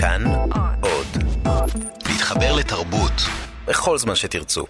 כאן 0.00 0.24
עוד. 0.80 1.06
להתחבר 2.08 2.56
לתרבות 2.56 3.12
בכל 3.66 3.98
זמן 3.98 4.14
שתרצו. 4.14 4.64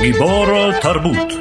גיבור 0.00 0.70
תרבות 0.82 1.32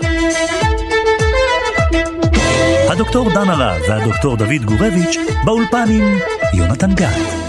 הדוקטור 2.90 3.30
דן 3.34 3.50
הרב 3.50 3.82
והדוקטור 3.90 4.38
דוד 4.38 4.66
גורביץ' 4.66 5.18
באולפן 5.46 5.86
עם 5.90 6.20
יונתן 6.54 6.96
גת. 6.96 7.48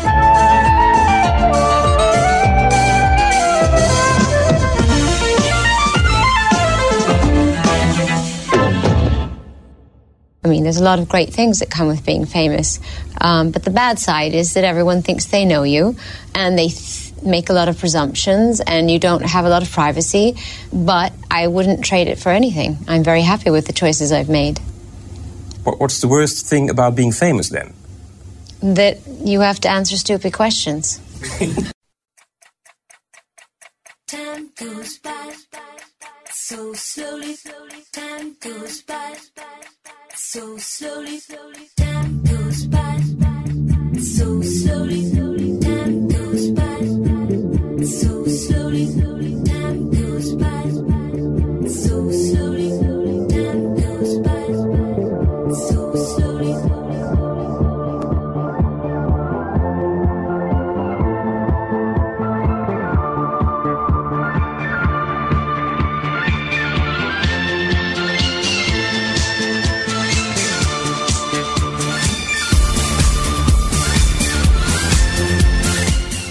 I 10.44 10.48
mean, 10.48 10.62
there's 10.62 10.76
a 10.78 10.84
lot 10.84 11.00
of 11.00 11.08
great 11.08 11.30
things 11.30 11.58
that 11.58 11.70
come 11.70 11.88
with 11.88 12.06
being 12.06 12.24
famous. 12.24 12.78
Um, 13.20 13.50
but 13.50 13.64
the 13.64 13.70
bad 13.70 13.98
side 13.98 14.34
is 14.34 14.54
that 14.54 14.64
everyone 14.64 15.02
thinks 15.02 15.26
they 15.26 15.44
know 15.44 15.64
you 15.64 15.96
and 16.34 16.56
they 16.56 16.68
th- 16.68 17.12
make 17.22 17.50
a 17.50 17.52
lot 17.52 17.68
of 17.68 17.78
presumptions 17.78 18.60
and 18.60 18.88
you 18.88 19.00
don't 19.00 19.22
have 19.22 19.44
a 19.44 19.48
lot 19.48 19.62
of 19.62 19.70
privacy. 19.72 20.36
But 20.72 21.12
I 21.30 21.48
wouldn't 21.48 21.84
trade 21.84 22.06
it 22.06 22.18
for 22.20 22.30
anything. 22.30 22.78
I'm 22.86 23.02
very 23.02 23.22
happy 23.22 23.50
with 23.50 23.66
the 23.66 23.72
choices 23.72 24.12
I've 24.12 24.28
made. 24.28 24.60
What's 25.64 26.00
the 26.00 26.08
worst 26.08 26.46
thing 26.46 26.70
about 26.70 26.94
being 26.94 27.12
famous 27.12 27.48
then? 27.48 27.74
That 28.62 28.98
you 29.06 29.40
have 29.40 29.58
to 29.60 29.68
answer 29.68 29.96
stupid 29.96 30.32
questions. 30.32 31.00
Time 34.06 34.50
goes 34.56 34.98
by 34.98 35.32
so 36.30 36.72
slowly. 36.72 37.36
Time 37.92 38.36
goes 38.40 38.82
by 38.82 39.14
so 40.18 40.56
slowly. 40.58 41.20
Slowly, 41.20 41.70
time 41.76 42.22
goes 42.24 42.66
by 42.66 42.96
so 44.00 44.42
slowly. 44.42 45.10
Slowly, 45.10 45.60
time 45.60 46.08
goes 46.08 46.50
by 46.50 46.80
so 47.84 48.24
slowly. 48.26 48.86
Time 48.86 49.17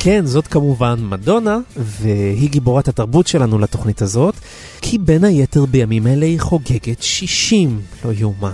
כן, 0.07 0.25
זאת 0.25 0.47
כמובן 0.47 0.95
מדונה, 1.01 1.57
והיא 1.77 2.49
גיבורת 2.49 2.87
התרבות 2.87 3.27
שלנו 3.27 3.59
לתוכנית 3.59 4.01
הזאת, 4.01 4.35
כי 4.81 4.97
בין 4.97 5.23
היתר 5.23 5.65
בימים 5.65 6.07
אלה 6.07 6.25
היא 6.25 6.39
חוגגת 6.39 7.01
60, 7.01 7.81
לא 8.05 8.11
יאומן. 8.13 8.53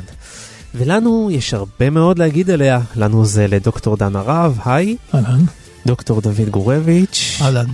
ולנו 0.76 1.30
יש 1.32 1.54
הרבה 1.54 1.90
מאוד 1.90 2.20
להגיד 2.20 2.50
עליה, 2.50 2.80
לנו 2.96 3.26
זה 3.26 3.48
לדוקטור 3.48 3.98
דן 3.98 4.16
הרב, 4.16 4.60
היי, 4.66 4.98
אהלן. 5.16 5.40
דוקטור 5.86 6.22
דוד 6.22 6.50
גורביץ', 6.50 7.40
אהלן. 7.42 7.66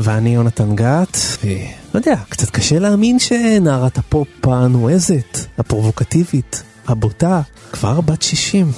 ואני 0.00 0.34
יונתן 0.34 0.74
גת, 0.74 1.16
ולא 1.44 2.00
יודע, 2.00 2.16
קצת 2.28 2.50
קשה 2.50 2.78
להאמין 2.78 3.18
שנערת 3.18 3.98
הפופ 3.98 4.28
הנועזת, 4.48 5.38
הפרובוקטיבית, 5.58 6.62
הבוטה, 6.88 7.40
כבר 7.72 8.00
בת 8.00 8.22
60. 8.22 8.72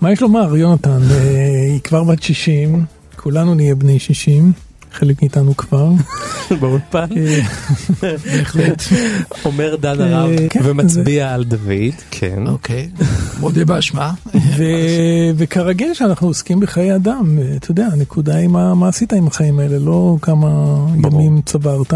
מה 0.00 0.12
יש 0.12 0.22
לומר, 0.22 0.56
יונתן? 0.56 1.02
אה, 1.10 1.64
היא 1.72 1.80
כבר 1.80 2.04
בת 2.04 2.22
60, 2.22 2.84
כולנו 3.22 3.54
נהיה 3.54 3.74
בני 3.74 3.98
60, 3.98 4.52
חלק 4.92 5.22
מאיתנו 5.22 5.56
כבר. 5.56 5.88
באולפן. 6.60 7.06
אה, 7.16 7.40
בהחלט. 8.02 8.82
אומר 9.44 9.76
דן 9.76 10.00
אה, 10.00 10.18
הרב 10.18 10.30
כן, 10.50 10.60
ומצביע 10.64 11.34
על 11.34 11.44
דוד, 11.44 11.94
כן. 12.10 12.46
אוקיי, 12.46 12.88
מודה 13.40 13.64
באשמה. 13.64 14.12
ו- 14.56 15.30
וכרגיל 15.36 15.94
שאנחנו 15.94 16.26
עוסקים 16.26 16.60
בחיי 16.60 16.94
אדם, 16.94 17.38
אה, 17.38 17.56
אתה 17.56 17.70
יודע, 17.70 17.86
הנקודה 17.92 18.36
היא 18.36 18.48
מה, 18.48 18.74
מה 18.74 18.88
עשית 18.88 19.12
עם 19.12 19.26
החיים 19.26 19.58
האלה, 19.58 19.78
לא 19.78 20.16
כמה 20.22 20.48
ימים 21.04 21.40
צברת. 21.46 21.94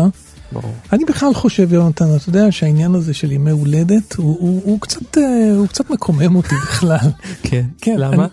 ברור. 0.53 0.73
אני 0.93 1.05
בכלל 1.05 1.35
חושב, 1.35 1.73
יונתן, 1.73 2.05
אתה 2.17 2.29
יודע 2.29 2.53
שהעניין 2.53 2.95
הזה 2.95 3.15
של 3.15 3.33
ימי 3.33 3.51
הולדת, 3.51 4.15
הוא, 4.17 4.37
הוא, 4.41 4.63
הוא, 4.65 4.81
קצת, 4.81 5.17
הוא 5.57 5.67
קצת 5.67 5.91
מקומם 5.91 6.37
אותי 6.37 6.55
בכלל. 6.55 7.11
כן, 7.43 7.65
כן, 7.81 7.97
למה? 7.99 8.27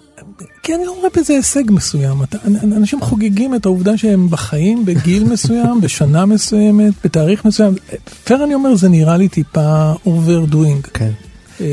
כי 0.64 0.76
אני 0.76 0.86
לא 0.86 0.92
רואה 0.92 1.10
בזה 1.18 1.34
הישג 1.34 1.72
מסוים. 1.72 2.18
אנשים 2.64 3.02
חוגגים 3.02 3.56
את 3.56 3.66
העובדה 3.66 3.98
שהם 3.98 4.30
בחיים 4.30 4.86
בגיל 4.86 5.24
מסוים, 5.24 5.82
בשנה 5.82 6.26
מסוימת, 6.26 6.94
בתאריך 7.04 7.46
מסוים. 7.46 7.74
פייר 8.24 8.44
אני 8.44 8.54
אומר, 8.54 8.76
זה 8.76 8.90
נראה 8.90 9.18
לי 9.18 9.28
טיפה 9.28 9.94
overdoing. 10.06 10.90
כן. 10.94 11.12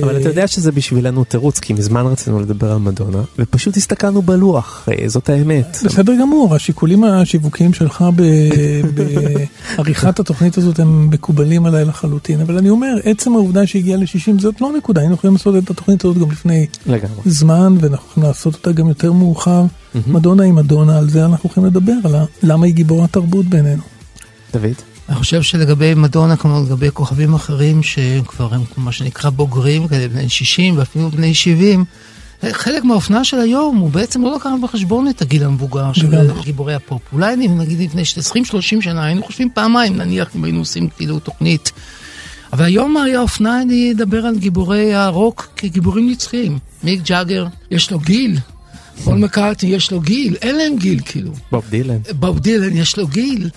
אבל 0.03 0.21
אתה 0.21 0.29
יודע 0.29 0.47
שזה 0.47 0.73
בשבילנו 0.73 1.25
תירוץ, 1.25 1.59
כי 1.59 1.73
מזמן 1.73 2.07
רצינו 2.07 2.41
לדבר 2.41 2.73
על 2.73 2.79
מדונה, 2.79 3.23
ופשוט 3.39 3.77
הסתכלנו 3.77 4.23
בלוח, 4.23 4.89
אה, 4.89 5.09
זאת 5.09 5.29
האמת. 5.29 5.79
בסדר 5.85 6.13
גמור, 6.21 6.55
השיקולים 6.55 7.05
השיווקיים 7.05 7.73
שלך 7.73 8.05
בעריכת 9.77 10.21
התוכנית 10.21 10.59
הזאת 10.59 10.79
הם 10.79 11.11
מקובלים 11.11 11.67
עליי 11.67 11.85
לחלוטין, 11.85 12.41
אבל 12.41 12.59
אני 12.59 12.71
אומר, 12.71 12.95
עצם 13.05 13.35
העובדה 13.35 13.67
שהגיעה 13.67 13.99
ל-60 13.99 14.41
זאת 14.41 14.61
לא 14.61 14.73
נקודה, 14.79 15.01
היינו 15.01 15.15
יכולים 15.15 15.37
לעשות 15.37 15.65
את 15.65 15.71
התוכנית 15.71 16.05
הזאת 16.05 16.19
גם 16.19 16.31
לפני. 16.31 16.67
זמן, 17.25 17.77
ואנחנו 17.81 18.07
יכולים 18.11 18.29
לעשות 18.29 18.55
אותה 18.55 18.73
גם 18.73 18.89
יותר 18.89 19.13
מאוחר. 19.13 19.65
מדונה 20.07 20.43
היא 20.43 20.53
מדונה, 20.53 20.99
על 20.99 21.11
זה 21.11 21.25
אנחנו 21.25 21.49
הולכים 21.49 21.65
לדבר, 21.65 21.93
על 22.05 22.15
למה 22.43 22.67
היא 22.67 22.75
גיבורת 22.75 23.13
תרבות 23.13 23.47
בינינו. 23.47 23.83
דוד? 24.53 24.90
אני 25.11 25.19
חושב 25.19 25.43
שלגבי 25.43 25.95
מדונה, 25.95 26.37
כמו 26.37 26.63
לגבי 26.67 26.89
כוכבים 26.93 27.35
אחרים 27.35 27.83
שכבר 27.83 28.55
הם 28.55 28.61
מה 28.77 28.93
שנקרא 28.93 29.31
בוגרים, 29.31 29.89
כאלה 29.89 30.09
בני 30.09 30.29
60 30.29 30.79
ואפילו 30.79 31.11
בני 31.11 31.35
70, 31.35 31.85
חלק 32.53 32.85
מהאופנה 32.85 33.25
של 33.25 33.39
היום 33.39 33.77
הוא 33.77 33.91
בעצם 33.91 34.23
לא 34.23 34.37
לקח 34.37 34.51
בחשבון 34.63 35.09
את 35.09 35.23
הגיל 35.23 35.45
המבוגר 35.45 35.93
של. 35.93 36.07
גיבורי 36.45 36.75
הפופ. 36.75 37.03
אולי 37.13 37.35
אני- 37.35 37.49
נגיד 37.49 37.81
לפני 37.81 38.03
20-30 38.03 38.83
שנה 38.83 39.05
היינו 39.05 39.23
חושבים 39.23 39.49
פעמיים, 39.55 39.97
נניח 39.97 40.29
אם 40.37 40.45
היינו 40.45 40.59
עושים 40.59 40.89
כאילו 40.89 41.19
תוכנית. 41.19 41.73
אבל 42.53 42.65
היום 42.65 42.97
היה 42.97 43.19
האופנה 43.19 43.61
לדבר 43.71 44.27
על 44.27 44.39
גיבורי 44.39 44.95
הרוק 44.95 45.49
כגיבורים 45.57 46.11
נצחיים. 46.11 46.59
מיק 46.85 47.01
ג'אגר, 47.05 47.47
יש 47.71 47.91
לו 47.91 47.99
גיל. 47.99 48.39
פול 49.05 49.19
מקארטני, 49.19 49.67
יש 49.67 49.91
לו 49.91 50.01
גיל. 50.01 50.37
אין 50.43 50.57
להם 50.57 50.77
גיל, 50.79 51.01
כאילו. 51.05 51.33
בוב 51.53 51.65
דילן. 51.71 51.99
בוב 52.19 52.39
דילן 52.39 52.77
יש 52.77 52.97
לו 52.97 53.07
גיל, 53.07 53.51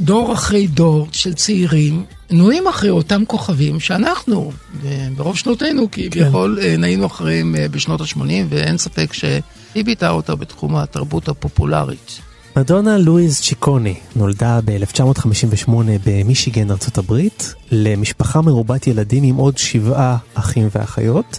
דור 0.00 0.32
אחרי 0.32 0.66
דור 0.66 1.08
של 1.12 1.34
צעירים, 1.34 2.04
נוהים 2.30 2.66
אחרי 2.68 2.90
אותם 2.90 3.22
כוכבים 3.26 3.80
שאנחנו, 3.80 4.52
אה, 4.84 5.08
ברוב 5.16 5.36
שנותינו, 5.36 5.88
כביכול, 5.92 6.58
כן. 6.62 6.80
נהינו 6.80 7.06
אחריהם 7.06 7.56
אה, 7.56 7.68
בשנות 7.68 8.00
ה-80, 8.00 8.20
ואין 8.48 8.78
ספק 8.78 9.12
שהיא 9.12 9.84
ביטאה 9.84 10.10
אותה 10.10 10.34
בתחום 10.34 10.76
התרבות 10.76 11.28
הפופולרית. 11.28 12.20
מדונה 12.56 12.98
לואיז 12.98 13.40
צ'יקוני 13.40 13.94
נולדה 14.16 14.60
ב-1958 14.64 15.70
במישיגן, 16.06 16.70
ארצות 16.70 16.98
הברית, 16.98 17.54
למשפחה 17.70 18.40
מרובת 18.40 18.86
ילדים 18.86 19.24
עם 19.24 19.36
עוד 19.36 19.58
שבעה 19.58 20.16
אחים 20.34 20.68
ואחיות. 20.74 21.38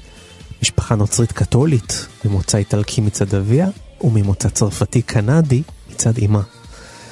משפחה 0.61 0.95
נוצרית 0.95 1.31
קתולית, 1.31 2.07
ממוצא 2.25 2.57
איטלקי 2.57 3.01
מצד 3.01 3.35
אביה, 3.35 3.67
וממוצא 4.01 4.49
צרפתי 4.49 5.01
קנדי 5.01 5.61
מצד 5.91 6.13
אמה. 6.25 6.41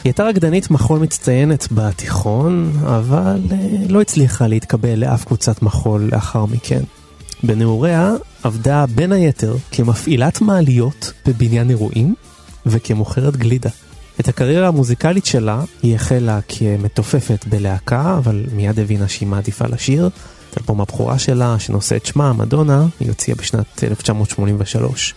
היא 0.03 0.09
הייתה 0.09 0.23
רקדנית 0.23 0.71
מחול 0.71 0.99
מצטיינת 0.99 1.67
בתיכון, 1.71 2.71
אבל 2.85 3.39
אה, 3.51 3.57
לא 3.89 4.01
הצליחה 4.01 4.47
להתקבל 4.47 4.95
לאף 4.95 5.25
קבוצת 5.25 5.61
מחול 5.61 6.09
לאחר 6.11 6.45
מכן. 6.45 6.81
בנעוריה 7.43 8.13
עבדה 8.43 8.85
בין 8.95 9.11
היתר 9.11 9.55
כמפעילת 9.71 10.41
מעליות 10.41 11.13
בבניין 11.25 11.69
אירועים 11.69 12.15
וכמוכרת 12.65 13.37
גלידה. 13.37 13.69
את 14.19 14.27
הקריירה 14.27 14.67
המוזיקלית 14.67 15.25
שלה 15.25 15.61
היא 15.83 15.95
החלה 15.95 16.39
כמתופפת 16.47 17.45
בלהקה, 17.49 18.15
אבל 18.17 18.45
מיד 18.53 18.79
הבינה 18.79 19.07
שהיא 19.07 19.27
מעדיפה 19.27 19.65
לשיר. 19.67 20.09
את 20.51 20.57
אלבום 20.57 20.81
הבכורה 20.81 21.19
שלה, 21.19 21.59
שנושא 21.59 21.95
את 21.95 22.05
שמה, 22.05 22.33
מדונה, 22.33 22.85
היא 22.99 23.09
הוציאה 23.09 23.37
בשנת 23.37 23.83
1983. 23.83 25.13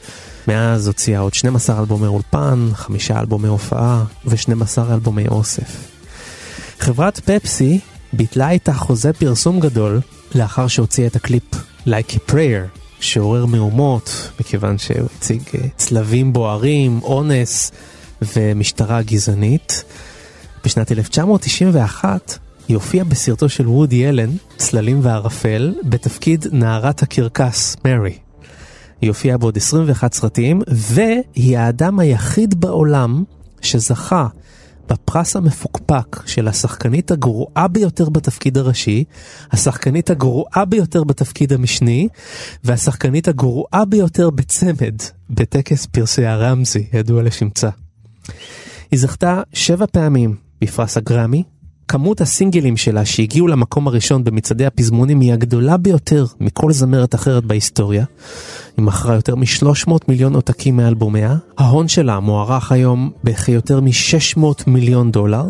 מאז 0.48 0.86
הוציאה 0.86 1.20
עוד 1.20 1.34
12 1.34 1.80
אלבומי 1.80 2.06
אולפן, 2.06 2.68
חמישה 2.74 3.20
אלבומי 3.20 3.48
הופעה 3.48 4.04
ו-12 4.24 4.92
אלבומי 4.92 5.28
אוסף. 5.28 5.96
חברת 6.78 7.20
פפסי 7.20 7.80
ביטלה 8.12 8.50
איתה 8.50 8.72
חוזה 8.72 9.12
פרסום 9.12 9.60
גדול 9.60 10.00
לאחר 10.34 10.66
שהוציאה 10.66 11.06
את 11.06 11.16
הקליפ 11.16 11.54
Like 11.86 12.12
a 12.12 12.30
Prayer, 12.30 12.78
שעורר 13.00 13.46
מהומות, 13.46 14.30
מכיוון 14.40 14.78
שהוא 14.78 15.08
הציג 15.18 15.42
אה, 15.54 15.68
צלבים 15.76 16.32
בוערים, 16.32 17.00
אונס 17.02 17.72
ומשטרה 18.22 19.02
גזענית. 19.02 19.84
בשנת 20.64 20.92
1991 20.92 22.38
היא 22.68 22.74
הופיעה 22.74 23.04
בסרטו 23.04 23.48
של 23.48 23.68
וודי 23.68 24.08
אלן, 24.08 24.30
צללים 24.56 25.00
וערפל, 25.02 25.74
בתפקיד 25.84 26.46
נערת 26.52 27.02
הקרקס, 27.02 27.76
מרי. 27.84 28.25
היא 29.00 29.10
הופיעה 29.10 29.38
בעוד 29.38 29.56
21 29.56 30.14
סרטים, 30.14 30.62
והיא 30.68 31.58
האדם 31.58 31.98
היחיד 31.98 32.60
בעולם 32.60 33.24
שזכה 33.60 34.26
בפרס 34.88 35.36
המפוקפק 35.36 36.26
של 36.26 36.48
השחקנית 36.48 37.10
הגרועה 37.10 37.68
ביותר 37.68 38.08
בתפקיד 38.08 38.58
הראשי, 38.58 39.04
השחקנית 39.52 40.10
הגרועה 40.10 40.64
ביותר 40.64 41.04
בתפקיד 41.04 41.52
המשני, 41.52 42.08
והשחקנית 42.64 43.28
הגרועה 43.28 43.84
ביותר 43.84 44.30
בצמד, 44.30 44.94
בטקס 45.30 45.86
פרסי 45.86 46.26
הרמזי, 46.26 46.86
ידוע 46.92 47.22
לשמצה. 47.22 47.68
היא 48.90 49.00
זכתה 49.00 49.42
שבע 49.52 49.86
פעמים 49.92 50.36
בפרס 50.60 50.96
הגרמי, 50.96 51.42
כמות 51.88 52.20
הסינגלים 52.20 52.76
שלה 52.76 53.04
שהגיעו 53.04 53.46
למקום 53.46 53.88
הראשון 53.88 54.24
במצעדי 54.24 54.66
הפזמונים 54.66 55.20
היא 55.20 55.32
הגדולה 55.32 55.76
ביותר 55.76 56.24
מכל 56.40 56.72
זמרת 56.72 57.14
אחרת 57.14 57.44
בהיסטוריה. 57.44 58.04
היא 58.76 58.84
מכרה 58.84 59.14
יותר 59.14 59.34
מ-300 59.34 59.92
מיליון 60.08 60.34
עותקים 60.34 60.76
מאלבומיה. 60.76 61.36
ההון 61.58 61.88
שלה 61.88 62.20
מוערך 62.20 62.72
היום 62.72 63.10
בכיותר 63.24 63.80
מ-600 63.80 64.40
מיליון 64.66 65.10
דולר. 65.10 65.44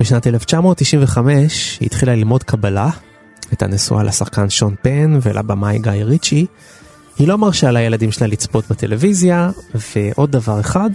בשנת 0.00 0.26
1995 0.26 1.78
היא 1.80 1.86
התחילה 1.86 2.14
ללמוד 2.14 2.42
קבלה, 2.42 2.90
הייתה 3.50 3.66
נשואה 3.66 4.02
לשחקן 4.02 4.50
שון 4.50 4.74
פן 4.82 5.18
ולבמאי 5.22 5.78
גיא 5.78 5.92
ריצ'י. 5.92 6.46
היא 7.18 7.28
לא 7.28 7.38
מרשה 7.38 7.70
לילדים 7.70 8.12
שלה 8.12 8.26
לצפות 8.26 8.64
בטלוויזיה, 8.70 9.50
ועוד 9.74 10.30
דבר 10.30 10.60
אחד, 10.60 10.90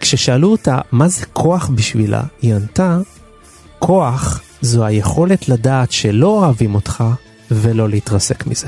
כששאלו 0.00 0.52
אותה 0.52 0.78
מה 0.92 1.08
זה 1.08 1.26
כוח 1.26 1.70
בשבילה, 1.74 2.22
היא 2.42 2.54
ענתה 2.54 2.98
כוח 3.86 4.40
זו 4.60 4.84
היכולת 4.84 5.48
לדעת 5.48 5.92
שלא 5.92 6.26
אוהבים 6.26 6.74
אותך 6.74 7.04
ולא 7.50 7.88
להתרסק 7.88 8.46
מזה. 8.46 8.66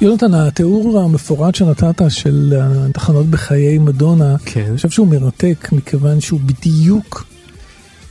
יונתן, 0.00 0.34
התיאור 0.34 1.00
המפורט 1.00 1.54
שנתת 1.54 2.02
של 2.08 2.54
התחנות 2.58 3.26
בחיי 3.26 3.78
מדונה, 3.78 4.36
כן. 4.44 4.64
אני 4.68 4.76
חושב 4.76 4.90
שהוא 4.90 5.08
מרתק, 5.08 5.68
מכיוון 5.72 6.20
שהוא 6.20 6.40
בדיוק 6.40 7.26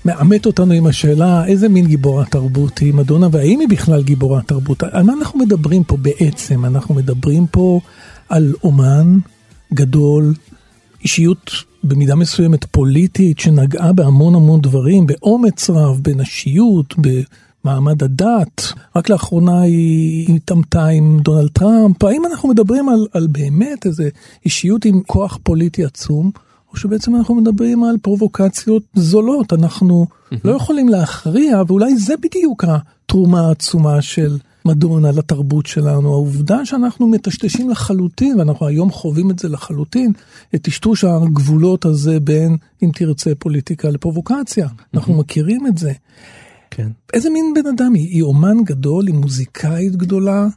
מעמת 0.05 0.45
אותנו 0.45 0.73
עם 0.73 0.85
השאלה 0.85 1.45
איזה 1.45 1.69
מין 1.69 1.87
גיבורת 1.87 2.31
תרבות 2.31 2.77
היא 2.77 2.93
מדונה, 2.93 3.27
והאם 3.31 3.59
היא 3.59 3.69
בכלל 3.69 4.03
גיבורת 4.03 4.47
תרבות. 4.47 4.83
על 4.83 5.03
מה 5.03 5.13
אנחנו 5.13 5.39
מדברים 5.39 5.83
פה 5.83 5.97
בעצם? 5.97 6.65
אנחנו 6.65 6.95
מדברים 6.95 7.47
פה 7.51 7.79
על 8.29 8.53
אומן 8.63 9.17
גדול, 9.73 10.33
אישיות 11.03 11.51
במידה 11.83 12.15
מסוימת 12.15 12.65
פוליטית, 12.65 13.39
שנגעה 13.39 13.93
בהמון 13.93 14.35
המון 14.35 14.61
דברים, 14.61 15.07
באומץ 15.07 15.69
רב, 15.69 15.99
בנשיות, 16.01 16.93
ב... 17.01 17.21
מעמד 17.67 18.03
הדת, 18.03 18.73
רק 18.95 19.09
לאחרונה 19.09 19.61
היא 19.61 20.35
התעמתה 20.35 20.85
עם 20.85 21.19
דונלד 21.19 21.49
טראמפ, 21.49 22.03
האם 22.03 22.25
אנחנו 22.25 22.49
מדברים 22.49 22.89
על, 22.89 23.07
על 23.13 23.27
באמת 23.27 23.85
איזה 23.85 24.09
אישיות 24.45 24.85
עם 24.85 25.01
כוח 25.07 25.39
פוליטי 25.43 25.85
עצום, 25.85 26.31
או 26.71 26.77
שבעצם 26.77 27.15
אנחנו 27.15 27.35
מדברים 27.35 27.83
על 27.83 27.95
פרובוקציות 28.01 28.83
זולות, 28.95 29.53
אנחנו 29.53 30.05
לא 30.43 30.51
יכולים 30.51 30.89
להכריע, 30.89 31.61
ואולי 31.67 31.97
זה 31.97 32.13
בדיוק 32.17 32.63
התרומה 32.67 33.47
העצומה 33.47 34.01
של 34.01 34.37
מדונה 34.65 35.11
לתרבות 35.11 35.65
שלנו, 35.65 36.13
העובדה 36.13 36.65
שאנחנו 36.65 37.07
מטשטשים 37.07 37.69
לחלוטין, 37.69 38.39
ואנחנו 38.39 38.67
היום 38.67 38.91
חווים 38.91 39.31
את 39.31 39.39
זה 39.39 39.49
לחלוטין, 39.49 40.11
את 40.55 40.61
טשטוש 40.61 41.03
הגבולות 41.03 41.85
הזה 41.85 42.19
בין, 42.19 42.57
אם 42.83 42.89
תרצה, 42.93 43.31
פוליטיקה 43.39 43.89
לפרובוקציה, 43.89 44.67
אנחנו 44.93 45.13
מכירים 45.13 45.67
את 45.67 45.77
זה. 45.77 45.91
כן. 46.77 46.89
איזה 47.13 47.29
מין 47.29 47.53
בן 47.55 47.69
אדם 47.69 47.93
היא? 47.93 48.07
היא 48.07 48.23
אומן 48.23 48.63
גדול, 48.63 49.07
היא 49.07 49.15
מוזיקאית 49.15 49.95
גדולה, 49.95 50.47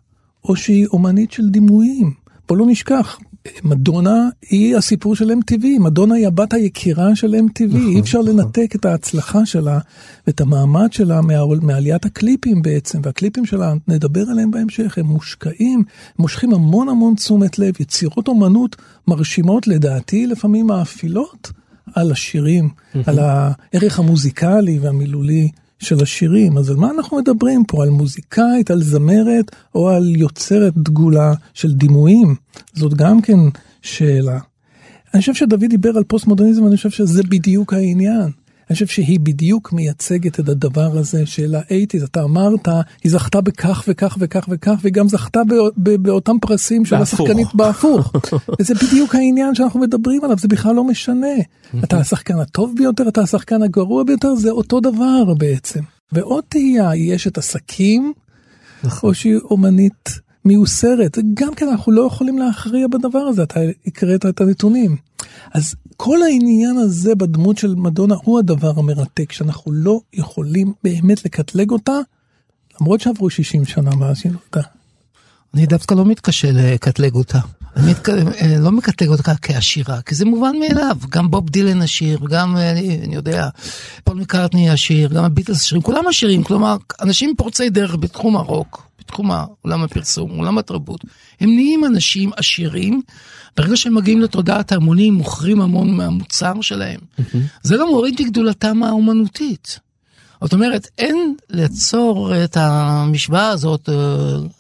או 0.45 0.57
שהיא 0.57 0.87
אומנית 0.87 1.33
של 1.33 1.49
דימויים? 1.49 2.13
בוא 2.49 2.57
לא 2.57 2.67
נשכח, 2.67 3.19
מדונה 3.65 4.29
היא 4.51 4.77
הסיפור 4.77 5.17
של 5.17 5.31
MTV, 5.31 5.65
מדונה 5.81 6.15
היא 6.15 6.27
הבת 6.27 6.53
היקירה 6.53 7.17
של 7.17 7.35
MTV, 7.35 7.67
נכון, 7.67 7.89
אי 7.89 8.01
אפשר 8.01 8.23
נכון. 8.23 8.37
לנתק 8.37 8.75
את 8.77 8.85
ההצלחה 8.85 9.47
שלה 9.47 9.79
ואת 10.27 10.41
המעמד 10.41 10.93
שלה 10.93 11.21
מה, 11.21 11.35
מעליית 11.63 12.05
הקליפים 12.05 12.63
בעצם, 12.63 13.01
והקליפים 13.03 13.47
שלה, 13.47 13.75
נדבר 13.89 14.31
עליהם 14.31 14.51
בהמשך, 14.51 14.99
הם 14.99 15.07
מושקעים, 15.07 15.83
מושכים 16.19 16.55
המון 16.55 16.89
המון 16.89 17.15
תשומת 17.15 17.59
לב, 17.59 17.75
יצירות 17.81 18.29
אומנות 18.29 18.77
מרשימות 19.09 19.67
לדעתי 19.67 20.27
לפעמים 20.27 20.67
מאפילות 20.67 21.51
על 21.95 22.13
השירים, 22.13 22.69
על 23.07 23.19
הערך 23.19 23.99
המוזיקלי 23.99 24.79
והמילולי 24.79 25.51
של 25.81 26.03
השירים. 26.03 26.59
אז 26.59 26.71
על 26.71 26.77
מה 26.77 26.91
אנחנו 26.91 27.19
מדברים 27.19 27.65
פה? 27.65 27.83
על 27.83 27.91
מוזיקאית, 27.91 28.71
על 28.71 28.83
זמרת, 28.83 29.57
או 29.75 29.89
על 29.89 30.17
יוצרת 30.17 30.73
דגולה 30.77 31.33
של 31.55 31.73
דימויים? 31.73 32.35
זאת 32.75 32.95
גם 32.95 33.23
כן 33.23 33.39
שאלה. 33.83 34.39
אני 35.15 35.21
חושב 35.21 35.35
שדוד 35.35 35.65
דיבר 35.65 35.97
על 35.97 36.05
פוסט 36.05 36.27
מודרניזם, 36.27 36.67
אני 36.67 36.77
חושב 36.77 36.91
שזה 36.91 37.23
בדיוק 37.23 37.73
העניין. 37.73 38.31
אני 38.71 38.75
חושב 38.75 38.87
שהיא 38.87 39.21
בדיוק 39.21 39.73
מייצגת 39.73 40.41
את 40.41 40.49
הדבר 40.49 40.99
הזה 40.99 41.27
של 41.27 41.55
האייטיז. 41.55 42.03
אתה 42.03 42.23
אמרת, 42.23 42.69
היא 43.05 43.13
זכתה 43.13 43.41
בכך 43.41 43.85
וכך 43.89 44.17
וכך 44.21 44.47
וכך, 44.49 44.75
והיא 44.83 44.93
גם 44.93 45.09
זכתה 45.09 45.41
באותם 45.77 46.37
פרסים 46.41 46.85
של. 46.85 46.95
השחקנית 46.95 47.55
בהפוך. 47.55 48.13
וזה 48.61 48.75
בדיוק 48.75 49.15
העניין 49.15 49.55
שאנחנו 49.55 49.81
מדברים 49.81 50.25
עליו, 50.25 50.39
זה 50.39 50.49
בכלל 50.49 50.75
לא 50.75 50.85
משנה. 50.85 51.37
אתה 51.85 51.99
השחקן 51.99 52.39
הטוב 52.39 52.75
ביותר, 52.77 53.09
אתה 53.09 53.21
השחקן 53.21 53.63
הגרוע 53.63 54.05
ביותר, 54.05 54.35
זה 54.35 54.51
אותו 54.51 54.81
דבר 54.81 55.35
בעצם. 55.39 55.81
ועוד 56.13 56.45
תהייה, 56.49 56.91
היא 56.91 57.15
אשת 57.15 57.39
עסקים, 57.39 58.13
או 59.03 59.15
שהיא 59.15 59.37
אומנית 59.51 60.09
מיוסרת. 60.45 61.19
גם 61.35 61.55
כן, 61.55 61.69
אנחנו 61.69 61.93
לא 61.93 62.03
יכולים 62.03 62.39
להכריע 62.39 62.87
בדבר 62.87 63.19
הזה, 63.19 63.43
אתה 63.43 63.61
הקראת 63.87 64.27
את 64.27 64.41
הנתונים. 64.41 64.97
אז 65.55 65.75
כל 65.97 66.23
העניין 66.23 66.77
הזה 66.77 67.15
בדמות 67.15 67.59
של 67.59 67.75
מדונה 67.75 68.15
הוא 68.23 68.39
הדבר 68.39 68.73
המרתק, 68.77 69.33
שאנחנו 69.33 69.73
לא 69.73 70.01
יכולים 70.13 70.73
באמת 70.85 71.25
לקטלג 71.25 71.71
אותה, 71.71 71.99
למרות 72.81 73.01
שעברו 73.01 73.31
60 73.31 73.65
שנה 73.65 73.91
מאז 73.97 74.19
שהיא 74.19 74.33
נולדה. 74.33 74.69
אני 75.55 75.67
דווקא 75.67 75.95
לא 75.95 76.05
מתקשה 76.05 76.49
לקטלג 76.53 77.15
אותה. 77.15 77.39
אני 77.77 77.91
מתק... 77.91 78.09
לא 78.59 78.73
מקטלג 78.73 79.09
אותה 79.09 79.35
כעשירה, 79.43 80.03
כי 80.03 80.15
זה 80.15 80.25
מובן 80.25 80.53
מאליו. 80.61 80.97
גם 81.09 81.31
בוב 81.31 81.51
דילן 81.51 81.83
עשיר, 81.83 82.19
גם, 82.31 82.57
אני, 82.57 83.01
אני 83.05 83.15
יודע, 83.15 83.49
פול 84.05 84.17
מקארטני 84.17 84.71
עשיר, 84.71 85.09
גם 85.09 85.25
הביטלס 85.25 85.57
עשירים, 85.57 85.83
כולם 85.83 86.07
עשירים. 86.09 86.43
כלומר, 86.43 86.77
אנשים 87.03 87.35
פורצי 87.37 87.71
דרך 87.71 87.97
בתחום 87.97 88.37
הרוק, 88.37 88.90
בתחום 89.01 89.31
עולם 89.63 89.83
הפרסום, 89.83 90.31
עולם 90.31 90.59
התרבות, 90.59 91.01
הם 91.41 91.51
נהיים 91.55 91.85
אנשים 91.85 92.31
עשירים. 92.37 93.03
ברגע 93.57 93.77
שהם 93.77 93.95
מגיעים 93.95 94.21
לתודעת 94.21 94.73
ההמונים, 94.73 95.15
מוכרים 95.15 95.61
המון 95.61 95.97
מהמוצר 95.97 96.61
שלהם. 96.61 97.01
זה 97.63 97.77
לא 97.77 97.91
מוריד 97.91 98.23
מגדולתם 98.23 98.83
האומנותית. 98.83 99.81
זאת 100.43 100.53
אומרת, 100.53 100.89
אין 100.99 101.35
לעצור 101.51 102.45
את 102.45 102.57
המשוואה 102.61 103.49
הזאת, 103.49 103.89
אה, 103.89 103.95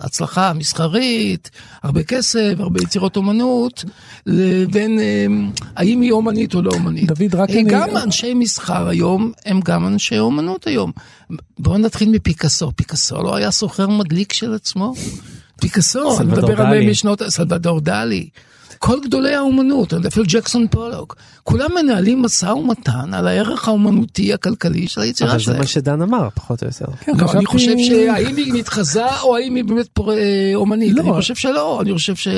הצלחה 0.00 0.52
מסחרית, 0.52 1.50
הרבה 1.82 2.02
כסף, 2.02 2.52
הרבה 2.58 2.80
יצירות 2.82 3.16
אומנות, 3.16 3.84
לבין 4.26 4.98
אה, 5.00 5.26
האם 5.76 6.00
היא 6.00 6.12
אומנית 6.12 6.54
או 6.54 6.62
לא 6.62 6.70
אומנית. 6.74 7.06
דוד, 7.12 7.34
רק 7.34 7.50
אה, 7.50 7.54
אני- 7.60 7.70
גם 7.70 7.96
אנשי 7.96 8.34
מסחר 8.34 8.88
היום 8.88 9.32
הם 9.46 9.60
גם 9.64 9.86
אנשי 9.86 10.18
אומנות 10.18 10.66
היום. 10.66 10.92
בואו 11.58 11.78
נתחיל 11.78 12.08
מפיקאסו. 12.10 12.72
פיקאסו 12.76 13.22
לא 13.22 13.36
היה 13.36 13.50
סוחר 13.50 13.88
מדליק 13.88 14.32
של 14.32 14.54
עצמו? 14.54 14.94
פיקאסו, 15.60 16.20
אני 16.20 16.32
מדבר 16.32 16.60
על 16.60 16.66
דלי. 16.76 16.90
משנות, 16.90 17.22
סלבדור 17.28 17.80
דלי. 17.80 18.28
כל 18.82 18.98
גדולי 19.04 19.34
האומנות, 19.34 19.94
אפילו 19.94 20.26
ג'קסון 20.28 20.66
פולוק, 20.70 21.16
כולם 21.42 21.70
מנהלים 21.82 22.22
משא 22.22 22.46
ומתן 22.46 23.14
על 23.14 23.26
הערך 23.28 23.68
האומנותי 23.68 24.32
הכלכלי 24.32 24.88
של 24.88 25.00
היצירה 25.00 25.30
אבל 25.30 25.38
זה 25.38 25.44
שלהם. 25.44 25.58
מה 25.58 25.66
שדן 25.66 26.02
אמר, 26.02 26.28
פחות 26.34 26.62
או 26.62 26.68
יותר. 26.68 26.86
כן, 27.00 27.12
לא, 27.18 27.32
אני 27.32 27.46
חושב 27.46 27.74
שהאם 27.78 28.36
היא 28.36 28.52
מתחזה 28.52 29.06
או 29.22 29.36
האם 29.36 29.54
היא 29.54 29.64
באמת 29.64 29.86
פור- 29.92 30.12
אה, 30.12 30.52
אומנית, 30.54 30.92
לא. 30.96 31.02
אני 31.02 31.12
חושב 31.12 31.34
שלא, 31.34 31.80
אני 31.82 31.92
חושב 31.94 32.14
ש... 32.16 32.28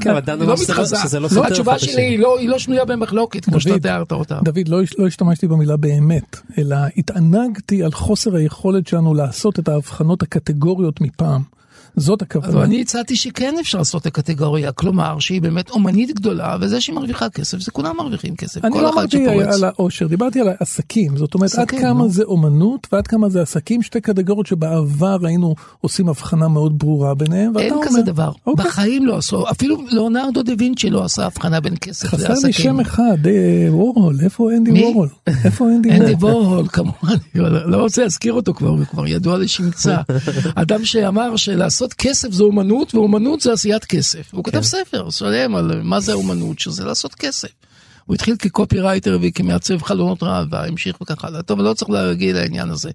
כן, 0.00 0.10
אבל 0.10 0.20
דן 0.20 0.32
היא 0.32 0.42
אמר 0.42 0.50
לא 0.50 0.56
שזה 0.56 0.72
לא- 0.74 0.82
לא 1.12 1.22
לא, 1.22 1.28
סותר 1.28 1.46
התשובה 1.46 1.78
שלי. 1.78 2.02
היא 2.02 2.18
לא- 2.18 2.38
לא 2.46 2.58
שנויה 2.58 2.84
במחלוקת, 2.84 3.44
כמו 3.44 3.60
שאתה 3.60 3.78
תיארת 3.78 4.12
אותה. 4.12 4.38
דוד, 4.44 4.68
לא, 4.68 4.78
לא 4.98 5.06
השתמשתי 5.06 5.46
במילה 5.46 5.76
באמת, 5.76 6.36
אלא 6.58 6.76
התענגתי 6.96 7.82
על 7.82 7.92
חוסר 7.92 8.34
היכולת 8.36 8.86
שלנו 8.86 9.14
לעשות 9.14 9.58
את 9.58 9.68
ההבחנות 9.68 10.22
הקטגוריות 10.22 11.00
מפעם. 11.00 11.55
זאת 11.96 12.22
אבל 12.22 12.40
הכוונה. 12.40 12.64
אני 12.64 12.80
הצעתי 12.80 13.16
שכן 13.16 13.54
אפשר 13.60 13.78
לעשות 13.78 14.02
את 14.02 14.06
הקטגוריה, 14.06 14.72
כלומר 14.72 15.18
שהיא 15.18 15.42
באמת 15.42 15.70
אומנית 15.70 16.14
גדולה, 16.14 16.56
וזה 16.60 16.80
שהיא 16.80 16.96
מרוויחה 16.96 17.28
כסף, 17.28 17.58
זה 17.58 17.70
כולם 17.70 17.96
מרוויחים 17.96 18.36
כסף, 18.36 18.64
אני 18.64 18.72
כל 18.72 18.80
לא 18.80 18.90
אחד 18.90 18.98
אמרתי. 19.14 19.42
על 19.42 19.64
העושר, 19.64 20.06
דיברתי 20.06 20.40
על 20.40 20.48
העסקים. 20.48 21.16
זאת 21.16 21.34
אומרת, 21.34 21.54
עד 21.54 21.70
כמה. 21.70 22.08
זה 22.08 22.22
אומנות 22.22 22.86
ועד 22.92 23.06
כמה 23.06 23.28
זה 23.28 23.42
עסקים, 23.42 23.82
שתי 23.82 24.00
קטגוריות 24.00 24.46
שבעבר 24.46 25.16
היינו 25.26 25.54
עושים 25.80 26.08
הבחנה 26.08 26.48
מאוד 26.48 26.78
ברורה 26.78 27.14
ביניהם. 27.14 27.58
אין 27.58 27.72
אומר, 27.72 27.86
כזה 27.86 28.02
דבר, 28.02 28.32
אוקיי. 28.46 28.66
בחיים 28.66 29.06
לא 29.06 29.16
עשו, 29.16 29.50
אפילו 29.50 29.76
ליאונרדו 29.90 30.42
דה 30.42 30.52
וינצ'י 30.58 30.90
לא 30.90 31.04
עשה 31.04 31.26
הבחנה 31.26 31.60
בין 31.60 31.74
כסף 31.80 32.08
חסר 32.08 32.28
לעסקים. 32.28 32.46
לי 32.46 32.52
שם 32.52 32.80
אחד, 32.80 33.26
אה, 33.26 33.66
וורהול, 33.74 34.16
איפה 34.24 34.50
אנדי? 34.52 34.82
וורהול? 34.82 35.08
איפה 35.44 35.64
אנדי 35.76 35.90
אנדי 35.90 36.12
וורהול? 36.12 36.68
כמובן, 36.68 37.16
לא 37.34 37.76
רוצה 37.76 38.02
להזכיר 38.02 38.32
אותו 38.32 38.54
כבר, 38.54 38.68
הוא 38.68 38.84
כבר 38.84 39.06
ידוע 39.06 39.38
לשמצה. 39.38 39.96
אדם 40.54 40.84
שאמר 40.84 41.36
שלעשות 41.36 41.85
כסף 41.94 42.32
זה 42.32 42.42
אומנות 42.42 42.94
ואומנות 42.94 43.40
זה 43.40 43.52
עשיית 43.52 43.84
כסף. 43.84 44.34
הוא 44.34 44.44
כן. 44.44 44.50
כתב 44.50 44.62
ספר 44.62 45.10
שלם 45.10 45.54
על 45.56 45.82
מה 45.82 46.00
זה 46.00 46.12
אומנות, 46.12 46.58
שזה 46.58 46.84
לעשות 46.84 47.14
כסף. 47.14 47.48
הוא 48.06 48.14
התחיל 48.14 48.36
כקופירייטר 48.36 49.18
וכמעצב 49.22 49.82
חלונות 49.82 50.22
ראווה, 50.22 50.66
המשיך 50.66 51.00
וכך 51.00 51.24
הלאה. 51.24 51.42
טוב, 51.42 51.60
לא 51.60 51.74
צריך 51.74 51.90
להגיד 51.90 52.36
לעניין 52.36 52.70
הזה. 52.70 52.90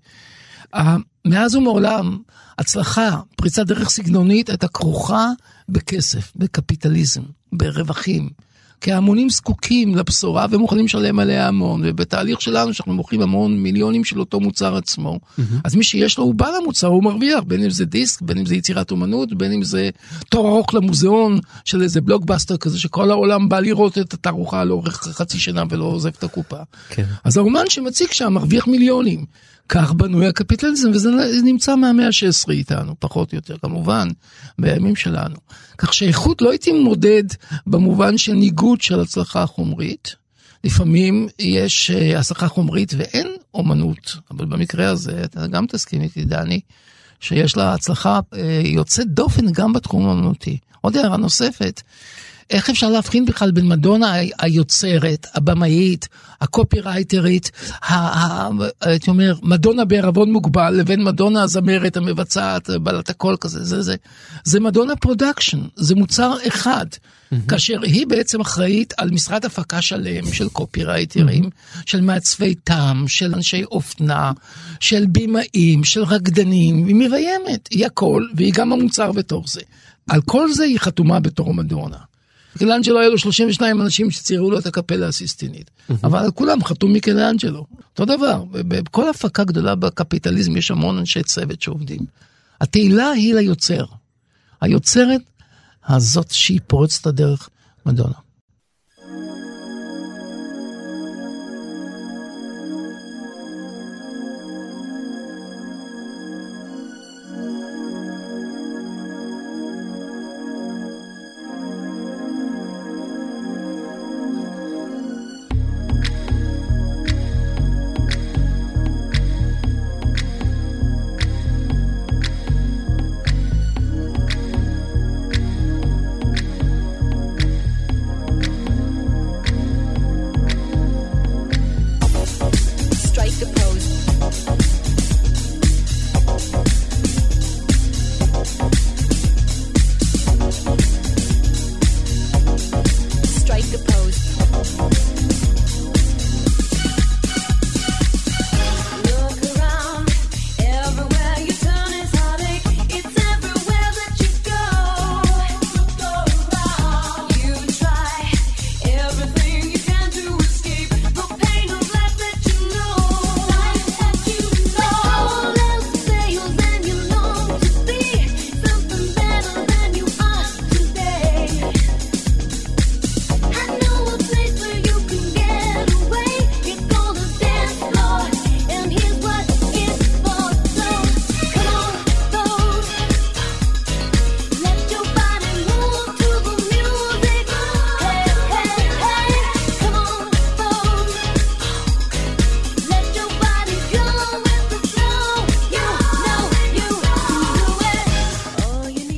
אה, 0.76 0.96
מאז 1.26 1.56
ומעולם, 1.56 2.18
הצלחה, 2.60 3.20
פריצת 3.36 3.66
דרך 3.66 3.90
סגנונית, 3.90 4.50
הייתה 4.50 4.68
כרוכה 4.68 5.28
בכסף, 5.70 6.32
בקפיטליזם, 6.36 7.22
ברווחים. 7.54 8.30
כי 8.82 8.92
ההמונים 8.92 9.30
זקוקים 9.30 9.96
לבשורה 9.96 10.46
ומוכנים 10.50 10.86
לשלם 10.86 11.20
עליה 11.20 11.48
המון, 11.48 11.82
ובתהליך 11.86 12.42
שלנו 12.42 12.74
שאנחנו 12.74 12.94
מוכרים 12.94 13.22
המון 13.22 13.58
מיליונים 13.58 14.04
של 14.04 14.20
אותו 14.20 14.40
מוצר 14.40 14.76
עצמו, 14.76 15.20
אז 15.64 15.76
מי 15.76 15.84
שיש 15.84 16.18
לו 16.18 16.24
הוא 16.24 16.36
בעל 16.36 16.54
המוצר, 16.62 16.88
הוא 16.88 17.04
מרוויח, 17.04 17.44
בין 17.44 17.64
אם 17.64 17.70
זה 17.70 17.86
דיסק, 17.86 18.22
בין 18.22 18.38
אם 18.38 18.46
זה 18.46 18.56
יצירת 18.56 18.92
אומנות, 18.92 19.34
בין 19.34 19.52
אם 19.52 19.64
זה 19.64 19.90
תור 20.30 20.48
ארוך 20.48 20.74
למוזיאון 20.74 21.40
של 21.66 21.82
איזה 21.82 22.02
בלוקבאסטר 22.02 22.58
כזה, 22.58 22.80
שכל 22.80 23.12
העולם 23.12 23.50
בא 23.50 23.60
לראות 23.60 23.98
את 23.98 24.14
התערוכה 24.14 24.64
לאורך 24.64 25.04
חצי 25.04 25.40
שנה 25.40 25.64
ולא 25.70 25.86
עוזב 25.86 26.12
את 26.18 26.24
הקופה. 26.24 26.58
כן. 26.90 27.06
אז 27.24 27.38
האומן 27.38 27.64
שמציג 27.70 28.12
שם 28.12 28.34
מרוויח 28.34 28.68
מיליונים. 28.68 29.26
כך 29.70 29.94
בנוי 29.94 30.28
הקפיטליזם, 30.28 30.92
וזה 30.94 31.10
נמצא 31.44 31.76
מהמאה 31.76 32.06
ה-16 32.06 32.52
איתנו, 32.52 32.96
פחות 33.00 33.32
או 33.32 33.36
יותר, 33.36 33.58
כמובן, 33.62 34.08
בימים 34.60 34.96
שלנו. 34.96 35.36
כך 35.78 35.94
שאיכות 35.94 36.42
לא 36.42 36.50
הייתי 36.52 36.72
מודד 36.72 37.24
במובן 37.68 38.18
של 38.18 38.34
ניגוד 38.34 38.71
של 38.80 39.00
הצלחה 39.00 39.46
חומרית. 39.46 40.16
לפעמים 40.63 41.28
יש 41.40 41.92
אה, 41.92 42.20
הצלחה 42.20 42.48
חומרית 42.48 42.94
ואין 42.98 43.28
אומנות, 43.54 44.16
אבל 44.32 44.46
במקרה 44.46 44.90
הזה, 44.90 45.24
אתה 45.24 45.48
גם 45.48 45.66
תסכים 45.66 46.01
איתי, 46.01 46.25
דני, 46.25 46.60
שיש 47.20 47.58
לה 47.58 47.74
הצלחה 47.74 48.20
אה, 48.34 48.62
יוצאת 48.66 49.08
דופן 49.08 49.51
גם 49.51 49.74
בתחום 49.74 50.06
האומנותי. 50.06 50.58
עוד 50.82 50.98
הערה 50.98 51.18
נוספת, 51.18 51.82
איך 52.51 52.70
אפשר 52.70 52.90
להבחין 52.90 53.25
בכלל 53.25 53.51
בין 53.51 53.68
מדונה 53.68 54.13
היוצרת, 54.40 55.28
הבמאית, 55.34 56.08
הקופירייטרית, 56.42 57.51
הייתי 58.82 59.10
אומר, 59.10 59.36
מדונה 59.44 59.86
בערבון 59.86 60.32
מוגבל, 60.32 60.74
לבין 60.74 61.04
מדונה 61.04 61.44
הזמרת, 61.44 61.98
המבצעת, 61.98 62.70
בעלת 62.70 63.10
הקול 63.10 63.38
כזה, 63.42 63.63
זה, 63.63 63.82
זה, 63.82 63.96
זה 64.44 64.60
מדונה 64.60 64.96
production, 64.96 65.60
זה 65.75 65.96
מוצר 65.96 66.34
אחד. 66.48 66.86
כאשר 67.48 67.82
היא 67.82 68.08
בעצם 68.08 68.42
אחראית 68.42 68.94
על 68.98 69.12
משרד 69.12 69.46
הפקה 69.46 69.82
שלם 69.82 70.34
של 70.34 70.50
קופירייטרים, 70.50 71.50
של 71.86 72.02
מעצבי 72.02 72.56
טעם, 72.56 73.08
של 73.08 73.36
אנשי 73.36 73.64
אופנה, 73.64 74.32
של 74.80 75.06
בימאים, 75.06 75.84
של 75.84 76.04
רקדנים, 76.04 76.86
היא 76.86 76.96
מביימת, 76.96 77.68
היא 77.72 77.86
הכל, 77.86 78.26
והיא 78.36 78.54
גם 78.54 78.74
המוצר 78.74 79.12
בתוך 79.12 79.50
זה. 79.50 79.62
על 80.10 80.22
כל 80.22 80.52
זה 80.54 80.64
היא 80.64 80.80
חתומה 80.80 81.20
בתור 81.20 81.54
מדונה. 81.54 81.98
מיקלאנג'לו 82.56 83.00
היה 83.00 83.10
לו 83.10 83.18
32 83.18 83.82
אנשים 83.82 84.12
שציירו 84.12 84.52
לו 84.52 84.60
את 84.60 84.66
הקפלה 84.66 85.08
הסיסטינית, 85.08 85.72
אבל 86.04 86.20
על 86.20 86.32
כולם 86.32 86.64
חתום 86.64 86.94
מיקלאנג'לו. 86.94 87.66
אותו 87.92 88.06
דבר, 88.06 88.44
בכל 88.52 89.10
הפקה 89.10 89.44
גדולה 89.44 89.76
בקפיטליזם 89.76 90.58
יש 90.58 90.72
המון 90.72 90.98
אנשי 90.98 91.24
צוות 91.24 91.62
שעובדים. 91.62 92.00
התהילה 92.62 93.10
היא 93.10 93.34
ליוצר. 93.34 93.86
היוצרת 94.62 95.22
הזאת 95.88 96.32
שהיא 96.32 96.60
פורצת 96.68 97.06
הדרך, 97.06 97.50
מדונה. 97.86 98.14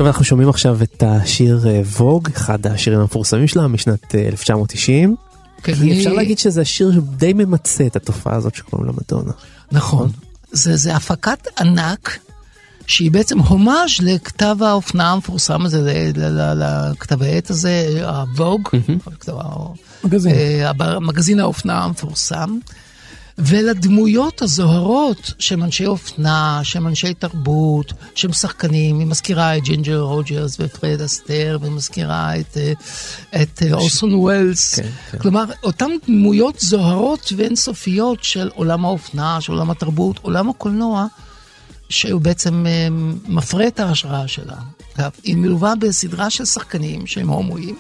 טוב, 0.04 0.08
אנחנו 0.08 0.26
שומעים 0.26 0.50
עכשיו 0.50 0.78
את 0.84 1.04
השיר 1.08 1.60
אה, 1.68 1.82
Vogue, 1.98 2.30
אחד 2.36 2.68
השירים 2.68 3.00
המפורסמים 3.00 3.48
שלה 3.48 3.68
משנת 3.68 4.16
אה, 4.16 4.28
1990. 4.28 5.16
כן, 5.64 5.74
אני- 5.82 5.98
אפשר 6.00 6.14
להגיד 6.14 6.40
שזה 6.40 6.62
השיר 6.62 6.92
שדי 6.92 7.34
ממצה 7.34 7.86
את 7.88 7.96
התופעה 7.96 8.36
הזאת 8.36 8.56
שקוראים 8.56 8.88
לה 8.88 8.94
מדונה. 8.94 9.32
נכון. 9.72 10.10
זה, 10.52 10.76
זה 10.78 10.96
הפקת 10.96 11.48
ענק, 11.60 12.20
שהיא 12.88 13.12
בעצם 13.12 13.40
הומאז' 13.40 13.92
לכתב 14.02 14.56
האופנה 14.62 15.12
המפורסם 15.12 15.66
הזה, 15.66 16.12
לכתב 16.56 17.24
העת 17.24 17.50
הזה, 17.50 18.04
ה 18.08 18.17
Vogue, 18.17 18.70
כתב 19.20 19.34
ה- 19.38 19.74
מגזין. 20.04 21.40
אה, 21.40 21.44
האופנה 21.44 21.84
המפורסם, 21.84 22.58
ולדמויות 23.38 24.42
הזוהרות 24.42 25.34
שהם 25.40 25.64
אנשי 25.64 25.86
אופנה, 25.86 26.60
שהם 26.64 26.88
אנשי 26.88 27.14
תרבות, 27.14 27.94
שהם 28.16 28.34
שחקנים, 28.34 29.00
היא 29.00 29.08
מזכירה 29.08 29.58
את 29.58 29.64
ג'ינג'ר 29.64 30.00
רוג'רס 30.00 30.58
ופרד 30.60 31.02
אסטר, 31.02 31.58
והיא 31.62 31.72
מזכירה 31.72 32.40
את, 32.40 32.58
אה, 32.58 32.74
את 33.42 33.64
אה, 33.64 33.74
אורסון 33.74 34.14
ווילס. 34.14 34.76
כן, 34.76 34.90
כן. 35.12 35.18
כלומר, 35.18 35.46
אותן 35.64 35.92
דמויות 36.08 36.60
זוהרות 36.60 37.34
ואינסופיות 37.38 38.24
של 38.24 38.50
עולם 38.56 38.86
האופנה, 38.86 39.42
של 39.42 39.52
עולם 39.52 39.72
התרבות, 39.72 40.20
עולם 40.22 40.50
הקולנוע, 40.50 41.06
שהוא 41.90 42.22
בעצם 42.22 42.66
אה, 42.68 42.88
מפרה 43.28 43.68
את 43.68 43.80
ההשראה 43.80 44.28
שלה. 44.28 44.56
היא 45.24 45.36
מלווה 45.36 45.76
בסדרה 45.76 46.30
של 46.30 46.46
שחקנים 46.46 47.08
שהם 47.08 47.30
הומואים, 47.30 47.76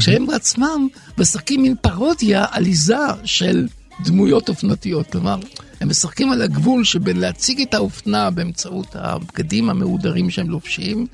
שהם 0.00 0.26
בעצמם 0.26 0.88
משחקים 1.18 1.62
מין 1.62 1.74
פרודיה, 1.80 2.44
עליזה 2.50 2.96
של 3.24 3.66
דמויות 4.04 4.48
אופנתיות. 4.48 5.06
כלומר, 5.12 5.36
הם 5.80 5.88
משחקים 5.88 6.32
על 6.32 6.42
הגבול 6.42 6.84
שבין 6.84 7.16
להציג 7.16 7.60
את 7.60 7.74
האופנה 7.74 8.30
באמצעות 8.30 8.86
הבגדים 8.94 9.70
המהודרים 9.70 10.30
שהם 10.30 10.50
לובשים, 10.50 11.06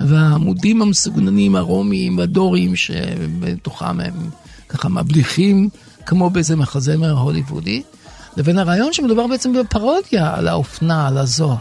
והעמודים 0.00 0.82
המסוגננים 0.82 1.56
הרומיים 1.56 2.18
והדוריים 2.18 2.76
שבתוכם 2.76 4.00
הם 4.00 4.30
ככה 4.68 4.88
מבליחים, 4.88 5.68
כמו 6.06 6.30
באיזה 6.30 6.56
מחזמר 6.56 7.10
הוליוודי, 7.10 7.82
לבין 8.36 8.58
הרעיון 8.58 8.92
שמדובר 8.92 9.26
בעצם 9.26 9.52
בפרודיה 9.52 10.34
על 10.34 10.48
האופנה, 10.48 11.08
על 11.08 11.18
הזוהר. 11.18 11.56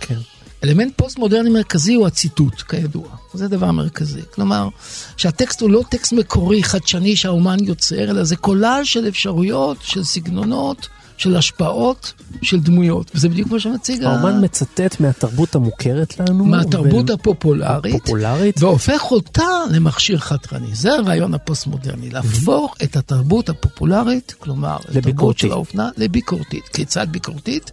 כן. 0.00 0.18
אלמנט 0.64 0.92
פוסט-מודרני 0.96 1.50
מרכזי 1.50 1.94
הוא 1.94 2.06
הציטוט, 2.06 2.62
כידוע. 2.68 3.08
זה 3.34 3.48
דבר 3.48 3.70
מרכזי. 3.70 4.20
כלומר, 4.34 4.68
שהטקסט 5.16 5.60
הוא 5.60 5.70
לא 5.70 5.82
טקסט 5.88 6.12
מקורי, 6.12 6.62
חדשני 6.62 7.16
שהאומן 7.16 7.56
יוצר, 7.64 8.10
אלא 8.10 8.24
זה 8.24 8.36
קולאז' 8.36 8.86
של 8.86 9.08
אפשרויות, 9.08 9.76
של 9.82 10.04
סגנונות, 10.04 10.88
של 11.16 11.36
השפעות, 11.36 12.12
של 12.42 12.60
דמויות. 12.60 13.10
וזה 13.14 13.28
בדיוק 13.28 13.50
מה 13.50 13.60
שמציג 13.60 14.04
ה- 14.04 14.08
האומן 14.10 14.44
מצטט 14.44 15.00
מהתרבות 15.00 15.54
המוכרת 15.54 16.20
לנו. 16.20 16.44
מהתרבות 16.44 17.10
ו- 17.10 17.12
הפופולרית, 17.12 17.94
הפופולרית. 17.94 18.62
והופך 18.62 19.02
אותה 19.10 19.42
למכשיר 19.70 20.18
חתרני. 20.18 20.74
זה 20.74 20.92
הרעיון 20.94 21.34
הפוסט-מודרני, 21.34 22.10
להפוך 22.10 22.74
את 22.82 22.96
התרבות 22.96 23.48
הפופולרית, 23.48 24.34
כלומר, 24.38 24.76
התרבות 24.76 24.96
לביקורתית. 24.96 25.40
של 25.40 25.52
האופנה, 25.52 25.88
לביקורתית. 25.96 26.64
כיצד 26.72 27.06
ביקורתית? 27.10 27.70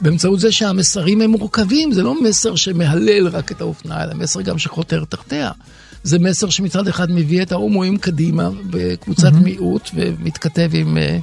באמצעות 0.00 0.40
זה 0.40 0.52
שהמסרים 0.52 1.20
הם 1.20 1.30
מורכבים, 1.30 1.92
זה 1.92 2.02
לא 2.02 2.22
מסר 2.22 2.56
שמהלל 2.56 3.28
רק 3.28 3.52
את 3.52 3.60
האופנה, 3.60 4.04
אלא 4.04 4.14
מסר 4.14 4.40
גם 4.40 4.58
שחותר 4.58 5.04
תחתיה. 5.04 5.50
זה 6.02 6.18
מסר 6.18 6.50
שמצד 6.50 6.88
אחד 6.88 7.10
מביא 7.10 7.42
את 7.42 7.52
ההומואים 7.52 7.96
קדימה 7.96 8.48
בקבוצת 8.70 9.32
מיעוט 9.32 9.90
ומתכתב 9.94 10.70
עם, 10.72 10.98
אה, 10.98 11.18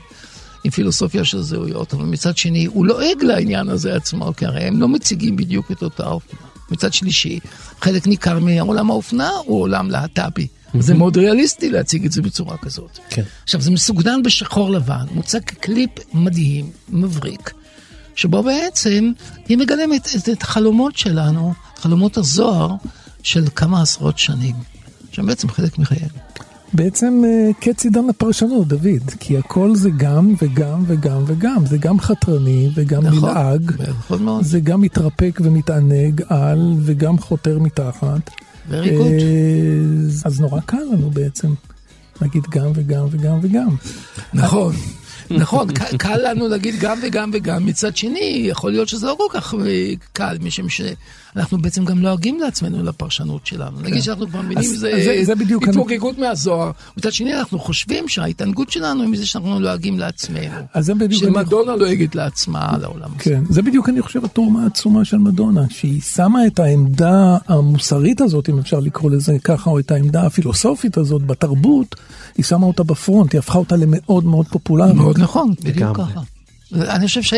עם 0.63 0.71
פילוסופיה 0.71 1.25
של 1.25 1.41
זהויות, 1.41 1.93
אבל 1.93 2.03
מצד 2.03 2.37
שני 2.37 2.65
הוא 2.65 2.85
לועג 2.85 3.23
לעניין 3.23 3.69
הזה 3.69 3.95
עצמו, 3.95 4.33
כי 4.37 4.45
הרי 4.45 4.63
הם 4.63 4.81
לא 4.81 4.87
מציגים 4.87 5.35
בדיוק 5.35 5.71
את 5.71 5.83
אותה 5.83 6.07
אופנה. 6.07 6.39
מצד 6.71 6.93
שלישי, 6.93 7.39
חלק 7.81 8.07
ניכר 8.07 8.39
מעולם 8.39 8.89
האופנה 8.91 9.29
הוא 9.45 9.61
עולם 9.61 9.89
להט"בי. 9.89 10.47
זה 10.79 10.93
מאוד 10.93 11.17
ריאליסטי 11.17 11.69
להציג 11.69 12.05
את 12.05 12.11
זה 12.11 12.21
בצורה 12.21 12.57
כזאת. 12.57 12.99
כן. 13.09 13.21
עכשיו, 13.43 13.61
זה 13.61 13.71
מסוגנן 13.71 14.23
בשחור 14.23 14.71
לבן, 14.71 15.05
מוצג 15.11 15.39
כקליפ 15.43 15.89
מדהים, 16.13 16.69
מבריק, 16.89 17.53
שבו 18.15 18.43
בעצם 18.43 19.11
היא 19.47 19.57
מגלמת 19.57 20.07
את, 20.15 20.29
את 20.29 20.41
החלומות 20.43 20.97
שלנו, 20.97 21.53
חלומות 21.77 22.17
הזוהר 22.17 22.75
של 23.23 23.45
כמה 23.55 23.81
עשרות 23.81 24.17
שנים, 24.17 24.55
שהם 25.11 25.25
בעצם 25.25 25.49
חלק 25.49 25.77
מחייהם. 25.79 26.09
בעצם 26.73 27.21
אה, 27.25 27.53
קץ 27.59 27.83
עידן 27.83 28.09
הפרשנות, 28.09 28.67
דוד, 28.67 29.09
כי 29.19 29.37
הכל 29.37 29.75
זה 29.75 29.89
גם 29.97 30.33
וגם 30.41 30.83
וגם 30.87 31.23
וגם, 31.27 31.65
זה 31.65 31.77
גם 31.77 31.99
חתרני 31.99 32.69
וגם 32.75 33.05
נכון, 33.05 33.29
נלעג, 33.29 33.71
נכון 33.99 34.23
מאוד. 34.23 34.43
זה 34.43 34.59
גם 34.59 34.81
מתרפק 34.81 35.39
ומתענג 35.43 36.21
על 36.29 36.73
וגם 36.79 37.17
חותר 37.17 37.59
מתחת. 37.59 38.29
אה, 38.73 38.79
אז 40.25 40.39
נורא 40.39 40.61
קל 40.61 40.83
לנו 40.93 41.09
בעצם 41.09 41.53
להגיד 42.21 42.43
גם 42.49 42.71
וגם 42.75 43.05
וגם 43.11 43.39
וגם. 43.41 43.75
נכון. 44.33 44.75
נכון, 45.37 45.71
ק- 45.73 45.95
קל 45.95 46.17
לנו 46.29 46.47
להגיד 46.47 46.75
גם 46.79 46.97
וגם 47.03 47.29
וגם, 47.33 47.65
מצד 47.65 47.97
שני, 47.97 48.19
יכול 48.49 48.71
להיות 48.71 48.87
שזה 48.87 49.07
לא 49.07 49.15
כל 49.17 49.39
כך 49.39 49.53
אה, 49.53 49.93
קל, 50.13 50.37
משום 50.43 50.65
שאנחנו 50.69 51.57
בעצם 51.61 51.85
גם 51.85 51.99
לועגים 51.99 52.39
לעצמנו 52.39 52.83
לפרשנות 52.83 53.47
שלנו. 53.47 53.81
נגיד 53.81 54.01
שאנחנו 54.01 54.27
כבר 54.27 54.39
אז- 54.57 54.65
זה 54.69 54.91
זה- 55.03 55.19
זה 55.23 55.35
בדיוק 55.35 55.67
התפוגגות 55.67 56.17
מהזוהר. 56.17 56.71
מצד 56.97 57.11
שני, 57.13 57.33
אנחנו 57.39 57.59
חושבים 57.59 58.07
שההתענגות 58.07 58.71
שלנו 58.71 59.01
היא 59.01 59.09
מזה 59.09 59.25
שאנחנו 59.25 59.59
לועגים 59.59 59.99
לעצמנו. 59.99 60.55
אז 60.73 60.85
זה 60.85 60.93
בדיוק... 60.95 61.23
אני- 61.23 61.33
שמדונה 61.33 61.75
לועגת 61.75 62.15
לעצמה 62.15 62.69
על 62.75 62.83
העולם 62.83 63.09
הזה. 63.15 63.23
כן, 63.23 63.43
זה 63.49 63.61
בדיוק 63.61 63.89
אני 63.89 64.01
חושב 64.01 64.25
התרומה 64.25 64.63
העצומה 64.63 65.05
של 65.05 65.17
מדונה, 65.17 65.61
שהיא 65.69 66.01
שמה 66.01 66.47
את 66.47 66.59
העמדה 66.59 67.37
המוסרית 67.47 68.21
הזאת, 68.21 68.49
אם 68.49 68.59
אפשר 68.59 68.79
לקרוא 68.79 69.11
לזה 69.11 69.37
ככה, 69.43 69.69
או 69.69 69.79
את 69.79 69.91
העמדה 69.91 70.25
הפילוסופית 70.25 70.97
הזאת 70.97 71.21
בתרבות, 71.25 71.95
היא 72.37 72.45
שמה 72.45 72.65
אותה 72.65 72.83
בפרונט, 72.83 73.33
היא 73.33 73.39
הפכה 73.39 73.57
אותה 73.57 73.75
למאוד 73.75 74.25
מאוד 74.25 74.45
פופולרית. 74.47 74.95
מאוד 74.95 75.17
נכון, 75.21 75.53
בדיוק. 75.63 75.97
ככה. 75.97 76.21
אני 76.73 77.07
חושב 77.07 77.21
ש... 77.21 77.33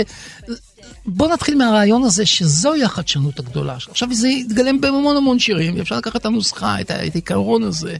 בוא 1.05 1.27
נתחיל 1.33 1.57
מהרעיון 1.57 2.03
הזה 2.03 2.25
שזוהי 2.25 2.83
החדשנות 2.83 3.39
הגדולה. 3.39 3.77
עכשיו 3.89 4.09
זה 4.13 4.27
יתגלם 4.27 4.81
בהמון 4.81 5.17
המון 5.17 5.39
שירים, 5.39 5.77
אפשר 5.81 5.97
לקחת 5.97 6.15
את 6.15 6.25
הנוסחה, 6.25 6.81
את 6.81 6.91
העיקרון 6.91 7.63
הזה 7.63 7.95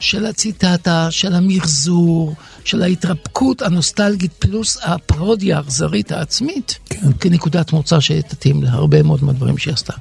של 0.00 0.26
הציטטה, 0.26 1.10
של 1.10 1.34
המחזור, 1.34 2.34
של 2.64 2.82
ההתרפקות 2.82 3.62
הנוסטלגית 3.62 4.32
פלוס 4.32 4.78
הפרודיה 4.82 5.56
האכזרית 5.56 6.12
העצמית, 6.12 6.78
כן. 6.84 7.06
כנקודת 7.20 7.72
מוצא 7.72 8.00
שתתאים 8.00 8.62
להרבה 8.62 9.02
מאוד 9.02 9.24
מהדברים 9.24 9.58
שהיא 9.58 9.74
עשתה. 9.74 9.94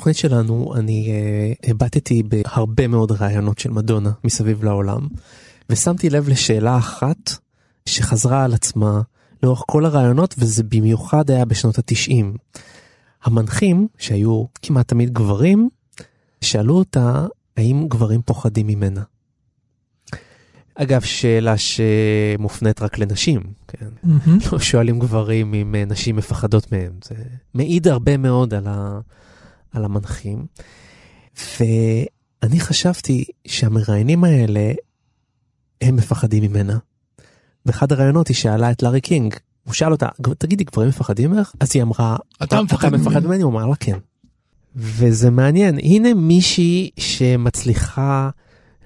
לקראת 0.00 0.16
התוכנית 0.16 0.16
שלנו 0.16 0.74
אני 0.76 1.08
uh, 1.64 1.70
הבטתי 1.70 2.22
בהרבה 2.22 2.86
מאוד 2.86 3.12
רעיונות 3.12 3.58
של 3.58 3.70
מדונה 3.70 4.10
מסביב 4.24 4.64
לעולם 4.64 5.08
ושמתי 5.70 6.10
לב 6.10 6.28
לשאלה 6.28 6.78
אחת 6.78 7.30
שחזרה 7.86 8.44
על 8.44 8.54
עצמה 8.54 9.00
לאורך 9.42 9.62
כל 9.66 9.84
הרעיונות 9.84 10.34
וזה 10.38 10.62
במיוחד 10.62 11.30
היה 11.30 11.44
בשנות 11.44 11.78
התשעים. 11.78 12.34
המנחים 13.24 13.88
שהיו 13.98 14.44
כמעט 14.62 14.88
תמיד 14.88 15.12
גברים 15.12 15.68
שאלו 16.40 16.78
אותה 16.78 17.26
האם 17.56 17.86
גברים 17.88 18.22
פוחדים 18.22 18.66
ממנה. 18.66 19.02
אגב 20.74 21.00
שאלה 21.00 21.54
שמופנית 21.56 22.82
רק 22.82 22.98
לנשים, 22.98 23.40
כן? 23.68 23.86
מהמם. 24.02 24.38
לא 24.52 24.58
שואלים 24.58 24.98
גברים 24.98 25.54
אם 25.54 25.74
אה, 25.74 25.84
נשים 25.84 26.16
מפחדות 26.16 26.72
מהם. 26.72 26.92
זה 27.04 27.14
מעיד 27.54 27.88
הרבה 27.88 28.16
מאוד 28.16 28.54
על, 28.54 28.66
ה, 28.66 29.00
על 29.72 29.84
המנחים. 29.84 30.46
ואני 31.60 32.60
חשבתי 32.60 33.24
שהמראיינים 33.46 34.24
האלה, 34.24 34.72
הם 35.80 35.96
מפחדים 35.96 36.42
ממנה. 36.42 36.78
באחד 37.66 37.92
הראיונות 37.92 38.28
היא 38.28 38.36
שאלה 38.36 38.70
את 38.70 38.82
לארי 38.82 39.00
קינג, 39.00 39.34
הוא 39.64 39.74
שאל 39.74 39.92
אותה, 39.92 40.08
"גב- 40.20 40.34
תגידי, 40.34 40.64
גברים 40.64 40.88
מפחדים 40.88 41.30
ממך? 41.30 41.52
אז 41.60 41.70
היא 41.74 41.82
אמרה, 41.82 42.16
אתה 42.42 42.62
מפחד 42.62 42.88
ממני?" 42.92 43.26
ממני? 43.26 43.42
הוא 43.42 43.52
אמר 43.52 43.66
לה 43.66 43.76
כן. 43.76 43.98
וזה 44.76 45.30
מעניין, 45.30 45.78
הנה 45.78 46.14
מישהי 46.14 46.90
שמצליחה 46.98 48.30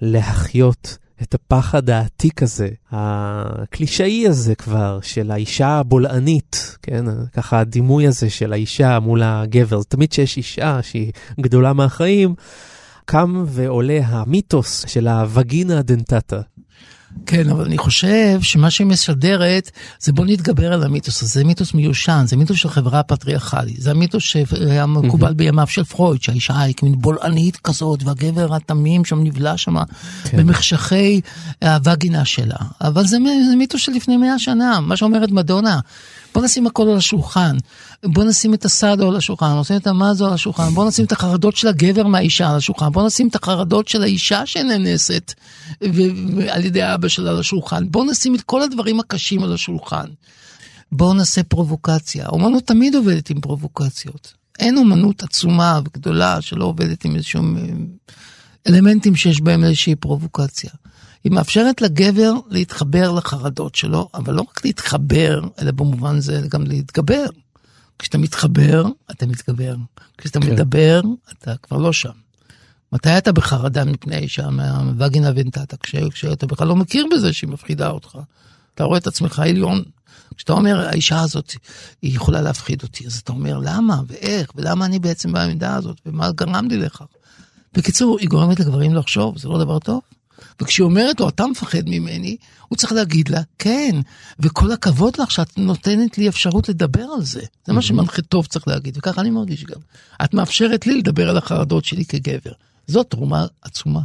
להחיות 0.00 0.98
את 1.22 1.34
הפחד 1.34 1.90
העתיק 1.90 2.42
הזה, 2.42 2.68
הקלישאי 2.90 4.28
הזה 4.28 4.54
כבר, 4.54 4.98
של 5.02 5.30
האישה 5.30 5.68
הבולענית, 5.68 6.73
כן? 6.84 7.04
ככה 7.32 7.60
הדימוי 7.60 8.06
הזה 8.06 8.30
של 8.30 8.52
האישה 8.52 8.98
מול 8.98 9.22
הגבר. 9.22 9.82
תמיד 9.82 10.12
שיש 10.12 10.36
אישה 10.36 10.82
שהיא 10.82 11.12
גדולה 11.40 11.72
מהחיים, 11.72 12.34
קם 13.04 13.44
ועולה 13.46 14.00
המיתוס 14.06 14.84
של 14.88 15.08
הווגינה 15.08 15.82
דנטטה. 15.82 16.40
כן, 17.26 17.50
אבל 17.50 17.64
אני 17.64 17.78
חושב 17.78 18.38
שמה 18.42 18.70
שהיא 18.70 18.86
משדרת 18.86 19.70
זה 20.00 20.12
בוא 20.12 20.26
נתגבר 20.26 20.72
על 20.72 20.82
המיתוס 20.82 21.22
הזה, 21.22 21.32
זה 21.32 21.44
מיתוס 21.44 21.74
מיושן, 21.74 22.24
זה 22.26 22.36
מיתוס 22.36 22.56
של 22.56 22.68
חברה 22.68 23.02
פטריארכלית, 23.02 23.80
זה 23.80 23.90
המיתוס 23.90 24.22
שהיה 24.22 24.86
מקובל 24.86 25.34
בימיו 25.34 25.66
של 25.66 25.84
פרויד, 25.84 26.22
שהאישה 26.22 26.60
היא 26.60 26.74
כמין 26.74 26.94
בולענית 26.98 27.56
כזאת, 27.56 28.02
והגבר 28.02 28.54
התמים 28.54 29.04
שם 29.04 29.24
נבלע 29.24 29.56
שם 29.56 29.74
כן. 30.24 30.36
במחשכי 30.36 31.20
הווגינה 31.62 32.24
שלה. 32.24 32.56
אבל 32.80 33.06
זה, 33.06 33.16
זה 33.50 33.56
מיתוס 33.56 33.80
של 33.80 33.92
לפני 33.92 34.16
מאה 34.16 34.38
שנה, 34.38 34.80
מה 34.80 34.96
שאומרת 34.96 35.30
מדונה. 35.30 35.80
בוא 36.34 36.42
נשים 36.42 36.66
הכל 36.66 36.88
על 36.88 36.96
השולחן, 36.96 37.56
בוא 38.04 38.24
נשים 38.24 38.54
את 38.54 38.64
הסאדו 38.64 39.08
על 39.08 39.16
השולחן, 39.16 39.58
נשים 39.60 39.76
את 39.76 39.86
המאזו 39.86 40.26
על 40.26 40.32
השולחן, 40.32 40.68
בוא 40.74 40.88
נשים 40.88 41.04
את 41.04 41.12
החרדות 41.12 41.56
של 41.56 41.68
הגבר 41.68 42.06
מהאישה 42.06 42.50
על 42.50 42.56
השולחן, 42.56 42.92
בוא 42.92 43.06
נשים 43.06 43.28
את 43.28 43.34
החרדות 43.34 43.88
של 43.88 44.02
האישה 44.02 44.46
שנאנסת 44.46 45.34
על 46.48 46.64
ידי 46.64 46.94
אבא 46.94 47.08
שלה 47.08 47.30
על 47.30 47.38
השולחן, 47.38 47.90
בוא 47.90 48.04
נשים 48.04 48.34
את 48.34 48.42
כל 48.42 48.62
הדברים 48.62 49.00
הקשים 49.00 49.44
על 49.44 49.52
השולחן. 49.52 50.06
בואו 50.92 51.14
נעשה 51.14 51.42
פרובוקציה. 51.42 52.26
אומנות 52.26 52.66
תמיד 52.66 52.94
עובדת 52.94 53.30
עם 53.30 53.40
פרובוקציות. 53.40 54.34
אין 54.58 54.76
אומנות 54.76 55.22
עצומה 55.22 55.80
וגדולה 55.84 56.40
שלא 56.40 56.64
עובדת 56.64 57.04
עם 57.04 57.16
איזשהם 57.16 57.56
אה, 57.56 57.62
אלמנטים 58.68 59.16
שיש 59.16 59.40
בהם 59.40 59.64
איזושהי 59.64 59.94
פרובוקציה. 59.94 60.70
היא 61.24 61.32
מאפשרת 61.32 61.80
לגבר 61.80 62.32
להתחבר 62.50 63.12
לחרדות 63.12 63.74
שלו, 63.74 64.08
אבל 64.14 64.34
לא 64.34 64.40
רק 64.40 64.64
להתחבר, 64.64 65.40
אלא 65.58 65.70
במובן 65.70 66.20
זה 66.20 66.40
גם 66.48 66.62
להתגבר. 66.62 67.26
כשאתה 68.04 68.18
מתחבר, 68.18 68.84
אתה 69.10 69.26
מתגבר. 69.26 69.74
כשאתה 70.18 70.40
כן. 70.40 70.52
מדבר, 70.52 71.00
אתה 71.32 71.56
כבר 71.62 71.76
לא 71.78 71.92
שם. 71.92 72.10
מתי 72.92 73.18
אתה 73.18 73.32
בחרדה 73.32 73.84
מפני 73.84 74.16
האישה 74.16 74.50
מהווגינה 74.50 75.30
ונטטה? 75.36 75.76
כש- 75.76 75.94
כשאתה 76.10 76.46
בכלל 76.46 76.68
לא 76.68 76.76
מכיר 76.76 77.06
בזה 77.14 77.32
שהיא 77.32 77.50
מפחידה 77.50 77.88
אותך. 77.90 78.18
אתה 78.74 78.84
רואה 78.84 78.98
את 78.98 79.06
עצמך 79.06 79.38
עליון. 79.38 79.82
כשאתה 80.36 80.52
אומר, 80.52 80.88
האישה 80.88 81.20
הזאת, 81.20 81.52
היא 82.02 82.16
יכולה 82.16 82.40
להפחיד 82.40 82.82
אותי, 82.82 83.06
אז 83.06 83.16
אתה 83.24 83.32
אומר, 83.32 83.58
למה 83.62 84.00
ואיך, 84.06 84.50
ולמה 84.54 84.84
אני 84.86 84.98
בעצם 84.98 85.32
בעמדה 85.32 85.74
הזאת, 85.74 86.00
ומה 86.06 86.32
גרם 86.32 86.68
לי 86.68 86.76
לכך. 86.76 87.06
בקיצור, 87.74 88.18
היא 88.18 88.28
גורמת 88.28 88.60
לגברים 88.60 88.94
לחשוב, 88.94 89.38
זה 89.38 89.48
לא 89.48 89.58
דבר 89.58 89.78
טוב. 89.78 90.00
וכשהיא 90.62 90.84
אומרת 90.84 91.20
לו, 91.20 91.28
אתה 91.28 91.46
מפחד 91.46 91.82
ממני, 91.86 92.36
הוא 92.68 92.76
צריך 92.76 92.92
להגיד 92.92 93.28
לה, 93.28 93.40
כן, 93.58 93.96
וכל 94.40 94.72
הכבוד 94.72 95.14
לך 95.18 95.30
שאת 95.30 95.58
נותנת 95.58 96.18
לי 96.18 96.28
אפשרות 96.28 96.68
לדבר 96.68 97.06
על 97.16 97.22
זה. 97.22 97.42
זה 97.66 97.72
מה 97.72 97.82
שמנחה 97.82 98.22
טוב 98.22 98.46
צריך 98.46 98.68
להגיד, 98.68 98.96
וככה 98.96 99.20
אני 99.20 99.30
מרגיש 99.30 99.64
גם. 99.64 99.80
את 100.24 100.34
מאפשרת 100.34 100.86
לי 100.86 100.98
לדבר 100.98 101.30
על 101.30 101.36
החרדות 101.36 101.84
שלי 101.84 102.04
כגבר. 102.04 102.52
זאת 102.86 103.10
תרומה 103.10 103.46
עצומה. 103.62 104.00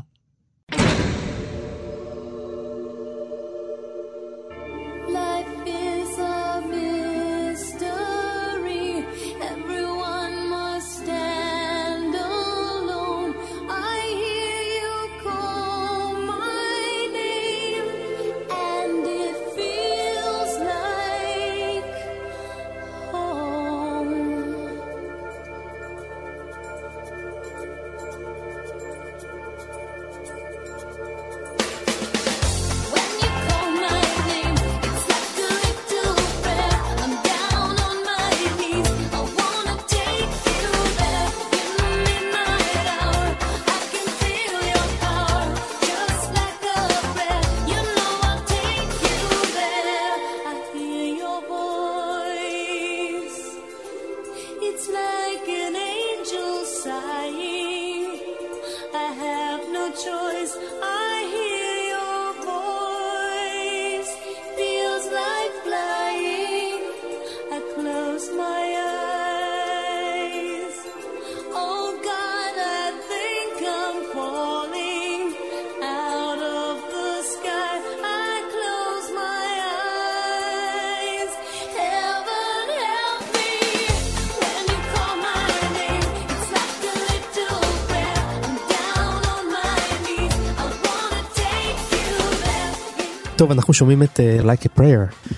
טוב, 93.40 93.52
אנחנו 93.52 93.74
שומעים 93.74 94.04
את 94.04 94.20
uh, 94.20 94.44
Like 94.44 94.64
a 94.64 94.80
Prayer, 94.80 95.32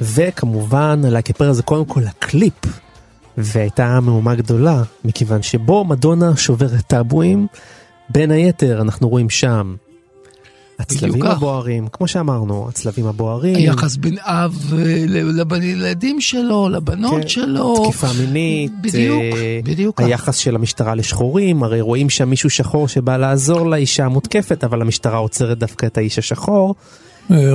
וכמובן 0.00 1.00
Like 1.04 1.30
a 1.30 1.40
Prayer 1.40 1.52
זה 1.52 1.62
קודם 1.62 1.84
כל 1.84 2.02
הקליפ, 2.06 2.66
והייתה 3.38 4.00
מהומה 4.00 4.34
גדולה, 4.34 4.82
מכיוון 5.04 5.42
שבו 5.42 5.84
מדונה 5.84 6.36
שוברת 6.36 6.80
טאבואים, 6.86 7.46
בין 8.10 8.30
היתר 8.30 8.80
אנחנו 8.80 9.08
רואים 9.08 9.30
שם 9.30 9.74
הצלבים. 10.78 11.22
הבוערים, 11.22 11.88
כמו 11.92 12.08
שאמרנו, 12.08 12.68
הצלבים 12.68 13.06
הבוערים, 13.06 13.56
היחס 13.56 13.96
בין 13.96 14.16
אב 14.18 14.74
אה, 14.78 15.58
לילדים 15.58 16.20
שלו, 16.20 16.68
לבנות 16.68 17.22
כן, 17.22 17.28
שלו. 17.28 17.84
תקיפה 17.84 18.08
מינית, 18.20 18.72
בדיוק, 18.80 19.22
אה, 19.22 19.60
בדיוק. 19.64 20.00
היחס 20.00 20.36
של 20.36 20.54
המשטרה 20.54 20.94
לשחורים, 20.94 21.62
הרי 21.62 21.80
רואים 21.80 22.10
שם 22.10 22.30
מישהו 22.30 22.50
שחור 22.50 22.88
שבא 22.88 23.16
לעזור 23.16 23.70
לאישה 23.70 24.04
המותקפת, 24.04 24.64
אבל 24.64 24.82
המשטרה 24.82 25.18
עוצרת 25.18 25.58
דווקא 25.58 25.86
את 25.86 25.98
האיש 25.98 26.18
השחור. 26.18 26.74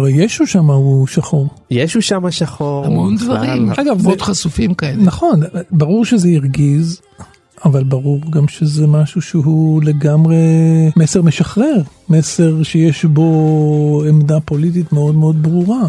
ישו 0.10 0.48
שם 0.48 0.70
הוא 0.72 1.08
שחור. 1.08 1.48
ישו 1.72 2.02
שם 2.02 2.32
שחור. 2.32 2.86
המון. 2.86 3.16
דברים, 3.16 3.70
אגב, 3.72 4.00
זה- 4.00 4.08
מאוד 4.08 4.22
חשופים 4.22 4.74
כאלה. 4.74 5.04
נכון, 5.04 5.40
ברור 5.72 6.06
שזה 6.06 6.30
הרגיז, 6.36 7.02
אבל 7.66 7.84
ברור 7.84 8.20
גם 8.30 8.48
שזה 8.48 8.88
משהו 8.88 9.22
שהוא 9.22 9.84
לגמרי 9.84 10.36
מסר 10.98 11.22
משחרר, 11.22 11.82
מסר 12.10 12.64
שיש 12.64 13.06
בו 13.06 14.04
עמדה 14.10 14.40
פוליטית 14.40 14.94
מאוד 14.94 15.16
מאוד 15.16 15.44
ברורה. 15.44 15.82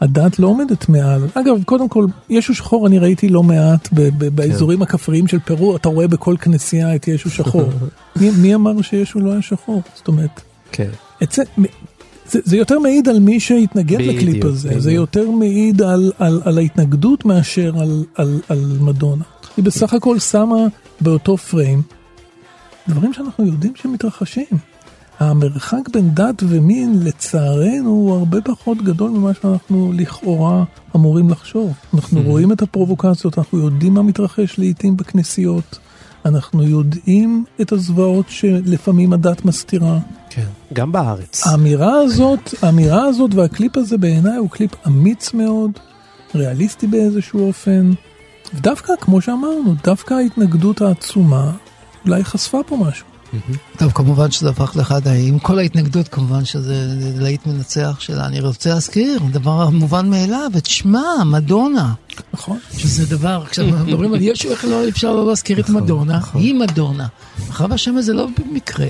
הדת 0.00 0.38
לא 0.38 0.46
עומדת 0.46 0.88
מעל. 0.88 1.22
אגב, 1.34 1.62
קודם 1.64 1.88
כל, 1.88 2.06
ישו 2.30 2.54
שחור 2.54 2.86
אני 2.86 2.98
ראיתי 2.98 3.28
לא 3.28 3.42
מעט 3.42 3.88
ב- 3.92 4.08
ב- 4.18 4.36
באזורים 4.36 4.82
הכפריים 4.82 5.26
של 5.26 5.38
פרו, 5.38 5.76
אתה 5.76 5.88
רואה 5.88 6.08
בכל 6.08 6.34
כנסייה 6.40 6.94
את 6.94 7.08
ישו 7.08 7.30
שחור. 7.30 7.68
מי, 8.20 8.30
מי 8.30 8.54
אמר 8.54 8.82
שישו 8.82 9.20
לא 9.20 9.32
היה 9.32 9.42
שחור? 9.42 9.82
זאת 9.94 10.08
אומרת, 10.08 10.40
כן. 10.72 10.88
את 11.22 11.32
זה, 12.28 12.38
זה, 12.38 12.40
זה 12.44 12.56
יותר 12.56 12.78
מעיד 12.78 13.08
על 13.08 13.18
מי 13.18 13.40
שהתנגד 13.40 13.98
בדיוק, 13.98 14.16
לקליפ 14.16 14.44
הזה, 14.44 14.68
זה 14.68 14.74
בדיוק. 14.74 14.94
יותר 14.94 15.30
מעיד 15.30 15.82
על, 15.82 16.12
על, 16.18 16.42
על 16.44 16.58
ההתנגדות 16.58 17.24
מאשר 17.24 17.80
על, 17.80 18.04
על, 18.14 18.40
על 18.48 18.76
מדונה. 18.80 19.24
היא 19.56 19.64
בסך 19.64 19.94
הכל 19.94 20.18
שמה 20.18 20.66
באותו 21.00 21.36
פריים 21.36 21.82
דברים 22.88 23.12
שאנחנו 23.12 23.46
יודעים 23.46 23.72
שמתרחשים. 23.76 24.46
המרחק 25.20 25.88
בין 25.92 26.10
דת 26.14 26.42
ומין 26.48 27.00
לצערנו 27.04 27.90
הוא 27.90 28.14
הרבה 28.14 28.40
פחות 28.40 28.78
גדול 28.82 29.10
ממה 29.10 29.30
שאנחנו 29.42 29.92
לכאורה 29.94 30.64
אמורים 30.96 31.30
לחשוב. 31.30 31.72
אנחנו 31.94 32.22
רואים 32.22 32.52
את 32.52 32.62
הפרובוקציות, 32.62 33.38
אנחנו 33.38 33.58
יודעים 33.58 33.94
מה 33.94 34.02
מתרחש 34.02 34.58
לעיתים 34.58 34.96
בכנסיות, 34.96 35.78
אנחנו 36.26 36.62
יודעים 36.62 37.44
את 37.60 37.72
הזוועות 37.72 38.26
שלפעמים 38.28 39.12
הדת 39.12 39.44
מסתירה. 39.44 39.98
כן. 40.30 40.46
גם 40.72 40.92
בארץ. 40.92 41.46
האמירה 41.46 41.98
הזאת, 41.98 42.54
האמירה 42.62 43.04
הזאת 43.04 43.34
והקליפ 43.34 43.76
הזה 43.76 43.98
בעיניי 43.98 44.36
הוא 44.36 44.50
קליפ 44.50 44.70
אמיץ 44.86 45.34
מאוד, 45.34 45.70
ריאליסטי 46.34 46.86
באיזשהו 46.86 47.46
אופן, 47.46 47.90
ודווקא, 48.54 48.92
כמו 49.00 49.20
שאמרנו, 49.20 49.74
דווקא 49.84 50.14
ההתנגדות 50.14 50.80
העצומה 50.80 51.52
אולי 52.06 52.24
חשפה 52.24 52.60
פה 52.66 52.76
משהו. 52.76 53.15
טוב, 53.76 53.92
כמובן 53.92 54.30
שזה 54.30 54.50
הפך 54.50 54.76
לאחד, 54.76 55.00
עם 55.06 55.38
כל 55.38 55.58
ההתנגדות, 55.58 56.08
כמובן 56.08 56.44
שזה 56.44 56.86
להיט 57.16 57.46
מנצח 57.46 57.96
שלה. 58.00 58.26
אני 58.26 58.40
רוצה 58.40 58.70
להזכיר, 58.70 59.18
דבר 59.32 59.62
המובן 59.62 60.10
מאליו, 60.10 60.50
את 60.56 60.66
שמה, 60.66 61.24
מדונה. 61.26 61.92
נכון? 62.34 62.58
שזה 62.78 63.06
דבר, 63.06 63.44
כשאנחנו 63.50 63.84
מדברים 63.86 64.14
על 64.14 64.22
ישו, 64.22 64.50
איך 64.50 64.64
לא 64.64 64.88
אפשר 64.88 65.12
לא 65.12 65.26
להזכיר 65.26 65.60
את 65.60 65.68
מדונה? 65.68 66.20
היא 66.34 66.54
מדונה. 66.54 67.06
מאחר 67.46 67.66
והשם 67.70 67.96
הזה 67.96 68.12
לא 68.12 68.26
במקרה. 68.38 68.86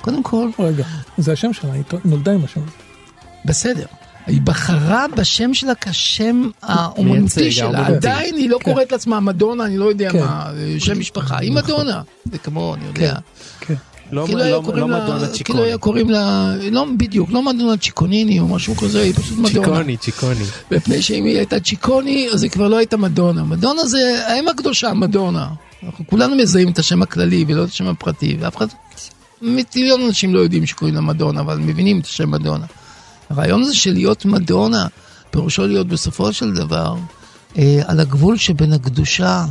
קודם 0.00 0.22
כל, 0.22 0.50
רגע, 0.58 0.84
זה 1.18 1.32
השם 1.32 1.52
שלה, 1.52 1.72
היא 1.72 1.82
נולדה 2.04 2.32
עם 2.32 2.44
השם. 2.44 2.60
בסדר. 3.44 3.86
היא 4.26 4.40
בחרה 4.40 5.06
בשם 5.16 5.54
שלה 5.54 5.74
כשם 5.74 6.50
האומנותי 6.62 7.52
שלה. 7.52 7.86
עדיין 7.86 8.36
היא 8.36 8.50
לא 8.50 8.58
כן. 8.58 8.64
קוראת 8.64 8.92
לעצמה 8.92 9.20
מדונה, 9.20 9.64
אני 9.64 9.78
לא 9.78 9.84
יודע 9.84 10.10
כן. 10.12 10.20
מה, 10.20 10.50
שם 10.78 10.98
משפחה. 10.98 11.38
היא 11.38 11.52
מדונה. 11.52 12.02
זה 12.32 12.38
כמו, 12.38 12.74
אני 12.74 12.84
יודע. 12.86 13.14
לא 14.12 14.24
כאילו 14.26 14.38
לא- 14.40 14.62
קוראים 14.64 14.88
לא 14.90 14.98
לה, 14.98 15.04
מדונה 15.04 15.18
כאילו 15.20 15.32
צ'יקוני. 15.34 15.62
היה 15.62 15.78
קוראים 15.78 16.10
לה, 16.10 16.54
לא 16.70 16.86
בדיוק, 16.96 17.30
לא 17.32 17.42
מדונה 17.42 17.76
צ'יקוניני 17.76 18.40
או 18.40 18.48
משהו 18.48 18.76
כזה, 18.76 19.02
היא 19.02 19.14
פשוט 19.14 19.38
מדונה. 19.38 19.66
צ'יקוני, 19.66 19.96
צ'יקוני. 19.96 20.44
מפני 20.70 21.02
שאם 21.02 21.24
היא 21.24 21.36
הייתה 21.36 21.60
צ'יקוני, 21.60 22.28
אז 22.32 22.42
היא 22.42 22.50
כבר 22.50 22.68
לא 22.68 22.76
הייתה 22.76 22.96
מדונה. 22.96 23.44
מדונה 23.44 23.84
זה 23.86 24.22
האם 24.26 24.48
הקדושה, 24.48 24.92
מדונה. 24.94 25.48
אנחנו 25.86 26.06
כולנו 26.06 26.36
מזהים 26.36 26.68
את 26.68 26.78
השם 26.78 27.02
הכללי 27.02 27.44
ולא 27.48 27.64
את 27.64 27.68
השם 27.68 27.86
הפרטי, 27.86 28.36
ואף 28.40 28.56
אחד, 28.56 28.66
מיליון 29.42 30.00
אנשים 30.06 30.34
לא 30.34 30.40
יודעים 30.40 30.66
שקוראים 30.66 30.94
לה 30.94 31.00
מדונה, 31.00 31.40
אבל 31.40 31.58
מבינים 31.58 32.00
את 32.00 32.04
השם 32.06 32.30
מדונה. 32.30 32.66
הרעיון 33.30 33.62
הזה 33.62 33.74
של 33.74 33.92
להיות 33.92 34.24
מדונה, 34.24 34.86
פירושו 35.30 35.66
להיות 35.66 35.86
בסופו 35.88 36.32
של 36.32 36.52
דבר 36.52 36.94
אה, 37.58 37.80
על 37.86 38.00
הגבול 38.00 38.36
שבין 38.36 38.72
הקדושה 38.72 39.44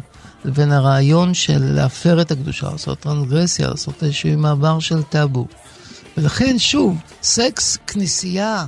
לבין 0.45 0.71
הרעיון 0.71 1.34
של 1.34 1.73
להפר 1.73 2.21
את 2.21 2.32
הקדושה, 2.32 2.69
לעשות 2.71 2.99
טרנסגרסיה, 2.99 3.69
לעשות 3.69 4.04
איזשהו 4.04 4.38
מעבר 4.38 4.80
של 4.80 5.04
טאבו. 5.04 5.47
ולכן, 6.17 6.60
שוב, 6.60 6.97
סקס, 7.23 7.78
כנסייה, 7.88 8.65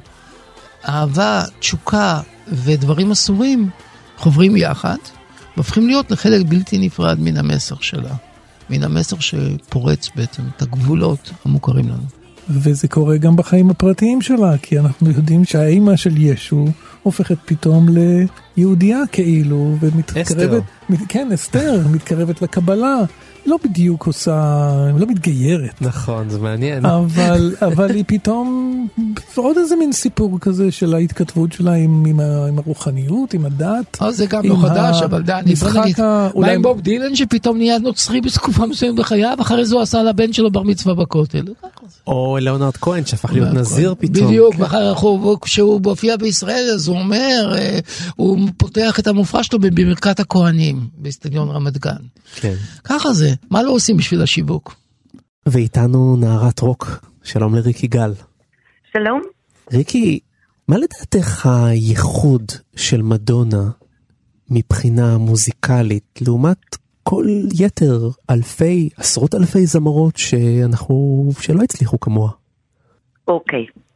אהבה, 0.90 1.44
תשוקה 1.60 2.22
ודברים 2.48 3.12
אסורים 3.12 3.70
חוברים 4.18 4.58
יחד, 4.58 4.98
והופכים 5.58 5.88
להיות 5.88 6.12
לחלק 6.12 6.46
בלתי 6.46 6.78
נפרד 6.78 7.20
מן 7.20 7.38
המסר 7.38 7.76
שלה. 7.82 8.16
מן 8.70 8.84
המסר 8.84 9.16
שפורץ 9.20 10.10
בעצם 10.16 10.44
את 10.56 10.62
הגבולות 10.62 11.32
המוכרים 11.46 11.90
לנו. 11.90 12.04
וזה 12.50 12.88
קורה 12.88 13.18
גם 13.18 13.36
בחיים 13.36 13.70
הפרטיים 13.70 14.22
שלה, 14.22 14.58
כי 14.58 14.80
אנחנו 14.80 15.10
יודעים 15.10 15.46
שהאימא 15.46 15.96
של 15.96 16.18
ישו 16.18 16.66
הופכת 17.04 17.38
פתאום 17.46 17.88
ליהודייה 18.58 19.00
כאילו, 19.12 19.76
ומתקרבת, 19.82 20.28
אסתר. 20.32 20.60
מת, 20.90 21.00
כן, 21.10 21.30
אסתר, 21.34 21.82
מתקרבת 21.92 22.42
לקבלה. 22.42 22.96
לא 23.46 23.58
בדיוק 23.64 24.08
עושה, 24.08 24.62
לא 24.98 25.06
מתגיירת, 25.08 25.82
נכון, 25.82 26.30
זה 26.30 26.40
מעניין. 26.40 26.86
אבל, 26.86 27.56
אבל 27.68 27.96
היא 27.96 28.04
פתאום, 28.08 28.88
עוד 29.36 29.58
איזה 29.58 29.76
מין 29.76 29.92
סיפור 29.92 30.40
כזה 30.40 30.72
של 30.72 30.94
ההתכתבות 30.96 31.52
שלה 31.52 31.74
עם, 31.74 32.04
עם, 32.08 32.20
ה- 32.20 32.48
עם 32.48 32.58
הרוחניות, 32.58 33.34
עם 33.34 33.46
הדת. 33.46 33.98
אז 34.00 34.18
זה 34.18 34.26
גם 34.26 34.46
לא 34.46 34.56
חדש, 34.62 35.02
אבל 35.02 35.22
דני, 35.22 35.56
בוא 35.56 35.82
נגיד, 35.82 36.00
ה- 36.00 36.04
מה 36.04 36.30
אולי- 36.36 36.56
עם 36.56 36.62
בוב 36.62 36.82
דילן 36.82 37.16
שפתאום 37.16 37.58
נהיה 37.58 37.80
נוצרי 37.80 38.22
בתקופה 38.22 38.66
מסוימת 38.66 38.96
בחייו, 39.00 39.38
אחרי 39.42 39.66
זה 39.66 39.76
הוא 39.76 39.82
עשה 39.82 40.04
לבן 40.04 40.34
שלו 40.34 40.52
בר 40.52 40.64
מצווה 40.64 40.96
בכותל. 40.96 41.46
או 42.08 42.38
ליאונרד 42.42 42.78
כהן 42.78 43.06
שהפך 43.06 43.34
להיות 43.34 43.54
נזיר 43.54 43.96
פתאום. 44.00 44.28
בדיוק, 44.28 44.56
כשהוא 45.42 45.82
מופיע 45.82 46.18
בישראל 46.18 46.72
אז 46.76 46.88
הוא 46.92 47.00
אומר, 47.00 47.54
אה, 47.58 47.80
הוא 48.16 48.50
פותח 48.58 49.00
את 49.00 49.08
המופע 49.08 49.44
שלו 49.44 49.60
בברכת 49.60 50.20
הכהנים, 50.20 50.88
באצטדיון 50.98 51.50
רמת 51.50 51.78
גן. 51.78 52.02
כן. 52.36 52.56
ככה 52.84 53.14
זה, 53.14 53.30
מה 53.50 53.64
לא 53.64 53.72
עושים 53.72 53.98
בשביל 53.98 54.22
השיווק? 54.22 54.76
ואיתנו 55.46 56.18
נערת 56.18 56.60
רוק, 56.60 57.06
שלום 57.24 57.56
לריקי 57.56 57.88
גל. 57.88 58.14
שלום. 58.94 59.22
ריקי, 59.74 60.20
מה 60.68 60.78
לדעתך 60.78 61.46
הייחוד 61.46 62.52
של 62.76 63.02
מדונה 63.02 63.70
מבחינה 64.50 65.18
מוזיקלית 65.18 66.20
לעומת 66.22 66.58
כל 67.04 67.26
יתר 67.60 68.10
אלפי, 68.30 68.90
עשרות 68.98 69.36
אלפי 69.36 69.66
זמרות 69.66 70.18
שאנחנו, 70.18 71.30
שלא 71.40 71.64
הצליחו 71.64 72.00
כמוה? 72.00 72.32
אוקיי. 73.28 73.60
אמ, 73.60 73.91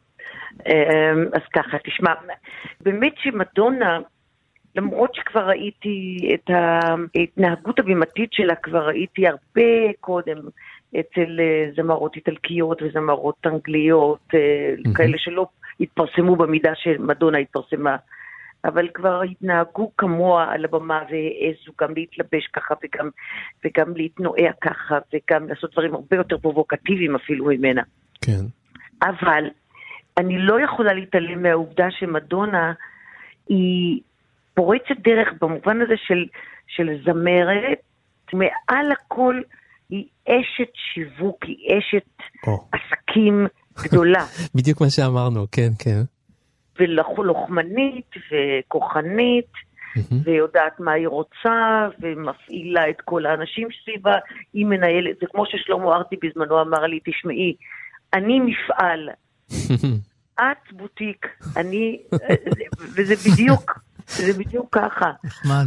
אז 1.34 1.42
ככה, 1.54 1.78
תשמע, 1.84 2.14
באמת 2.82 3.14
שמדונה, 3.18 4.00
למרות 4.76 5.16
שכבר 5.16 5.48
ראיתי 5.48 6.18
את 6.34 6.50
ההתנהגות 6.50 7.80
הבימתית 7.80 8.34
שלה, 8.34 8.56
כבר 8.56 8.88
ראיתי 8.88 9.28
הרבה 9.28 9.94
קודם 10.00 10.38
אצל 11.00 11.40
אה, 11.40 11.72
זמרות 11.76 12.16
איטלקיות 12.16 12.82
וזמרות 12.82 13.36
אנגליות, 13.46 14.20
אה, 14.34 14.94
כאלה 14.96 15.18
שלא 15.18 15.48
התפרסמו 15.80 16.36
במידה 16.36 16.72
שמדונה 16.76 17.38
התפרסמה. 17.38 17.96
אבל 18.66 18.88
כבר 18.94 19.22
התנהגו 19.22 19.92
כמוה 19.98 20.52
על 20.52 20.66
הבמה 20.66 21.04
והעזו 21.10 21.72
גם 21.82 21.94
להתלבש 21.96 22.48
ככה 22.54 22.74
וגם, 22.84 23.10
וגם 23.66 23.96
להתנועע 23.96 24.52
ככה 24.62 24.98
וגם 25.14 25.48
לעשות 25.48 25.72
דברים 25.72 25.94
הרבה 25.94 26.16
יותר 26.18 26.38
פרובוקטיביים 26.38 27.16
אפילו 27.16 27.46
ממנה. 27.46 27.82
כן. 28.22 28.42
אבל 29.02 29.44
אני 30.18 30.38
לא 30.38 30.62
יכולה 30.62 30.94
להתעלם 30.94 31.44
מהעובדה 31.44 31.88
שמדונה 31.92 32.74
היא 33.50 34.02
פורצת 34.54 34.98
דרך 35.04 35.28
במובן 35.42 35.82
הזה 35.82 35.94
של, 36.08 36.26
של 36.68 36.90
זמרת, 37.06 37.80
מעל 38.34 38.92
הכל 38.92 39.42
היא 39.90 40.06
אשת 40.28 40.72
שיווק, 40.94 41.44
היא 41.44 41.78
אשת 41.78 42.08
או. 42.48 42.68
עסקים 42.72 43.48
גדולה. 43.84 44.26
בדיוק 44.56 44.82
מה 44.82 44.90
שאמרנו, 44.90 45.46
כן, 45.52 45.70
כן. 45.80 46.02
ולוחמנית 46.80 48.12
וכוחנית, 48.32 49.52
ויודעת 50.24 50.80
מה 50.80 50.92
היא 50.92 51.08
רוצה, 51.08 51.88
ומפעילה 52.00 52.90
את 52.90 53.02
כל 53.02 53.26
האנשים 53.26 53.68
סביבה. 53.84 54.16
היא 54.54 54.66
מנהלת, 54.66 55.20
זה 55.22 55.26
כמו 55.32 55.46
ששלמה 55.46 55.96
ארצי 55.96 56.16
בזמנו 56.24 56.62
אמר 56.62 56.86
לי, 56.86 57.00
תשמעי, 57.06 57.56
אני 58.14 58.40
מפעל, 58.40 59.10
את 60.42 60.72
בוטיק, 60.72 61.28
אני, 61.58 62.00
וזה 62.96 63.16
בדיוק, 63.16 63.80
זה 64.08 64.34
בדיוק 64.34 64.68
ככה. 64.72 65.12
נחמד. 65.24 65.66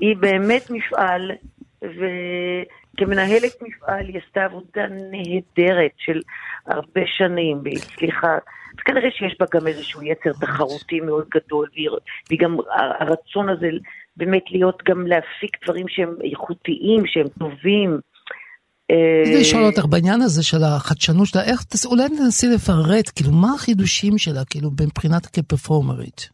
היא 0.00 0.16
באמת 0.16 0.70
מפעל, 0.70 1.30
וכמנהלת 1.82 3.62
מפעל 3.62 4.06
היא 4.08 4.20
עשתה 4.26 4.44
עבודה 4.44 4.86
נהדרת 4.88 5.92
של 5.96 6.20
הרבה 6.66 7.00
שנים, 7.06 7.60
והיא 7.64 7.78
הצליחה, 7.78 8.34
אז 8.74 8.80
כנראה 8.84 9.10
שיש 9.10 9.36
בה 9.40 9.46
גם 9.54 9.66
איזשהו 9.66 10.02
יצר 10.02 10.32
תחרותי 10.40 11.00
מאוד 11.00 11.28
גדול, 11.34 11.68
והיא, 11.74 11.88
והיא 12.28 12.40
גם, 12.40 12.56
הרצון 13.00 13.48
הזה 13.48 13.68
באמת 14.16 14.44
להיות, 14.50 14.82
גם 14.84 15.06
להפיק 15.06 15.64
דברים 15.64 15.88
שהם 15.88 16.14
איכותיים, 16.30 17.06
שהם 17.06 17.28
טובים. 17.38 18.00
רציתי 18.92 19.40
לשאול 19.40 19.64
אותך 19.64 19.84
בעניין 19.84 20.22
הזה 20.22 20.42
של 20.42 20.64
החדשנות 20.64 21.26
שלה, 21.26 21.44
איך, 21.44 21.64
אולי 21.86 22.08
תנסי 22.08 22.46
לפרט, 22.48 23.10
כאילו, 23.14 23.32
מה 23.32 23.54
החידושים 23.54 24.18
שלה, 24.18 24.44
כאילו, 24.44 24.70
מבחינת 24.70 25.26
כפרפורמרית? 25.26 26.28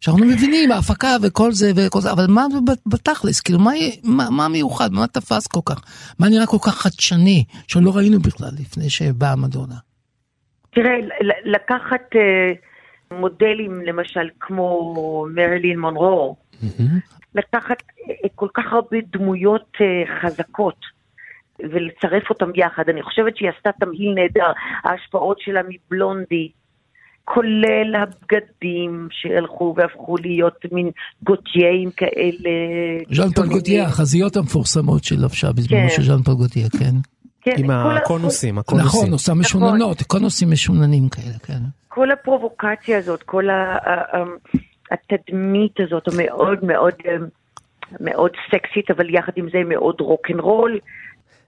שאנחנו 0.00 0.26
מבינים, 0.26 0.72
ההפקה 0.72 1.16
וכל 1.22 1.52
זה 1.52 1.70
וכל 1.76 2.00
זה, 2.00 2.12
אבל 2.12 2.26
מה 2.28 2.46
בתכלס, 2.86 3.40
כאילו, 3.40 3.58
מה, 3.58 3.70
מה, 4.04 4.30
מה 4.30 4.48
מיוחד, 4.48 4.92
מה 4.92 5.06
תפס 5.06 5.46
כל 5.46 5.60
כך, 5.66 5.82
מה 6.18 6.28
נראה 6.28 6.46
כל 6.46 6.58
כך 6.66 6.74
חדשני, 6.74 7.44
שלא 7.68 7.96
ראינו 7.96 8.18
בכלל 8.18 8.50
לפני 8.60 8.90
שבאה 8.90 9.36
מדונה? 9.36 9.74
תראה, 10.70 10.92
לקחת 11.44 12.16
אה, 12.16 12.52
מודלים 13.18 13.80
למשל 13.80 14.28
כמו 14.40 15.26
מרילין 15.34 15.78
מונרו, 15.78 16.36
לקחת 17.34 17.82
אה, 18.08 18.28
כל 18.34 18.48
כך 18.54 18.72
הרבה 18.72 18.96
דמויות 19.12 19.76
אה, 19.80 20.20
חזקות 20.20 20.95
ולצרף 21.60 22.30
אותם 22.30 22.50
יחד. 22.54 22.82
אני 22.88 23.02
חושבת 23.02 23.36
שהיא 23.36 23.50
עשתה 23.56 23.70
תמהיל 23.80 24.14
נהדר, 24.14 24.52
ההשפעות 24.84 25.40
שלה 25.40 25.60
מבלונדי, 25.68 26.48
כולל 27.24 27.94
הבגדים 28.02 29.08
שהלכו 29.10 29.74
והפכו 29.76 30.16
להיות 30.16 30.56
מין 30.72 30.90
גוטייה 31.22 31.90
כאלה. 31.96 32.50
ז'אן 33.10 33.30
פול. 33.30 33.46
גוטייה, 33.46 33.84
החזיות 33.84 34.36
המפורסמות 34.36 35.04
שלבשה 35.04 35.52
בזמנו 35.52 35.88
כן. 35.88 35.88
של 35.88 36.02
ז'אן 36.02 36.22
פול 36.22 36.34
גוטייה, 36.34 36.68
כן. 36.68 36.94
כן, 37.42 37.54
עם 37.58 37.70
הקונוסים, 37.70 38.58
הקונוסים. 38.58 38.88
נכון, 39.00 39.12
עושה 39.12 39.34
משוננות, 39.34 40.02
קונוסים 40.02 40.50
משוננים 40.50 41.08
כאלה, 41.08 41.38
כן. 41.46 41.62
כל 41.88 42.10
הפרובוקציה 42.10 42.98
הזאת, 42.98 43.22
כל 43.22 43.44
התדמית 44.90 45.80
הזאת 45.80 46.08
המאוד 46.08 46.58
מאוד 46.62 46.94
מאוד 48.00 48.30
סקסית, 48.50 48.90
אבל 48.90 49.14
יחד 49.14 49.32
עם 49.36 49.48
זה 49.52 49.58
מאוד 49.64 50.00
רוקנרול. 50.00 50.78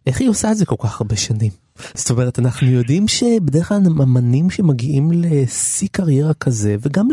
איך 0.07 0.21
היא 0.21 0.29
עושה 0.29 0.53
את 0.53 0.57
זה 0.57 0.67
כל 0.67 0.77
כך 0.79 1.01
הרבה 1.01 1.17
שנים? 1.17 1.51
זאת 1.95 2.11
אומרת, 2.11 2.39
אנחנו 2.39 2.71
יודעים 2.71 3.09
שבדרך 3.09 3.69
כלל 3.69 3.77
אמנים 4.03 4.51
שמגיעים 4.51 5.11
לשיא 5.15 5.89
קריירה 5.93 6.35
כזה, 6.35 6.77
וגם 6.81 7.09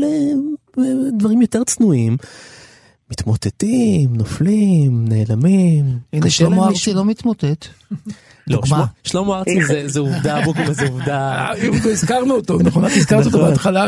לדברים 0.77 1.41
יותר 1.41 1.63
צנועים, 1.63 2.17
מתמוטטים, 3.11 4.15
נופלים, 4.15 5.05
נעלמים. 5.07 5.99
הנה 6.13 6.29
שלמה. 6.29 6.67
ארצי 6.67 6.93
לא 6.93 7.05
מתמוטט. 7.05 7.65
לא. 8.47 8.61
שלמה- 9.03 9.37
ארצי 9.37 9.65
זה- 9.67 9.83
זה 9.87 9.99
עובדה, 9.99 10.41
בוקר, 10.45 10.73
זה 10.73 10.87
עובדה. 10.87 11.47
הזכרנו 11.91 12.33
אותו, 12.35 12.57
נכון? 12.59 12.85
את 12.85 12.91
הזכרת 12.95 13.25
אותו 13.25 13.37
נכון. 13.37 13.49
בהתחלה. 13.49 13.87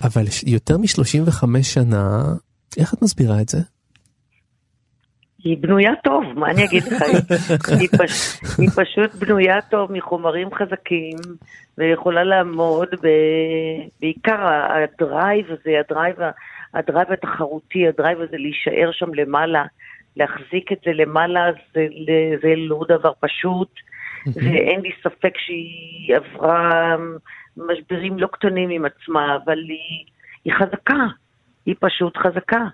אבל, 0.00 0.26
יותר 0.46 0.78
מ-35 0.78 1.42
שנה, 1.62 2.24
איך 2.76 2.94
את 2.94 3.02
מסבירה 3.02 3.40
את 3.40 3.48
זה? 3.48 3.60
היא 5.46 5.56
בנויה 5.60 5.92
טוב, 6.04 6.24
מה 6.34 6.50
אני 6.50 6.64
אגיד 6.64 6.82
לך? 6.84 7.02
היא, 7.80 7.88
פש, 7.88 8.40
היא 8.58 8.68
פשוט 8.68 9.14
בנויה 9.14 9.60
טוב 9.60 9.92
מחומרים 9.92 10.54
חזקים, 10.54 11.16
ויכולה 11.78 12.24
לעמוד 12.24 12.88
ב, 13.02 13.08
בעיקר 14.00 14.46
הדרייב 14.46 15.46
הזה, 15.46 15.80
הדרייב, 15.80 16.16
הדרייב 16.74 17.12
התחרותי, 17.12 17.88
הדרייב 17.88 18.20
הזה 18.20 18.36
להישאר 18.36 18.90
שם 18.92 19.14
למעלה, 19.14 19.64
להחזיק 20.16 20.72
את 20.72 20.78
זה 20.84 20.92
למעלה, 20.92 21.46
זה, 21.74 21.86
זה 22.42 22.54
לא 22.56 22.80
דבר 22.88 23.12
פשוט, 23.20 23.70
ואין 24.26 24.80
לי 24.80 24.90
ספק 25.02 25.32
שהיא 25.38 26.16
עברה 26.16 26.96
משברים 27.56 28.18
לא 28.18 28.26
קטנים 28.26 28.70
עם 28.70 28.84
עצמה, 28.84 29.36
אבל 29.44 29.58
היא, 29.58 30.04
היא 30.44 30.52
חזקה, 30.52 31.06
היא 31.66 31.74
פשוט 31.80 32.16
חזקה. 32.16 32.64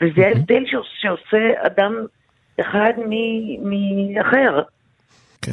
וזה 0.00 0.26
ההבדל 0.26 0.62
שעוש- 0.66 1.00
שעושה 1.00 1.66
אדם 1.66 1.92
אחד 2.60 2.92
מאחר. 3.62 4.62
כן. 5.42 5.52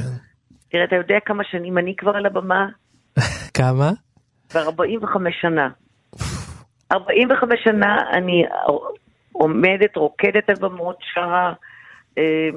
תראה, 0.69 0.83
אתה 0.83 0.95
יודע 0.95 1.17
כמה 1.25 1.43
שנים 1.43 1.77
אני 1.77 1.95
כבר 1.95 2.15
על 2.15 2.25
הבמה? 2.25 2.67
כמה? 3.57 3.91
כבר 4.49 4.61
45 4.61 5.35
שנה. 5.41 5.69
45 6.91 7.59
שנה 7.63 7.97
אני 8.11 8.43
עומדת, 9.31 9.95
רוקדת 9.95 10.49
על 10.49 10.55
במות, 10.55 10.97
שרה, 11.01 11.53
אה, 12.17 12.49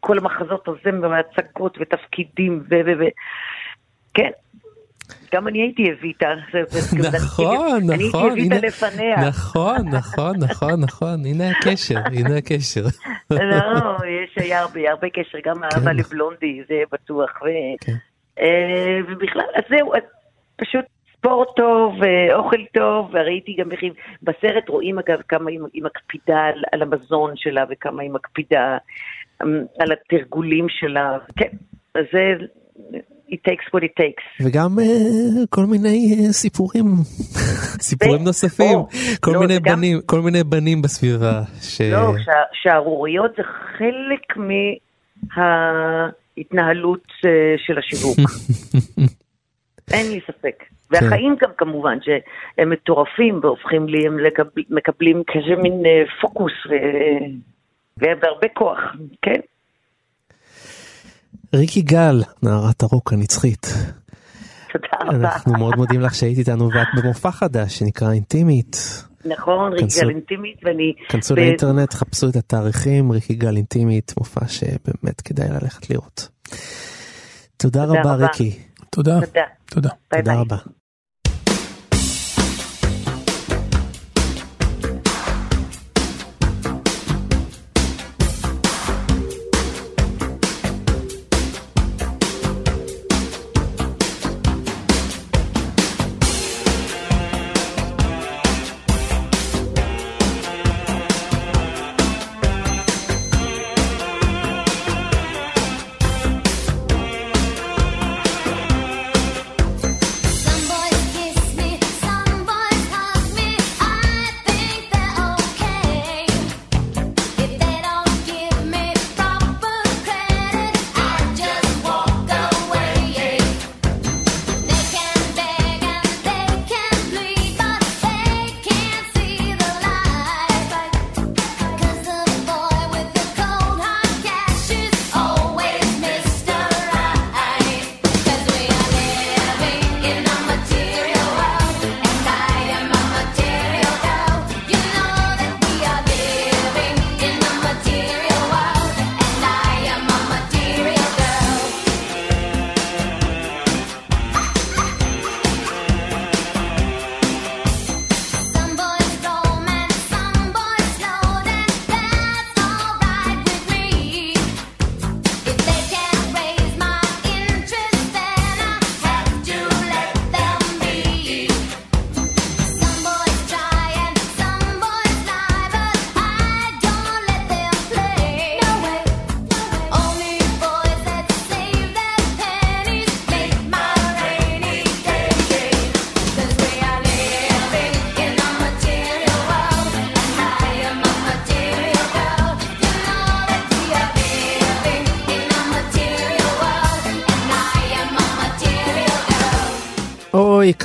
כל 0.00 0.18
המחזות 0.18 0.68
הזמר 0.68 1.10
והצגות 1.10 1.78
ותפקידים 1.80 2.62
ו... 2.70 2.74
ו... 2.86 2.90
ו... 2.98 3.04
כן. 4.14 4.30
גם 5.34 5.48
אני 5.48 5.62
הייתי 5.62 5.92
אביטה. 5.92 6.28
זה- 6.52 7.08
נכון, 7.16 7.90
אני 7.90 8.02
הייתי 8.02 8.08
נכון, 8.08 8.30
אביטה 8.30 8.54
לפניה. 8.66 9.16
נכון, 9.28 9.88
נכון, 9.92 10.36
נכון, 10.40 10.80
נכון, 10.80 11.24
הנה 11.26 11.50
הקשר, 11.50 11.98
הנה 12.18 12.36
הקשר. 12.36 12.82
לא, 13.30 13.96
יש 14.24 14.34
היה 14.36 14.60
הרבה, 14.60 14.90
הרבה 14.90 15.08
קשר, 15.10 15.38
גם 15.44 15.64
אהבה 15.64 15.90
כן. 15.90 15.96
לבלונדי, 15.96 16.62
זה 16.68 16.74
בטוח. 16.92 17.30
כן. 17.80 17.92
אה, 18.40 18.98
ובכלל, 19.08 19.44
אז 19.54 19.62
זהו, 19.70 19.92
פשוט 20.56 20.84
ספורט 21.16 21.48
טוב, 21.56 22.02
אה, 22.02 22.36
אוכל 22.36 22.64
טוב, 22.74 23.10
וראיתי 23.12 23.56
גם 23.58 23.72
איך 23.72 23.82
היא, 23.82 23.90
בסרט 24.22 24.68
רואים 24.68 24.98
אגב 24.98 25.20
כמה 25.28 25.50
היא, 25.50 25.82
מקפידה 25.82 26.38
על, 26.40 26.62
על 26.72 26.82
המזון 26.82 27.32
שלה 27.36 27.64
וכמה 27.70 28.02
היא 28.02 28.10
מקפידה 28.10 28.76
אמ, 29.42 29.48
על 29.78 29.92
התרגולים 29.92 30.66
שלה. 30.68 31.18
כן, 31.36 31.48
אז 31.94 32.04
זה, 32.12 32.34
it 33.34 33.42
takes 33.50 33.66
what 33.74 33.82
it 33.82 33.94
takes. 34.02 34.24
וגם 34.44 34.78
אה, 34.78 34.84
כל 35.50 35.64
מיני 35.66 36.16
אה, 36.18 36.32
סיפורים, 36.32 36.84
סיפורים 37.88 38.24
נוספים, 38.24 38.78
כל 39.20 39.30
לא, 39.30 39.40
מיני 39.40 39.60
בנים, 39.60 40.00
כל 40.06 40.20
מיני 40.20 40.44
בנים 40.44 40.82
בסביבה. 40.82 41.42
לא, 41.90 42.12
שערוריות 42.52 43.30
זה 43.36 43.42
חלק 43.78 44.36
מההתנהלות 45.36 47.06
אה, 47.26 47.54
של 47.58 47.78
השיווק. 47.78 48.18
אין 49.94 50.12
לי 50.12 50.20
ספק. 50.26 50.64
והחיים 50.90 51.36
גם 51.40 51.50
כמובן, 51.56 51.98
שהם 52.02 52.70
מטורפים 52.70 53.40
והופכים 53.42 53.88
לי, 53.88 54.06
הם 54.06 54.16
מקבלים 54.70 55.22
כזה 55.26 55.62
מין 55.62 55.82
פוקוס 56.20 56.52
והרבה 57.96 58.48
כוח, 58.54 58.78
כן? 59.22 59.40
ריקי 61.54 61.82
גל, 61.82 62.22
נערת 62.42 62.82
הרוק 62.82 63.12
הנצחית. 63.12 63.66
תודה 64.72 64.88
רבה. 65.00 65.16
אנחנו 65.34 65.52
מאוד 65.58 65.76
מודים 65.76 66.00
לך 66.00 66.14
שהיית 66.14 66.38
איתנו 66.38 66.68
ואת 66.74 66.86
במופע 66.96 67.30
חדש 67.30 67.78
שנקרא 67.78 68.12
אינטימית. 68.12 69.04
נכון, 69.24 69.72
כנסו- 69.78 70.00
ריגל 70.00 70.10
אינטימית, 70.10 70.56
ואני... 70.64 70.92
כנסו 71.08 71.34
לאינטרנט, 71.36 71.94
חפשו 71.94 72.28
את 72.28 72.36
התאריכים, 72.36 73.10
ריקי 73.12 73.34
גל 73.34 73.56
אינטימית, 73.56 74.12
מופע 74.18 74.48
שבאמת 74.48 75.20
כדאי 75.20 75.48
ללכת 75.48 75.90
לראות. 75.90 76.28
תודה 77.56 77.84
רבה. 77.84 78.14
ריקי. 78.14 78.58
תודה. 78.90 79.20
תודה. 79.20 79.42
תודה. 79.66 79.90
ביי 80.12 80.22
תודה 80.22 80.32
ביי. 80.32 80.40
רבה. 80.40 80.56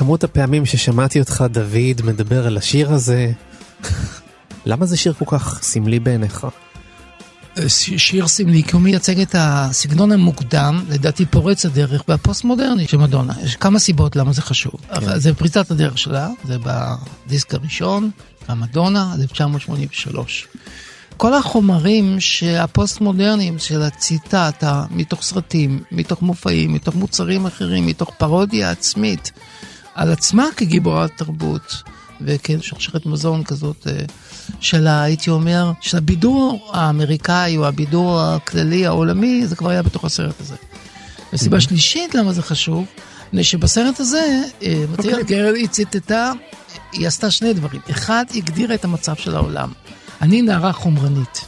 כמות 0.10 0.24
הפעמים 0.24 0.66
ששמעתי 0.66 1.20
אותך, 1.20 1.44
דוד, 1.52 2.02
מדבר 2.04 2.48
על 2.48 2.58
השיר 2.58 2.92
הזה. 2.92 3.32
למה 4.66 4.86
זה 4.86 4.98
שיר 4.98 5.14
כל 5.14 5.26
כך 5.28 5.60
סמלי 5.62 6.00
בעיניך? 6.00 6.48
ש- 7.68 7.94
שיר 7.98 8.28
סמלי, 8.28 8.64
כי 8.64 8.72
הוא 8.72 8.82
מייצג 8.82 9.20
את 9.20 9.36
הסגנון 9.38 10.12
המוקדם, 10.12 10.86
לדעתי 10.90 11.26
פורץ 11.26 11.66
הדרך 11.66 12.04
והפוסט-מודרני 12.08 12.88
של 12.88 12.98
מדונה. 12.98 13.34
יש 13.44 13.56
כמה 13.56 13.80
סיבות 13.80 14.16
למה 14.16 14.34
זה 14.34 14.42
חשוב. 14.42 14.74
אבל 14.92 15.20
זה 15.20 15.34
פריצת 15.34 15.72
הדרך 15.72 15.98
שלה, 15.98 16.30
זה 16.46 16.58
בדיסק 16.64 17.54
הראשון, 17.54 18.12
המדונה, 18.48 19.16
1983. 19.22 20.48
כל 21.18 21.34
החומרים 21.34 22.20
שהפוסט-מודרניים 22.20 23.60
של 23.60 23.82
הציטטה 23.82 24.84
מתוך 24.92 25.22
סרטים, 25.22 25.84
מתוך 25.92 26.22
מופעים, 26.22 26.74
מתוך 26.74 26.96
מוצרים 26.96 27.46
אחרים, 27.46 27.86
מתוך 27.86 28.12
פרודיה 28.18 28.72
עצמית 28.72 29.32
על 30.00 30.12
עצמה 30.12 30.46
כגיבורת 30.58 31.12
תרבות 31.18 31.84
וכשרשרת 32.22 33.06
מזון 33.06 33.44
כזאת 33.44 33.88
אה, 33.88 33.94
של, 34.60 34.88
ה- 34.88 35.02
הייתי 35.02 35.30
אומר, 35.30 35.72
של 35.82 35.98
הבידור 35.98 36.72
האמריקאי 36.74 37.58
או 37.58 37.68
הבידור 37.68 38.22
הכללי 38.22 38.86
העולמי, 38.86 39.48
זה 39.48 39.56
כבר 39.56 39.70
היה 39.70 39.84
בתוך 39.84 40.06
הסרט 40.06 40.42
הזה. 40.42 40.56
וסיבה 41.34 41.62
שלישית 41.62 42.16
למה 42.16 42.34
זה 42.34 42.42
חשוב, 42.42 42.86
מפני 43.28 43.44
שבסרט 43.44 44.00
הזה, 44.00 44.42
אה, 44.64 44.84
מטריאל 44.92 45.24
גרל 45.24 45.56
היא 45.56 45.68
ציטטה, 45.68 46.32
היא 46.92 47.08
עשתה 47.08 47.32
שני 47.32 47.54
דברים. 47.54 47.82
אחד, 47.92 48.26
היא 48.34 48.44
הגדירה 48.44 48.76
את 48.76 48.86
המצב 48.86 49.16
של 49.16 49.36
העולם. 49.36 49.72
אני 50.22 50.42
נערה 50.42 50.72
חומרנית, 50.74 51.46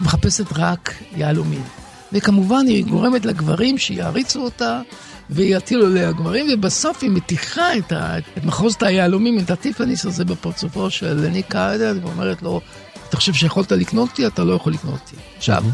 מחפשת 0.00 0.46
רק 0.56 0.94
יהלומים. 1.16 1.62
וכמובן 2.12 2.66
היא 2.66 2.84
גורמת 2.84 3.24
לגברים 3.24 3.78
שיעריצו 3.78 4.42
אותה 4.42 4.80
ויטילו 5.30 5.86
עליה 5.86 6.12
גברים, 6.12 6.46
ובסוף 6.52 7.02
היא 7.02 7.10
מתיחה 7.10 7.76
את, 7.78 7.92
ה, 7.92 8.18
את 8.18 8.44
מחוזת 8.44 8.82
היהלומים, 8.82 9.38
את 9.38 9.50
הטיפניס 9.50 10.06
הזה 10.06 10.24
בפרצופו 10.24 10.90
של 10.90 11.12
לני 11.12 11.42
קיידר, 11.42 11.94
ואומרת 12.02 12.42
לו, 12.42 12.60
אתה 13.08 13.16
חושב 13.16 13.32
שיכולת 13.34 13.72
לקנות 13.72 14.10
אותי? 14.10 14.26
אתה 14.26 14.44
לא 14.44 14.54
יכול 14.54 14.72
לקנות 14.72 14.94
אותי. 15.00 15.16
עכשיו, 15.36 15.64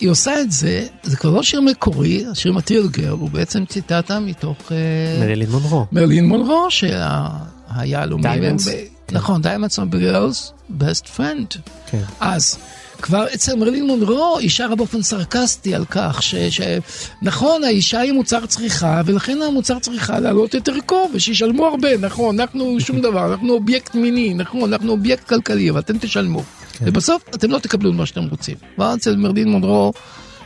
היא 0.00 0.08
עושה 0.10 0.40
את 0.40 0.52
זה, 0.52 0.86
זה 1.02 1.16
כבר 1.16 1.30
לא 1.30 1.42
שיר 1.42 1.60
מקורי, 1.60 2.24
השיר 2.32 2.52
מטריל 2.52 2.88
גרל, 2.88 3.08
הוא 3.08 3.30
בעצם 3.30 3.64
ציטטה 3.64 4.20
מתוך... 4.20 4.56
אה, 4.72 5.24
מרילין 5.24 5.50
מונרו. 5.50 5.86
מרלין 5.92 6.24
מונרו, 6.28 6.66
שהיהלומים. 6.70 8.56
ב- 8.56 8.94
נכון, 9.12 9.42
דיימנדס 9.42 9.78
are 9.78 9.82
girls 9.92 10.52
best 10.80 11.04
friend. 11.16 11.58
כן. 11.86 12.02
אז 12.20 12.58
כבר 13.04 13.26
אצל 13.34 13.56
מרלין 13.56 13.86
מונרו 13.86 14.38
היא 14.38 14.50
שרה 14.50 14.74
באופן 14.74 15.02
סרקסטי 15.02 15.74
על 15.74 15.84
כך 15.90 16.22
ש, 16.22 16.34
שנכון, 16.34 17.64
האישה 17.64 18.00
היא 18.00 18.12
מוצר 18.12 18.46
צריכה, 18.46 19.02
ולכן 19.06 19.38
המוצר 19.42 19.78
צריכה 19.78 20.20
לעלות 20.20 20.54
את 20.54 20.68
ערכו, 20.68 21.08
ושישלמו 21.14 21.66
הרבה, 21.66 21.96
נכון, 21.96 22.40
אנחנו 22.40 22.80
שום 22.80 23.00
דבר, 23.00 23.32
אנחנו 23.32 23.52
אובייקט 23.52 23.94
מיני, 23.94 24.34
נכון, 24.34 24.72
אנחנו 24.72 24.92
אובייקט 24.92 25.28
כלכלי, 25.28 25.70
אבל 25.70 25.80
אתם 25.80 25.98
תשלמו. 25.98 26.42
ובסוף 26.80 27.22
אתם 27.34 27.50
לא 27.50 27.58
תקבלו 27.58 27.90
את 27.90 27.94
מה 27.94 28.06
שאתם 28.06 28.24
רוצים. 28.30 28.56
ואז 28.78 28.98
אצל 28.98 29.16
מרילין 29.16 29.48
מונרו, 29.48 29.92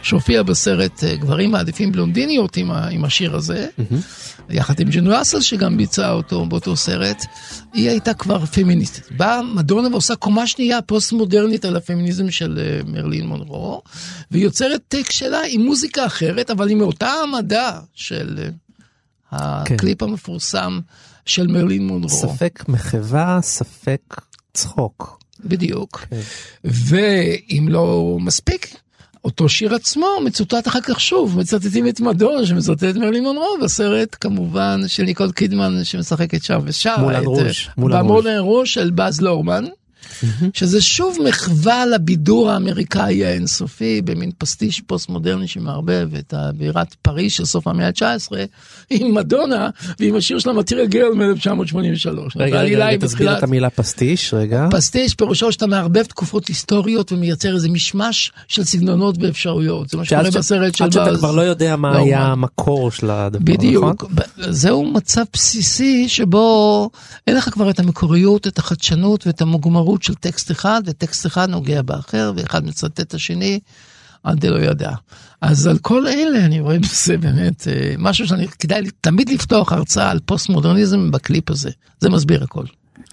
שהופיע 0.02 0.42
בסרט 0.42 1.04
אה, 1.04 1.16
גברים 1.16 1.50
מעדיפים 1.50 1.92
בלונדיניות 1.92 2.56
עם, 2.56 2.70
ה- 2.70 2.88
עם 2.88 3.04
השיר 3.04 3.36
הזה, 3.36 3.66
יחד 4.50 4.80
עם 4.80 4.88
ג'יין 4.88 5.06
ראסל 5.06 5.40
שגם 5.40 5.76
ביצעה 5.76 6.12
אותו 6.12 6.46
באותו 6.46 6.76
סרט, 6.76 7.24
היא 7.72 7.88
הייתה 7.90 8.14
כבר 8.14 8.46
פמיניסטית. 8.46 9.04
באה 9.16 9.42
מדונה 9.42 9.88
ועושה 9.88 10.16
קומה 10.16 10.46
שנייה 10.46 10.82
פוסט 10.82 11.12
מודרנית 11.12 11.64
על 11.64 11.76
הפמיניזם 11.76 12.30
של 12.30 12.58
אה, 12.62 12.80
מרילין 12.92 13.26
מונרו, 13.26 13.82
והיא 14.30 14.44
יוצרת 14.44 14.80
טקסט 14.88 15.12
שלה 15.12 15.40
עם 15.48 15.60
מוזיקה 15.60 16.06
אחרת, 16.06 16.50
אבל 16.50 16.70
עם 16.70 16.80
אותה 16.80 17.06
העמדה 17.08 17.80
של 17.94 18.38
אה, 19.32 19.62
כן. 19.64 19.74
הקליפ 19.74 20.02
המפורסם 20.02 20.80
של 21.26 21.46
מרילין 21.46 21.86
מונרו. 21.86 22.08
ספק 22.08 22.64
מחווה, 22.68 23.38
ספק 23.42 24.20
צחוק. 24.54 25.18
בדיוק. 25.44 26.04
ואם 26.64 27.66
לא 27.70 28.16
מספיק, 28.20 28.76
אותו 29.28 29.48
שיר 29.48 29.74
עצמו 29.74 30.06
מצוטט 30.24 30.68
אחר 30.68 30.80
כך 30.80 31.00
שוב, 31.00 31.38
מצטטים 31.38 31.88
את 31.88 32.00
מדון 32.00 32.46
שמצטט 32.46 32.84
את 32.84 32.96
מרלין 32.96 33.22
מונרו 33.22 33.58
בסרט 33.62 34.16
כמובן 34.20 34.80
של 34.86 35.02
ניקול 35.02 35.32
קידמן 35.32 35.84
שמשחקת 35.84 36.42
שם 36.42 36.58
ושרה 36.64 36.98
מולן 36.98 37.16
אה, 37.16 37.42
מולן 37.76 37.98
במולן 37.98 38.38
רוז' 38.38 38.68
של 38.68 38.90
באז 38.90 39.20
לורמן. 39.20 39.64
שזה 40.54 40.80
שוב 40.80 41.16
מחווה 41.28 41.86
לבידור 41.86 42.50
האמריקאי 42.50 43.24
האינסופי 43.24 44.02
במין 44.02 44.30
פסטיש 44.38 44.80
פוסט 44.80 45.08
מודרני 45.08 45.48
שמערבב 45.48 46.08
את 46.18 46.34
בירת 46.56 46.94
פריז 47.02 47.32
של 47.32 47.44
סוף 47.44 47.66
המאה 47.66 47.86
ה-19 47.86 48.32
עם 48.90 49.14
מדונה 49.14 49.70
ועם 50.00 50.16
השיר 50.16 50.38
של 50.38 50.50
המטריאל 50.50 50.86
גרל 50.86 51.14
מ-1983. 51.14 52.08
רגע, 52.36 52.60
רגע, 52.60 52.86
רגע, 52.86 53.06
תסביר 53.06 53.38
את 53.38 53.42
המילה 53.42 53.70
פסטיש, 53.70 54.34
רגע. 54.34 54.68
פסטיש 54.70 55.14
פירושו 55.14 55.52
שאתה 55.52 55.66
מערבב 55.66 56.02
תקופות 56.02 56.46
היסטוריות 56.46 57.12
ומייצר 57.12 57.54
איזה 57.54 57.68
משמש 57.68 58.32
של 58.48 58.64
סגנונות 58.64 59.16
ואפשרויות. 59.20 59.88
זה 59.88 59.96
מה 59.96 60.04
שקורה 60.04 60.30
בסרט 60.30 60.74
של 60.74 60.84
עד 60.84 60.92
שאתה. 60.92 61.16
כבר 61.16 61.32
לא 61.32 61.42
יודע 61.42 61.76
מה 61.76 61.92
לא, 61.92 61.98
היה 61.98 62.20
המקור 62.20 62.90
של 62.90 63.10
הדבר, 63.10 63.38
נכון? 63.38 63.56
בדיוק, 63.56 64.04
זהו 64.36 64.92
מצב 64.92 65.22
בסיסי 65.32 66.08
שבו 66.08 66.90
אין 67.26 67.36
לך 67.36 67.48
כבר 67.48 67.70
את 67.70 67.78
המקוריות, 67.78 68.46
את 68.46 68.58
החדשנות 68.58 69.26
ואת 69.26 69.42
המוגמרות 69.42 69.87
של 70.02 70.14
טקסט 70.14 70.50
אחד, 70.50 70.82
וטקסט 70.86 71.26
אחד 71.26 71.50
נוגע 71.50 71.82
באחר, 71.82 72.32
ואחד 72.36 72.66
מצטט 72.66 73.00
את 73.00 73.14
השני, 73.14 73.60
עד 74.22 74.40
דלא 74.40 74.58
ידע. 74.58 74.90
אז 75.40 75.66
על 75.66 75.78
כל 75.78 76.06
אלה 76.06 76.44
אני 76.44 76.60
רואה 76.60 76.78
בזה 76.78 77.18
באמת 77.18 77.68
אה, 77.68 77.94
משהו 77.98 78.26
שאני 78.26 78.48
כדאי 78.48 78.82
תמיד 79.00 79.28
לפתוח 79.28 79.72
הרצאה 79.72 80.10
על 80.10 80.18
פוסט 80.24 80.48
מודרניזם 80.48 81.10
בקליפ 81.10 81.50
הזה, 81.50 81.70
זה 82.00 82.10
מסביר 82.10 82.44
הכל. 82.44 82.64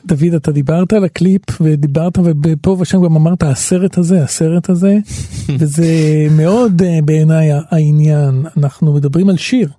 דוד, 0.06 0.34
אתה 0.36 0.52
דיברת 0.52 0.94
על 0.94 1.04
הקליפ 1.04 1.42
ודיברת 1.62 2.18
ופה 2.44 2.78
ושם 2.80 2.98
גם 3.06 3.16
אמרת 3.16 3.44
הסרט 3.44 3.98
הזה, 3.98 4.24
הסרט 4.24 4.70
הזה, 4.70 4.98
וזה 5.60 5.88
מאוד 6.32 6.82
אה, 6.82 7.00
בעיניי 7.06 7.50
העניין. 7.70 8.46
אנחנו 8.58 8.94
מדברים 8.94 9.30
על 9.30 9.38
שיר, 9.38 9.70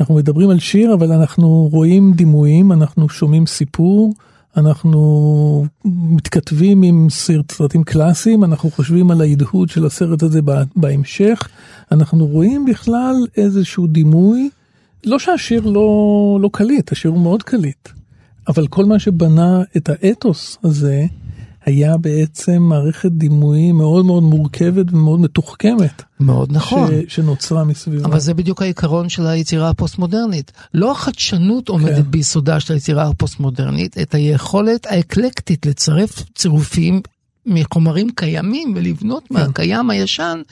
אנחנו 0.00 0.14
מדברים 0.14 0.50
על 0.50 0.58
שיר, 0.58 0.94
אבל 0.94 1.12
אנחנו 1.12 1.68
רואים 1.72 2.12
דימויים, 2.12 2.72
אנחנו 2.72 3.08
שומעים 3.08 3.46
סיפור, 3.46 4.14
אנחנו 4.56 5.66
מתכתבים 5.84 6.82
עם 6.82 7.06
סרט- 7.10 7.52
סרטים 7.52 7.84
קלאסיים, 7.84 8.44
אנחנו 8.44 8.70
חושבים 8.70 9.10
על 9.10 9.20
ההדהוד 9.20 9.68
של 9.68 9.86
הסרט 9.86 10.22
הזה 10.22 10.42
בה- 10.42 10.62
בהמשך, 10.76 11.48
אנחנו 11.92 12.26
רואים 12.26 12.64
בכלל 12.64 13.14
איזשהו 13.36 13.86
דימוי, 13.86 14.50
לא 15.04 15.18
שהשיר 15.18 15.66
לא, 15.66 15.88
לא 16.42 16.50
קליט, 16.52 16.92
השיר 16.92 17.10
הוא 17.10 17.20
מאוד 17.20 17.42
קליט. 17.42 17.88
אבל 18.48 18.66
כל 18.66 18.84
מה 18.84 18.98
שבנה 18.98 19.62
את 19.76 19.88
האתוס 19.88 20.58
הזה 20.64 21.04
היה 21.64 21.96
בעצם 21.96 22.62
מערכת 22.62 23.12
דימויים 23.12 23.76
מאוד 23.76 24.04
מאוד 24.04 24.22
מורכבת 24.22 24.92
ומאוד 24.92 25.20
מתוחכמת. 25.20 26.02
מאוד 26.20 26.52
נכון. 26.52 26.90
ש, 27.08 27.14
שנוצרה 27.14 27.64
מסביבה. 27.64 28.04
אבל 28.04 28.20
זה 28.20 28.34
בדיוק 28.34 28.62
העיקרון 28.62 29.08
של 29.08 29.26
היצירה 29.26 29.68
הפוסט-מודרנית. 29.68 30.52
לא 30.74 30.92
החדשנות 30.92 31.68
עומדת 31.68 31.96
כן. 31.96 32.10
ביסודה 32.10 32.60
של 32.60 32.74
היצירה 32.74 33.08
הפוסט-מודרנית, 33.08 33.98
את 33.98 34.14
היכולת 34.14 34.86
האקלקטית 34.86 35.66
לצרף 35.66 36.22
צירופים 36.34 37.00
מחומרים 37.46 38.08
קיימים 38.14 38.72
ולבנות 38.76 39.22
כן. 39.28 39.34
מהקיים 39.34 39.90
הישן 39.90 40.42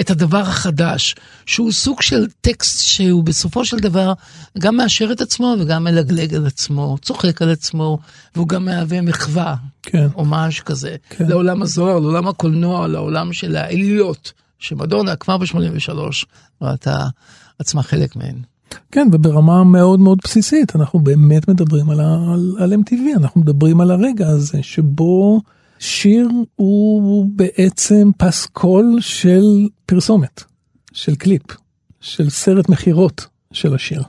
את 0.00 0.10
הדבר 0.10 0.38
החדש, 0.38 1.14
שהוא 1.46 1.72
סוג 1.72 2.02
של 2.02 2.26
טקסט 2.40 2.80
שהוא 2.84 3.24
בסופו 3.24 3.64
של 3.64 3.78
דבר 3.78 4.12
גם 4.58 4.76
מאשר 4.76 5.12
את 5.12 5.20
עצמו 5.20 5.56
וגם 5.60 5.84
מלגלג 5.84 6.34
על 6.34 6.46
עצמו, 6.46 6.96
צוחק 7.02 7.42
על 7.42 7.50
עצמו, 7.50 7.98
והוא 8.34 8.48
גם 8.48 8.64
מהווה 8.64 9.00
מחווה, 9.00 9.54
כן. 9.82 10.06
הומאז' 10.12 10.60
כזה, 10.64 10.96
כן. 11.10 11.26
לעולם 11.28 11.62
הזוהר, 11.62 11.98
לעולם 11.98 12.28
הקולנוע, 12.28 12.88
לעולם 12.88 13.32
של 13.32 13.56
האליות, 13.56 14.32
שמדונה 14.58 15.16
כבר 15.16 15.38
ב-83 15.38 15.92
ראתה 16.62 17.06
עצמה 17.58 17.82
חלק 17.82 18.16
מהן. 18.16 18.36
כן, 18.92 19.08
וברמה 19.12 19.64
מאוד 19.64 20.00
מאוד 20.00 20.18
בסיסית, 20.24 20.76
אנחנו 20.76 20.98
באמת 20.98 21.48
מדברים 21.48 21.90
על, 21.90 22.00
ה- 22.00 22.32
על, 22.34 22.56
על 22.58 22.72
MTV, 22.72 23.16
אנחנו 23.16 23.40
מדברים 23.40 23.80
על 23.80 23.90
הרגע 23.90 24.28
הזה 24.28 24.58
שבו 24.62 25.40
שיר 25.84 26.28
הוא 26.56 27.26
בעצם 27.36 28.10
פסקול 28.18 28.96
של 29.00 29.42
פרסומת, 29.86 30.44
של 30.92 31.14
קליפ, 31.14 31.42
של 32.00 32.30
סרט 32.30 32.68
מכירות 32.68 33.26
של 33.52 33.74
השיר. 33.74 34.02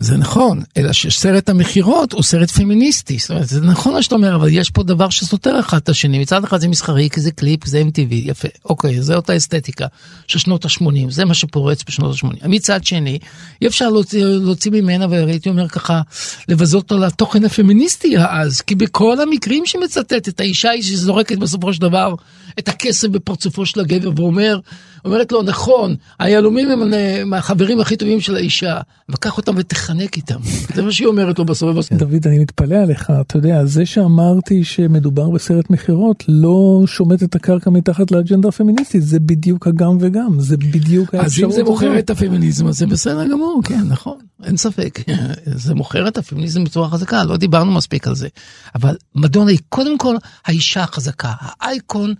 זה 0.00 0.16
נכון, 0.16 0.62
אלא 0.76 0.92
שסרט 0.92 1.48
המכירות 1.48 2.12
הוא 2.12 2.22
סרט 2.22 2.50
פמיניסטי, 2.50 3.18
זאת 3.18 3.30
אומרת, 3.30 3.48
זה 3.48 3.60
נכון 3.60 3.92
מה 3.92 4.02
שאתה 4.02 4.14
אומר, 4.14 4.34
אבל 4.34 4.48
יש 4.52 4.70
פה 4.70 4.82
דבר 4.82 5.10
שסותר 5.10 5.60
אחד 5.60 5.76
את 5.76 5.88
השני, 5.88 6.18
מצד 6.18 6.44
אחד 6.44 6.60
זה 6.60 6.68
מסחרי, 6.68 7.10
כי 7.10 7.20
זה 7.20 7.30
קליפ, 7.30 7.66
זה 7.66 7.82
MTV, 7.82 8.14
יפה, 8.14 8.48
אוקיי, 8.64 9.02
זה 9.02 9.16
אותה 9.16 9.36
אסתטיקה 9.36 9.86
של 10.26 10.38
שנות 10.38 10.64
ה-80, 10.64 11.10
זה 11.10 11.24
מה 11.24 11.34
שפורץ 11.34 11.84
בשנות 11.86 12.14
ה-80. 12.14 12.48
מצד 12.48 12.84
שני, 12.84 13.18
אי 13.62 13.66
אפשר 13.66 13.88
להוציא, 13.90 14.24
להוציא 14.24 14.70
ממנה, 14.70 15.06
והייתי 15.10 15.48
אומר 15.48 15.68
ככה, 15.68 16.00
לבזות 16.48 16.92
אותו 16.92 17.04
לתוכן 17.04 17.44
הפמיניסטי 17.44 18.16
העז, 18.16 18.60
כי 18.60 18.74
בכל 18.74 19.20
המקרים 19.20 19.66
שמצטטת, 19.66 20.40
האישה 20.40 20.70
היא 20.70 20.82
שזורקת 20.82 21.38
בסופו 21.38 21.72
של 21.72 21.80
דבר 21.80 22.14
את 22.58 22.68
הכסף 22.68 23.08
בפרצופו 23.08 23.66
של 23.66 23.80
הגבר, 23.80 24.10
ואומר, 24.16 24.58
אומרת 25.04 25.32
לו, 25.32 25.42
נכון, 25.42 25.96
היהלומים 26.18 26.70
הם 26.70 26.92
מהחברים 27.30 27.80
הכי 27.80 27.96
טובים 27.96 28.20
של 28.20 28.36
האישה, 28.36 28.80
וקח 29.08 29.36
אותם 29.36 29.52
ותחנק 29.56 30.16
איתם. 30.16 30.38
זה 30.74 30.82
מה 30.82 30.92
שהיא 30.92 31.08
אומרת 31.08 31.38
לו 31.38 31.44
בסוף. 31.44 31.92
דוד, 31.92 32.26
אני 32.26 32.38
מתפלא 32.38 32.76
עליך, 32.76 33.12
אתה 33.20 33.36
יודע, 33.36 33.64
זה 33.64 33.86
שאמרתי 33.86 34.64
שמדובר 34.64 35.30
בסרט 35.30 35.70
מכירות 35.70 36.24
לא 36.28 36.82
שומט 36.86 37.22
את 37.22 37.34
הקרקע 37.34 37.70
מתחת 37.70 38.10
לאג'נדה 38.10 38.48
הפמיניסטית, 38.48 39.02
זה 39.02 39.20
בדיוק 39.20 39.66
הגם 39.66 39.96
וגם, 40.00 40.40
זה 40.40 40.56
בדיוק 40.56 41.14
אז 41.14 41.20
האפשרות 41.20 41.52
אם 41.52 41.56
זה 41.56 41.64
מוכר. 41.64 41.98
את 41.98 42.10
הפמיניזם, 42.10 42.66
אז 42.66 42.78
זה 42.78 42.86
בסדר 42.86 43.26
גמור, 43.26 43.60
כן, 43.64 43.82
נכון, 43.88 44.18
אין 44.44 44.56
ספק. 44.56 44.98
זה 45.64 45.74
מוכר 45.74 46.08
את 46.08 46.18
הפמיניזם 46.18 46.64
בצורה 46.64 46.90
חזקה, 46.90 47.24
לא 47.24 47.36
דיברנו 47.36 47.72
מספיק 47.72 48.08
על 48.08 48.14
זה. 48.14 48.28
אבל 48.74 48.96
מדונה 49.14 49.50
היא 49.50 49.58
קודם 49.68 49.98
כל 49.98 50.16
האישה 50.46 50.82
החזקה, 50.82 51.32
האייקון 51.60 52.14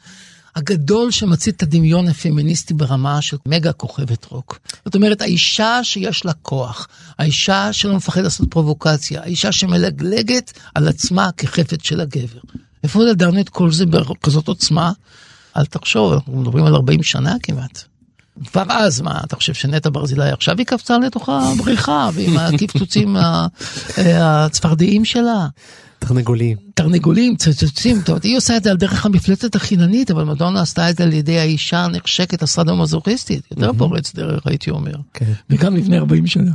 הגדול 0.59 1.11
שמצית 1.11 1.57
את 1.57 1.63
הדמיון 1.63 2.09
הפמיניסטי 2.09 2.75
ברמה 2.75 3.23
של 3.23 3.37
מגה 3.47 3.73
כוכבת 3.73 4.25
רוק. 4.25 4.59
זאת 4.85 4.95
אומרת, 4.95 5.21
האישה 5.23 5.81
שיש 5.83 6.25
לה 6.25 6.33
כוח, 6.33 6.89
האישה 7.19 7.73
שלא 7.73 7.97
מפחד 7.97 8.21
לעשות 8.21 8.51
פרובוקציה, 8.51 9.23
האישה 9.23 9.53
שמלגלגת 9.53 10.53
על 10.75 10.89
עצמה 10.89 11.31
כחפץ 11.37 11.79
של 11.83 12.01
הגבר. 12.01 12.41
איפה 12.85 13.09
ידענו 13.11 13.41
את 13.41 13.49
כל 13.49 13.73
זה 13.73 13.87
בכזאת 13.87 14.49
עוצמה? 14.49 14.93
אל 15.57 15.65
תחשוב, 15.65 16.13
אנחנו 16.13 16.37
מדברים 16.41 16.65
על 16.65 16.75
40 16.75 17.03
שנה 17.03 17.37
כמעט. 17.43 17.83
כבר 18.47 18.65
אז, 18.69 19.01
מה, 19.01 19.21
אתה 19.25 19.37
חושב 19.37 19.55
שנטע 19.55 19.91
ברזילי 19.93 20.31
עכשיו 20.31 20.59
היא 20.59 20.67
קפצה 20.67 20.99
לתוך 20.99 21.29
הבריכה 21.29 22.11
ועם 22.15 22.39
הקפצוצים 22.39 23.17
ה- 23.17 23.47
אה, 23.99 24.45
הצפרדעים 24.45 25.05
שלה? 25.05 25.47
תרנגולים. 25.99 26.57
תרנגולים, 26.75 27.37
צצוצים, 27.37 27.97
אומרת, 28.09 28.25
היא 28.25 28.37
עושה 28.37 28.57
את 28.57 28.65
זה 28.65 28.71
על 28.71 28.77
דרך 28.77 29.07
המפלצת 29.07 29.55
החיננית, 29.55 30.11
אבל 30.11 30.25
מדונה 30.25 30.61
עשתה 30.61 30.91
את 30.91 30.97
זה 30.97 31.05
על 31.05 31.13
ידי 31.13 31.39
האישה 31.39 31.85
הנחשקת 31.85 32.43
הסרדומזוכיסטית, 32.43 33.43
יותר 33.51 33.73
פורץ 33.79 34.15
דרך 34.15 34.47
הייתי 34.47 34.71
אומר, 34.71 34.95
כן. 35.15 35.33
וגם 35.51 35.77
לפני 35.77 35.99
40 35.99 36.27
שנה. 36.27 36.53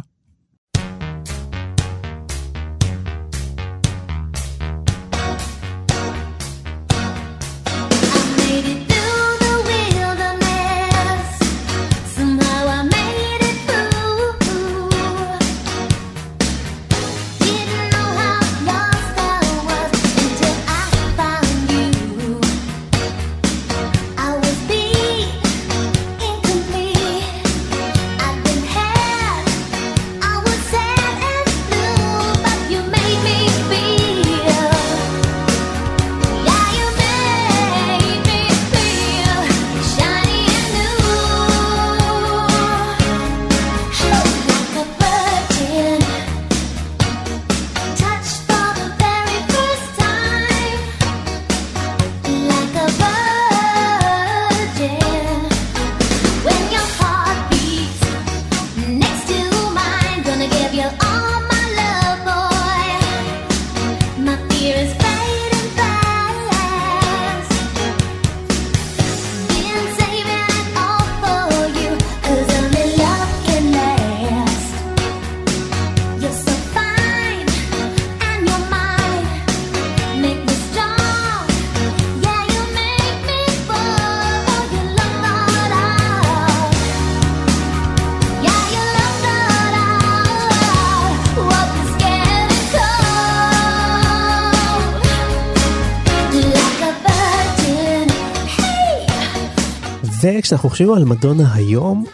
וכשאנחנו 100.39 100.69
חושבים 100.69 100.93
על 100.93 101.05
מדונה 101.05 101.53
היום, 101.53 102.05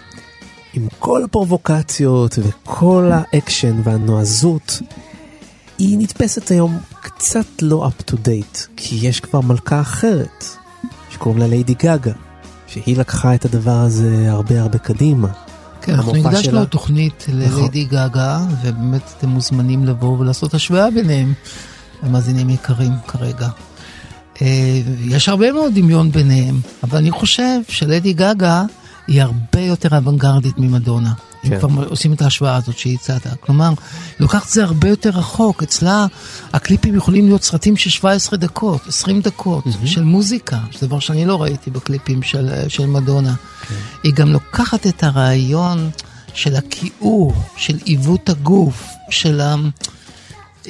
עם 0.74 0.88
כל 1.00 1.24
הפרובוקציות 1.24 2.40
וכל 2.44 3.12
האקשן 3.14 3.82
והנועזות, 3.84 4.82
היא 5.78 5.98
נתפסת 6.00 6.52
היום 6.52 6.78
קצת 7.02 7.46
לא 7.62 7.88
up 7.90 8.12
to 8.12 8.16
date, 8.16 8.68
כי 8.78 8.96
יש 9.02 9.20
כבר 9.20 9.42
מלכה 9.42 9.82
אחרת, 9.82 10.46
שקוראים 11.10 11.42
לה 11.42 11.48
ליידי 11.48 11.74
גאגה, 11.74 12.12
שהיא 12.68 12.98
לקחה 12.98 13.36
את 13.36 13.46
הדבר 13.46 13.72
הזה 13.80 14.26
הרבה 14.32 14.62
הרבה 14.62 14.78
קדימה. 14.78 15.28
כן, 15.82 15.94
אנחנו 15.94 16.16
הקדשנו 16.16 16.44
שלה- 16.44 16.66
תוכנית 16.66 17.26
נכון. 17.28 17.60
לליידי 17.60 17.86
גאגה, 17.86 18.40
ובאמת 18.62 19.02
אתם 19.18 19.30
מוזמנים 19.30 19.86
לבוא 19.86 20.18
ולעשות 20.20 20.54
השוואה 20.54 20.92
ביניהם, 20.92 21.34
המאזינים 22.02 22.50
יקרים 22.50 22.92
כרגע. 23.08 23.50
אה, 24.42 24.82
יש 25.06 25.30
הרבה 25.30 25.52
מאוד 25.52 25.74
דמיון 25.76 26.12
ביניהם, 26.12 26.60
אבל 26.84 26.98
אני 26.98 27.12
חושב 27.12 27.60
שליידי 27.68 28.14
גאגה 28.14 28.64
היא 29.08 29.22
הרבה 29.22 29.60
יותר 29.60 29.96
אוונגרדית 29.96 30.58
ממדונה. 30.58 31.14
אם 31.44 31.50
כן. 31.50 31.60
כבר 31.60 31.88
עושים 31.88 32.14
את 32.14 32.22
ההשוואה 32.22 32.56
הזאת 32.56 32.78
שהצעת. 32.78 33.28
כלומר, 33.40 33.70
לוקחת 34.20 34.48
את 34.48 34.50
זה 34.50 34.64
הרבה 34.64 34.90
יותר 34.90 35.10
רחוק. 35.10 35.64
אצלה 35.64 36.06
הקליפים 36.54 36.96
יכולים 36.96 37.26
להיות 37.26 37.44
סרטים 37.44 37.78
של 37.78 37.90
17 37.90 38.38
דקות, 38.38 38.88
20 38.88 39.22
דקות, 39.22 39.64
של 39.86 40.04
מוזיקה, 40.04 40.60
שזה 40.72 40.88
דבר 40.88 41.00
שאני 41.00 41.26
לא 41.26 41.42
ראיתי 41.42 41.72
בקליפים 41.72 42.24
של, 42.24 42.50
של 42.68 42.86
מדונה. 42.86 43.34
היא 44.04 44.14
גם 44.14 44.34
לוקחת 44.34 44.88
את 44.88 45.04
הרעיון 45.04 45.90
של 46.34 46.56
הכיעור, 46.56 47.34
של 47.58 47.78
עיוות 47.86 48.30
הגוף, 48.30 48.84
של 49.10 49.42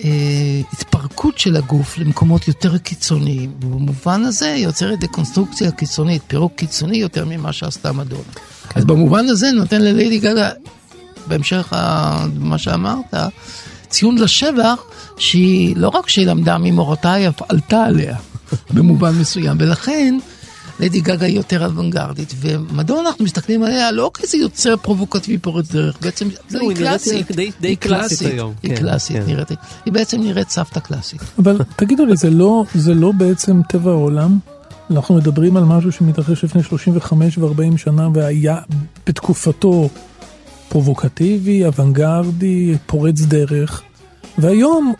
ההתפרקות 0.03 1.37
של 1.37 1.55
הגוף 1.55 1.97
למקומות 1.97 2.47
יותר 2.47 2.77
קיצוניים. 2.77 3.51
ובמובן 3.61 4.23
הזה 4.23 4.47
יוצרת 4.49 4.99
דקונסטרוקציה 4.99 5.71
קיצונית, 5.71 6.21
פירוק 6.27 6.53
קיצוני 6.55 6.97
יותר 6.97 7.25
ממה 7.25 7.53
שעשתה 7.53 7.91
מדונה. 7.91 8.23
אז 8.75 8.85
במובן 8.85 9.29
הזה 9.29 9.51
נותן 9.51 9.81
לליידי 9.81 10.19
גגה, 10.19 10.49
בהמשך 11.27 11.73
מה 12.39 12.57
שאמרת, 12.57 13.13
ציון 13.89 14.17
לשבח, 14.17 14.83
שהיא 15.17 15.75
לא 15.77 15.87
רק 15.87 16.09
שהיא 16.09 16.27
למדה 16.27 16.57
ממורותיה, 16.57 17.13
היא 17.13 17.29
אף 17.29 17.41
עלתה 17.49 17.83
עליה 17.83 18.17
במובן 18.73 19.15
מסוים, 19.15 19.57
ולכן 19.59 20.17
ליידי 20.80 21.01
גגה 21.01 21.25
היא 21.25 21.36
יותר 21.36 21.65
אוונגרדית, 21.65 22.34
ומדונה 22.39 23.09
אנחנו 23.09 23.25
מסתכלים 23.25 23.63
עליה 23.63 23.91
לא 23.91 24.11
כאיזה 24.13 24.38
יוצר 24.38 24.77
פרובוקטיבי 24.77 25.38
פורץ 25.38 25.71
דרך, 25.71 25.97
בעצם 26.01 26.27
זהו, 26.49 26.69
היא 26.69 26.77
קלאסית, 26.77 27.32
די- 27.32 27.51
די 27.61 27.67
היא 27.67 27.77
קלאסית 27.77 28.27
היום, 28.27 28.53
היא 28.63 28.71
כן, 28.75 28.77
קלאסית, 28.82 29.17
כן. 29.17 29.23
נראית, 29.27 29.51
היא 29.86 29.93
בעצם 29.93 30.21
נראית 30.21 30.49
סבתא 30.49 30.80
קלאסית. 30.80 31.21
אבל 31.39 31.57
תגידו 31.75 32.05
לי, 32.05 32.17
זה 32.17 32.30
לא, 32.30 32.63
זה 32.75 32.93
לא 32.93 33.11
בעצם 33.11 33.61
טבע 33.69 33.91
העולם? 33.91 34.38
אנחנו 34.91 35.15
מדברים 35.15 35.57
על 35.57 35.63
משהו 35.63 35.91
שמתרחש 35.91 36.43
לפני 36.43 36.63
35 36.63 37.38
ו-40 37.38 37.77
שנה 37.77 38.07
והיה 38.13 38.57
בתקופתו 39.07 39.89
פרובוקטיבי, 40.69 41.65
אוונגרדי, 41.65 42.75
פורץ 42.86 43.21
דרך. 43.21 43.84
והיום 44.41 44.93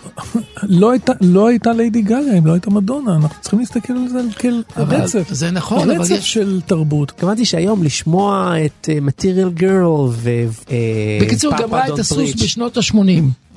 לא 0.64 0.92
הייתה, 0.92 1.14
לא 1.22 1.48
הייתה 1.48 1.74
ליידי 1.74 2.02
גאגה 2.02 2.38
אם 2.38 2.46
לא 2.46 2.52
הייתה 2.52 2.70
מדונה, 2.70 3.16
אנחנו 3.16 3.42
צריכים 3.42 3.60
להסתכל 3.60 3.94
על 3.94 4.08
זה 4.08 4.20
כאל 4.40 4.64
אבל 4.78 4.96
רצף. 4.96 5.28
זה 5.32 5.52
נכון, 5.52 5.90
אבל 5.90 6.02
רצף 6.02 6.12
יש- 6.12 6.34
של 6.34 6.62
תרבות. 6.66 7.10
התכוונתי 7.12 7.46
שהיום 7.46 7.84
לשמוע 7.84 8.56
את 8.66 8.90
מטריאל 9.02 9.50
גרל 9.50 9.84
ו... 10.12 10.30
אה, 10.72 11.20
בקיצור, 11.22 11.54
גמרה 11.62 11.88
את 11.88 12.00
הסוס. 12.00 12.34
בשנות 12.44 12.78
ה-80, 12.78 12.96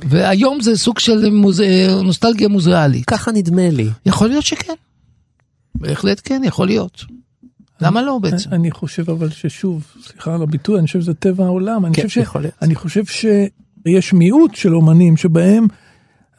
והיום 0.08 0.60
זה 0.60 0.78
סוג 0.78 0.98
של 0.98 1.30
מוזה... 1.30 1.66
נוסטלגיה 2.04 2.48
מוזיאלית. 2.48 3.04
ככה 3.06 3.32
נדמה 3.32 3.70
לי. 3.70 3.88
יכול 4.06 4.28
להיות 4.28 4.44
שכן. 4.44 4.72
בהחלט 5.74 6.20
כן, 6.24 6.42
יכול 6.44 6.66
להיות. 6.66 7.04
למה 7.80 8.02
לא 8.02 8.18
בעצם? 8.18 8.50
אני 8.52 8.70
חושב 8.70 9.10
אבל 9.10 9.30
ששוב, 9.30 9.82
סליחה 10.06 10.34
על 10.34 10.42
הביטוי, 10.42 10.78
אני 10.78 10.86
חושב 10.86 11.00
שזה 11.00 11.14
טבע 11.14 11.44
העולם. 11.44 11.86
אני 11.86 11.94
כן, 11.94 12.02
חושב, 12.02 12.20
ש... 12.20 12.24
יכול 12.24 12.40
להיות. 12.40 12.54
אני 12.62 12.74
חושב 12.74 13.04
שיש 13.86 14.12
מיעוט 14.12 14.54
של 14.54 14.74
אומנים 14.74 15.16
שבהם, 15.16 15.66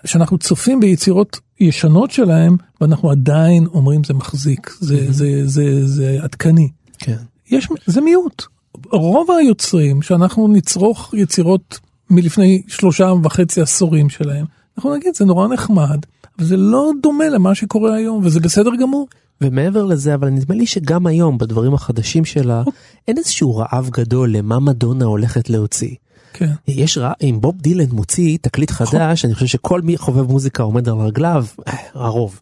שאנחנו 0.06 0.38
צופים 0.38 0.80
ביצירות 0.80 1.40
ישנות 1.60 2.12
שלהם, 2.12 2.58
ואנחנו 2.82 3.12
עדיין 3.12 3.66
אומרים 3.66 4.04
זה 4.04 4.14
מחזיק, 4.14 4.76
זה, 4.80 5.12
זה, 5.12 5.48
זה, 5.48 5.88
זה 5.88 6.18
עדכני. 6.22 6.70
כן. 7.00 7.18
יש, 7.52 7.68
זה 7.86 8.02
מיעוט. 8.02 8.44
רוב 8.92 9.32
היוצרים 9.32 10.02
שאנחנו 10.02 10.48
נצרוך 10.48 11.14
יצירות 11.14 11.80
מלפני 12.10 12.62
שלושה 12.68 13.14
וחצי 13.24 13.62
עשורים 13.62 14.10
שלהם, 14.10 14.46
אנחנו 14.78 14.96
נגיד 14.96 15.16
זה 15.16 15.26
נורא 15.26 15.48
נחמד, 15.48 16.00
אבל 16.38 16.46
זה 16.46 16.58
לא 16.58 16.92
דומה 17.02 17.30
למה 17.30 17.56
שקורה 17.56 17.96
היום, 17.96 18.26
וזה 18.26 18.40
בסדר 18.40 18.72
גמור. 18.82 19.08
ומעבר 19.42 19.86
לזה, 19.86 20.14
אבל 20.14 20.30
נדמה 20.30 20.56
לי 20.56 20.66
שגם 20.66 21.08
היום, 21.08 21.38
בדברים 21.38 21.74
החדשים 21.74 22.26
שלה, 22.26 22.64
אין 23.08 23.18
איזשהו 23.18 23.56
רעב 23.56 23.90
גדול 23.90 24.32
למה 24.32 24.60
מדונה 24.60 25.06
הולכת 25.06 25.50
להוציא. 25.50 25.96
כן. 26.34 26.52
יש 26.68 26.98
רע, 26.98 27.12
אם 27.22 27.38
בוב 27.42 27.62
דילן 27.62 27.90
מוציא 27.92 28.38
תקליט 28.42 28.72
חדש, 28.72 29.26
אני 29.26 29.34
חושב 29.34 29.46
שכל 29.46 29.82
מי 29.82 29.98
חובב 29.98 30.32
מוזיקה 30.32 30.64
עומד 30.64 30.90
על 30.90 30.96
רגליו, 30.96 31.46
אה, 31.68 31.74
הרוב. 31.94 32.40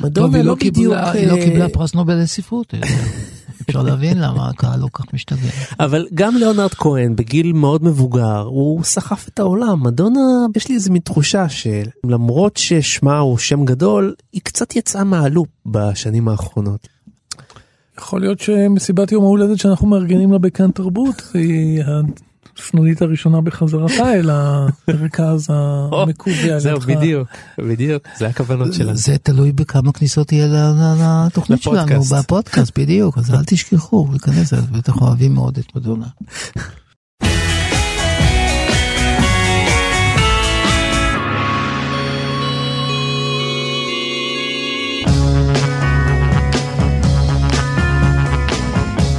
מדונה 0.00 0.38
לא 0.38 0.44
לא 0.44 0.54
בדיוק... 0.54 0.94
היא 0.94 1.26
לא 1.26 1.36
אה, 1.36 1.44
קיבלה 1.44 1.68
פרס 1.68 1.94
נובל 1.94 2.14
לספרות. 2.14 2.72
יודע. 2.72 2.86
אפשר 3.62 3.82
להבין 3.82 4.18
למה 4.18 4.48
הקהל 4.48 4.80
לא 4.80 4.88
כך 4.92 5.14
משתגע. 5.14 5.50
אבל 5.80 6.06
גם 6.14 6.36
ליאונרד 6.36 6.74
כהן 6.74 7.16
בגיל 7.16 7.52
מאוד 7.52 7.84
מבוגר 7.84 8.40
הוא 8.40 8.84
סחף 8.84 9.28
את 9.28 9.38
העולם 9.38 9.82
מדונה 9.82 10.20
יש 10.56 10.68
לי 10.68 10.74
איזה 10.74 10.90
מין 10.90 11.02
תחושה 11.02 11.46
שלמרות 11.48 12.56
ששמה 12.56 13.18
הוא 13.18 13.38
שם 13.38 13.64
גדול 13.64 14.14
היא 14.32 14.40
קצת 14.44 14.76
יצאה 14.76 15.04
מהלופ 15.04 15.48
בשנים 15.66 16.28
האחרונות. 16.28 16.88
יכול 17.98 18.20
להיות 18.20 18.40
שמסיבת 18.40 19.12
יום 19.12 19.24
ההולדת 19.24 19.58
שאנחנו 19.58 19.86
מארגנים 19.86 20.32
לה 20.32 20.38
בכאן 20.38 20.70
תרבות 20.70 21.22
היא 21.34 21.82
הסנונית 22.58 23.02
הראשונה 23.02 23.40
בחזרתה 23.40 24.14
אל 24.14 24.30
המרכז 24.30 25.48
המקווה 25.50 26.52
על 26.54 26.58
זהו. 26.58 26.80
בדיוק 26.80 27.28
בדיוק 27.58 28.02
זה 28.16 28.26
הכוונות 28.26 28.72
שלנו. 28.72 28.96
זה 28.96 29.18
תלוי 29.18 29.52
בכמה 29.52 29.92
כניסות 29.92 30.32
יהיה 30.32 30.72
לתוכנית 31.26 31.62
שלנו. 31.62 32.02
בפודקאסט, 32.02 32.78
בדיוק, 32.78 33.18
אז 33.18 33.34
אל 33.34 33.44
תשכחו 33.46 34.08
להיכנס, 34.10 34.52
בטח 34.52 35.02
אוהבים 35.02 35.34
מאוד 35.34 35.58
את 35.58 35.76
מדונה. 35.76 36.06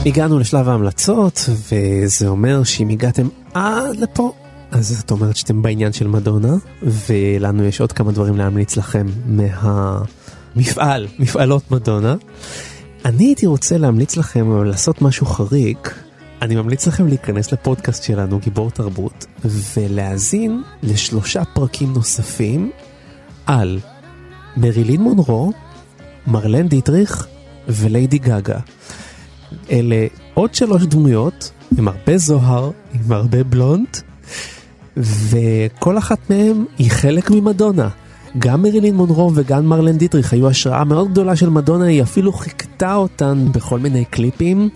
הגענו 0.05 0.39
לשלב 0.39 0.69
ההמלצות 0.69 1.49
וזה 1.49 2.27
אומר 2.27 2.63
שאם 2.63 2.89
הגעתם 2.89 3.27
עד 3.53 3.95
לפה 3.95 4.33
אז 4.71 4.87
זאת 4.97 5.11
אומרת 5.11 5.35
שאתם 5.35 5.61
בעניין 5.61 5.93
של 5.93 6.07
מדונה 6.07 6.53
ולנו 6.83 7.63
יש 7.63 7.81
עוד 7.81 7.91
כמה 7.91 8.11
דברים 8.11 8.37
להמליץ 8.37 8.77
לכם 8.77 9.07
מהמפעל 9.25 11.07
מפעלות 11.19 11.71
מדונה. 11.71 12.15
אני 13.05 13.25
הייתי 13.25 13.45
רוצה 13.45 13.77
להמליץ 13.77 14.17
לכם 14.17 14.63
לעשות 14.63 15.01
משהו 15.01 15.25
חריג. 15.25 15.77
אני 16.41 16.55
ממליץ 16.55 16.87
לכם 16.87 17.07
להיכנס 17.07 17.51
לפודקאסט 17.51 18.03
שלנו 18.03 18.39
גיבור 18.39 18.71
תרבות 18.71 19.25
ולהאזין 19.45 20.63
לשלושה 20.83 21.45
פרקים 21.45 21.93
נוספים 21.93 22.71
על 23.45 23.79
מרילין 24.57 25.01
מונרו, 25.01 25.51
מרלן 26.27 26.67
דיטריך 26.67 27.27
וליידי 27.67 28.17
גגה. 28.17 28.59
אלה 29.71 30.07
עוד 30.33 30.53
שלוש 30.53 30.83
דמויות 30.83 31.51
עם 31.77 31.87
הרבה 31.87 32.17
זוהר, 32.17 32.71
עם 32.93 33.11
הרבה 33.11 33.43
בלונד, 33.43 33.87
וכל 34.97 35.97
אחת 35.97 36.29
מהן 36.29 36.65
היא 36.77 36.91
חלק 36.91 37.31
ממדונה. 37.31 37.89
גם 38.37 38.61
מרילין 38.61 38.95
מונרו 38.95 39.31
וגם 39.35 39.65
מרלן 39.65 39.97
דיטריך 39.97 40.33
היו 40.33 40.49
השראה 40.49 40.83
מאוד 40.83 41.11
גדולה 41.11 41.35
של 41.35 41.49
מדונה, 41.49 41.85
היא 41.85 42.03
אפילו 42.03 42.33
חיכתה 42.33 42.95
אותן 42.95 43.45
בכל 43.51 43.79
מיני 43.79 44.05
קליפים. 44.05 44.69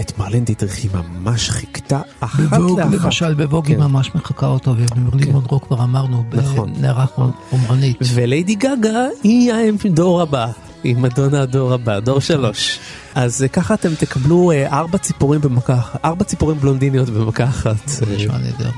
את 0.00 0.18
מרלן 0.18 0.44
דיטריך 0.44 0.76
היא 0.82 0.90
ממש 0.94 1.50
חיכתה 1.50 2.00
אחת 2.20 2.40
בווג, 2.40 2.80
לאחת. 2.80 3.04
למשל, 3.04 3.34
היא 3.38 3.76
כן. 3.76 3.80
ממש 3.80 4.10
מחקה 4.14 4.46
אותו, 4.46 4.74
ומרלין 4.76 5.26
כן. 5.26 5.32
מונרו 5.32 5.60
כבר 5.60 5.84
אמרנו, 5.84 6.24
נכון. 6.32 6.72
בנערה 6.74 7.06
חומרנית. 7.50 7.96
וליידי 8.14 8.54
גגה 8.54 9.06
היא 9.22 9.52
הדור 9.84 10.22
הבא, 10.22 10.46
היא 10.84 10.96
מדונה 10.96 11.42
הדור 11.42 11.72
הבא, 11.72 12.00
דור 12.00 12.20
שלוש. 12.20 12.78
אז 13.14 13.42
אה, 13.42 13.48
ככה 13.48 13.74
אתם 13.74 13.94
תקבלו 13.94 14.50
אה, 14.50 14.78
ארבע 14.78 14.98
ציפורים 14.98 15.40
במכה 15.40 15.74
אחת, 15.74 16.04
ארבע 16.04 16.24
ציפורים 16.24 16.58
בלונדיניות 16.58 17.08
במכה 17.08 17.44
אחת. 17.44 17.88
זה 17.88 18.06
נשמע 18.16 18.38
נהדר. 18.38 18.70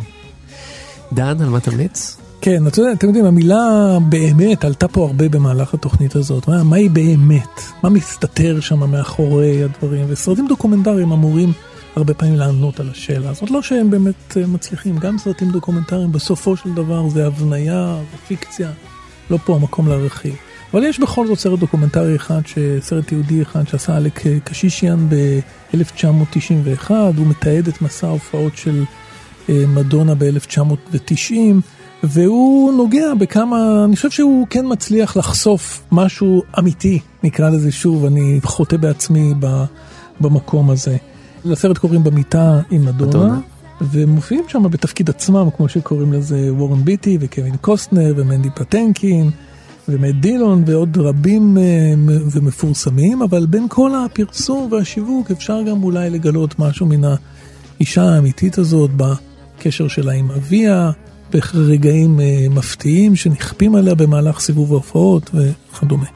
דן, 1.13 1.43
על 1.43 1.49
מה 1.49 1.61
תמליץ? 1.61 2.17
כן, 2.41 2.67
אתה 2.67 2.81
יודע, 2.81 2.93
אתם 2.93 3.07
יודעים, 3.07 3.25
המילה 3.25 3.99
באמת 4.09 4.65
עלתה 4.65 4.89
פה 4.89 5.07
הרבה 5.07 5.29
במהלך 5.29 5.75
התוכנית 5.75 6.17
הזאת. 6.17 6.49
מה, 6.49 6.63
מה 6.63 6.77
היא 6.77 6.91
באמת? 6.91 7.61
מה 7.83 7.89
מסתתר 7.89 8.61
שם 8.61 8.91
מאחורי 8.91 9.65
הדברים? 9.65 10.05
וסרטים 10.09 10.47
דוקומנטריים 10.49 11.13
אמורים 11.13 11.53
הרבה 11.97 12.15
פעמים 12.15 12.37
לענות 12.37 12.81
על 12.81 12.91
השאלה 12.91 13.31
הזאת. 13.31 13.51
לא 13.51 13.63
שהם 13.63 13.91
באמת 13.91 14.37
אה, 14.37 14.47
מצליחים, 14.47 14.99
גם 14.99 15.19
סרטים 15.19 15.51
דוקומנטריים 15.51 16.13
בסופו 16.13 16.57
של 16.57 16.75
דבר 16.75 17.09
זה 17.09 17.27
הבניה 17.27 17.97
ופיקציה. 18.15 18.71
לא 19.31 19.39
פה 19.45 19.55
המקום 19.55 19.89
להרחיב. 19.89 20.35
אבל 20.75 20.85
יש 20.85 21.01
בכל 21.01 21.27
זאת 21.27 21.39
סרט 21.39 21.59
דוקומנטרי 21.59 22.17
אחד, 22.17 22.41
סרט 22.81 23.13
ייחודי 23.13 23.43
אחד 23.43 23.69
שעשה 23.69 23.97
אלק 23.97 24.21
קשישיאן 24.45 25.09
ב-1991, 25.09 26.91
הוא 26.91 27.27
מתעד 27.27 27.69
את 27.69 27.83
מסע 27.83 28.07
ההופעות 28.07 28.57
של 28.57 28.85
אה, 29.49 29.65
מדונה 29.69 30.15
ב-1990, 30.15 31.35
והוא 32.03 32.73
נוגע 32.73 33.15
בכמה, 33.15 33.85
אני 33.85 33.97
חושב 33.97 34.11
שהוא 34.11 34.47
כן 34.51 34.65
מצליח 34.69 35.17
לחשוף 35.17 35.83
משהו 35.93 36.43
אמיתי, 36.59 36.99
נקרא 37.23 37.51
לזה 37.51 37.73
שוב, 37.73 38.05
אני 38.05 38.41
חוטא 38.45 38.77
בעצמי 38.77 39.35
במקום 40.21 40.71
הזה. 40.71 40.97
לסרט 41.45 41.79
קוראים 41.79 42.05
במיטה 42.05 42.61
עם. 42.71 42.85
מדונה. 42.85 43.41
ומופיעים 43.81 44.45
שם 44.49 44.63
בתפקיד 44.71 45.11
עצמם, 45.11 45.49
כמו 45.57 45.69
שקוראים 45.69 46.13
לזה 46.13 46.53
וורן 46.53 46.85
ביטי 46.85 47.19
וקווין 47.21 47.57
קוסטנר 47.57 48.15
ומנדי 48.17 48.49
פטנקין 48.55 49.31
ומט 49.89 50.15
דילון 50.15 50.65
ועוד 50.67 50.99
רבים 50.99 51.59
אה, 51.59 51.95
ומפורסמים, 52.33 53.23
אבל 53.23 53.47
בין 53.47 53.67
כל 53.69 53.91
הפרסום 53.95 54.73
והשיווק 54.73 55.31
אפשר 55.31 55.63
גם 55.63 55.83
אולי 55.83 56.11
לגלות 56.11 56.59
משהו 56.59 56.87
מן 56.87 57.01
האישה 57.79 58.03
האמיתית 58.03 58.59
הזאת 58.59 58.91
בקשר 58.97 59.89
שלה 59.89 60.13
עם 60.13 60.31
אביה, 60.31 60.91
ברגעים 61.33 62.21
אה, 62.21 62.47
מפתיעים 62.51 63.17
שנכפים 63.17 63.75
עליה 63.75 63.95
במהלך 63.95 64.41
סיבוב 64.41 64.73
ההופעות 64.73 65.31
וכדומה. 65.35 66.07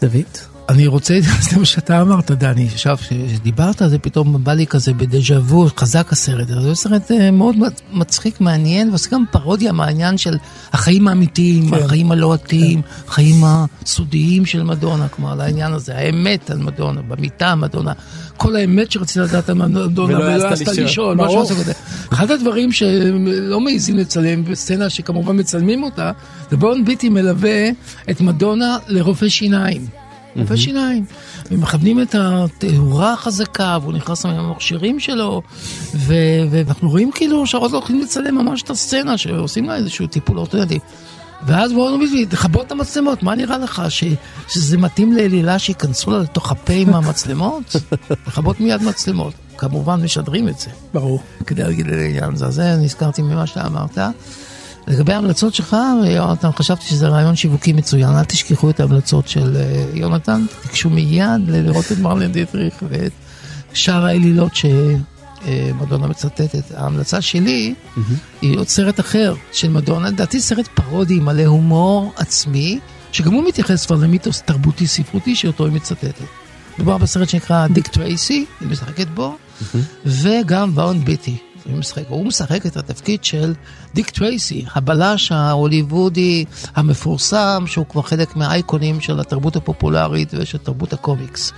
דוד? 0.00 0.55
אני 0.68 0.86
רוצה, 0.86 1.18
זה 1.50 1.58
מה 1.58 1.64
שאתה 1.64 2.00
אמרת, 2.00 2.30
דני, 2.30 2.66
עכשיו 2.66 2.96
כשדיברת 2.96 3.82
על 3.82 3.88
זה, 3.88 3.98
פתאום 3.98 4.44
בא 4.44 4.52
לי 4.52 4.66
כזה 4.66 4.92
בדז'ה 4.92 5.38
וו, 5.40 5.66
חזק 5.76 6.12
הסרט. 6.12 6.50
הזה. 6.50 6.68
זה 6.68 6.74
סרט 6.74 7.10
אה, 7.10 7.30
מאוד 7.30 7.56
מצחיק, 7.92 8.40
מעניין, 8.40 8.88
ועושה 8.88 9.10
גם 9.10 9.24
פרודיה 9.30 9.72
מהעניין 9.72 10.18
של 10.18 10.36
החיים 10.72 11.08
האמיתיים, 11.08 11.70
כן. 11.70 11.84
החיים 11.84 12.12
הלוהטיים, 12.12 12.82
החיים 13.08 13.36
הסודיים 13.44 14.46
של 14.46 14.62
מדונה, 14.62 15.08
כמו 15.08 15.30
על 15.30 15.40
העניין 15.40 15.72
הזה, 15.72 15.96
האמת 15.96 16.50
על 16.50 16.58
מדונה, 16.58 17.02
במיטה 17.02 17.54
מדונה, 17.54 17.92
כל 18.36 18.56
האמת 18.56 18.92
שרצית 18.92 19.16
לדעת 19.16 19.48
על 19.48 19.54
מדונה, 19.54 20.18
ולא 20.18 20.24
העזת 20.24 20.68
לשאול. 20.68 21.16
משהו. 21.16 21.46
כזה. 21.46 21.72
אחד 22.12 22.30
הדברים 22.30 22.72
שלא 22.72 23.60
מעיזים 23.60 23.96
לצלם 23.96 24.44
בסצנה 24.44 24.90
שכמובן 24.90 25.40
מצלמים 25.40 25.82
אותה, 25.82 26.12
זה 26.50 26.56
בורן 26.56 26.84
ביטי 26.84 27.08
מלווה 27.08 27.68
את 28.10 28.20
מדונה 28.20 28.78
לרופא 28.88 29.28
שיניים. 29.28 30.05
רופא 30.38 30.56
שיניים. 30.56 31.04
ומכוונים 31.50 32.02
את 32.02 32.14
התאורה 32.18 33.12
החזקה, 33.12 33.78
והוא 33.82 33.92
נכנס 33.92 34.26
עם 34.26 34.34
המכשירים 34.34 35.00
שלו, 35.00 35.42
ו- 35.94 36.14
ואנחנו 36.50 36.90
רואים 36.90 37.10
כאילו 37.14 37.44
לא 37.52 37.68
הולכים 37.72 38.00
לצלם 38.00 38.34
ממש 38.34 38.62
את 38.62 38.70
הסצנה, 38.70 39.18
שעושים 39.18 39.64
לה 39.64 39.76
איזשהו 39.76 40.06
טיפול 40.06 40.38
אורתודנטי. 40.38 40.78
ואז 41.46 41.72
בואו 41.72 41.96
נגיד, 41.96 42.28
תכבות 42.30 42.66
את 42.66 42.72
המצלמות, 42.72 43.22
מה 43.22 43.34
נראה 43.34 43.58
לך, 43.58 43.82
ש- 43.88 44.04
שזה 44.48 44.78
מתאים 44.78 45.12
לאלילה 45.12 45.58
שייכנסו 45.58 46.10
לה 46.10 46.18
לתוך 46.18 46.52
הפה 46.52 46.72
עם 46.72 46.94
המצלמות? 46.94 47.76
לכבות 48.26 48.60
מיד 48.60 48.82
מצלמות. 48.82 49.34
כמובן 49.56 50.02
משדרים 50.04 50.48
את 50.48 50.58
זה. 50.58 50.70
ברור. 50.94 51.22
כדי 51.46 51.62
להגיד 51.62 51.86
הזה. 52.32 52.46
אז 52.46 52.54
זה 52.54 52.76
נזכרתי 52.76 53.22
ממה 53.22 53.46
שאתה 53.46 53.66
אמרת. 53.66 53.98
לגבי 54.86 55.12
ההמלצות 55.12 55.54
שלך, 55.54 55.76
יונתן, 56.06 56.52
חשבתי 56.52 56.84
שזה 56.84 57.08
רעיון 57.08 57.36
שיווקי 57.36 57.72
מצוין. 57.72 58.10
אל 58.10 58.24
תשכחו 58.24 58.70
את 58.70 58.80
ההמלצות 58.80 59.28
של 59.28 59.56
אה, 59.56 59.84
יונתן, 59.94 60.44
תיגשו 60.62 60.90
מיד 60.90 61.48
לראות 61.48 61.92
את 61.92 61.98
מרלן 61.98 62.32
דיטריך 62.32 62.74
ואת 62.88 63.12
שאר 63.72 64.04
האלילות 64.04 64.52
שמדונה 64.56 66.06
מצטטת. 66.06 66.72
ההמלצה 66.74 67.20
שלי 67.20 67.74
היא 68.42 68.58
עוד 68.58 68.68
סרט 68.68 69.00
אחר 69.00 69.34
של 69.52 69.68
מדונה, 69.68 70.08
לדעתי 70.08 70.40
סרט 70.40 70.68
פרודי 70.68 71.20
מלא 71.20 71.44
הומור 71.44 72.12
עצמי, 72.16 72.78
שגם 73.12 73.32
הוא 73.32 73.48
מתייחס 73.48 73.86
כבר 73.86 73.96
למיתוס 73.96 74.42
תרבותי 74.42 74.86
ספרותי 74.86 75.34
שאותו 75.34 75.64
היא 75.64 75.72
מצטטת. 75.72 76.14
מדובר 76.78 76.98
בסרט 76.98 77.28
שנקרא 77.28 77.66
דיק 77.66 77.86
טרייסי, 77.86 78.44
היא 78.60 78.68
משחקת 78.68 79.06
בו, 79.14 79.36
וגם 80.06 80.72
וורן 80.74 81.04
ביטי. 81.04 81.45
הוא 81.70 81.78
משחק, 81.78 82.02
הוא 82.08 82.26
משחק 82.26 82.66
את 82.66 82.76
התפקיד 82.76 83.24
של 83.24 83.54
דיק 83.94 84.10
טרייסי, 84.10 84.64
הבלש 84.74 85.32
ההוליוודי 85.32 86.44
המפורסם, 86.74 87.64
שהוא 87.66 87.86
כבר 87.86 88.02
חלק 88.02 88.36
מהאייקונים 88.36 89.00
של 89.00 89.20
התרבות 89.20 89.56
הפופולרית 89.56 90.34
ושל 90.34 90.58
תרבות 90.58 90.92
הקומיקס. 90.92 91.52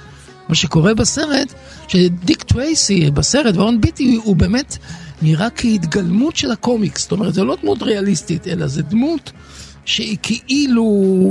מה 0.49 0.55
שקורה 0.55 0.95
בסרט, 0.95 1.55
שדיק 1.89 2.43
טרייסי 2.43 3.11
בסרט, 3.11 3.57
וורן 3.57 3.81
ביטי, 3.81 4.19
הוא 4.25 4.37
באמת 4.37 4.79
נראה 5.23 5.51
כהתגלמות 5.51 6.37
של 6.37 6.51
הקומיקס. 6.51 7.03
זאת 7.03 7.13
אומרת, 7.13 7.35
זו 7.35 7.45
לא 7.45 7.57
דמות 7.63 7.83
ריאליסטית, 7.83 8.49
אלא 8.49 8.67
זו 8.67 8.83
דמות 8.83 9.33
שהיא 9.85 10.17
כאילו 10.23 10.87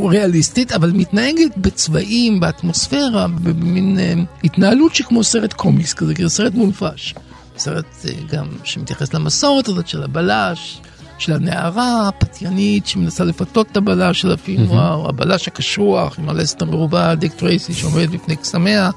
ריאליסטית, 0.10 0.72
אבל 0.72 0.92
מתנהגת 0.92 1.58
בצבעים, 1.58 2.40
באטמוספירה, 2.40 3.28
במין 3.28 4.00
אה, 4.00 4.14
התנהלות 4.44 4.96
שכמו 4.96 5.24
סרט 5.24 5.54
קומיקס 5.54 5.94
כזה, 5.94 6.16
כאילו 6.16 6.30
סרט 6.30 6.54
מונפש. 6.54 7.14
סרט 7.58 7.86
אה, 8.05 8.14
גם 8.32 8.47
שמתייחס 8.64 9.14
למסורת 9.14 9.68
הזאת 9.68 9.88
של 9.88 10.03
הבלש, 10.03 10.82
של 11.18 11.34
הנערה 11.34 12.08
הפתיינית 12.08 12.88
שמנסה 12.88 13.24
לפתות 13.24 13.68
את 13.72 13.78
הבלש 13.78 14.22
של 14.22 14.32
הפילם 14.32 14.70
נואר, 14.70 15.10
הבלש 15.10 15.47
הקשוח 15.47 16.20
עם 16.20 16.30
הלסת 16.30 16.62
המרובע, 16.62 17.16
דיק 17.16 17.34
טרייסי 17.34 17.74
שעומד 17.74 18.12
בפני 18.12 18.36
קסמיה. 18.36 18.89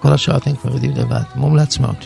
כל 0.00 0.12
השאר 0.12 0.36
אתם 0.36 0.56
כבר 0.56 0.74
יודעים 0.74 0.92
לבד, 0.96 1.22
מומלץ 1.34 1.78
מאוד. 1.78 1.96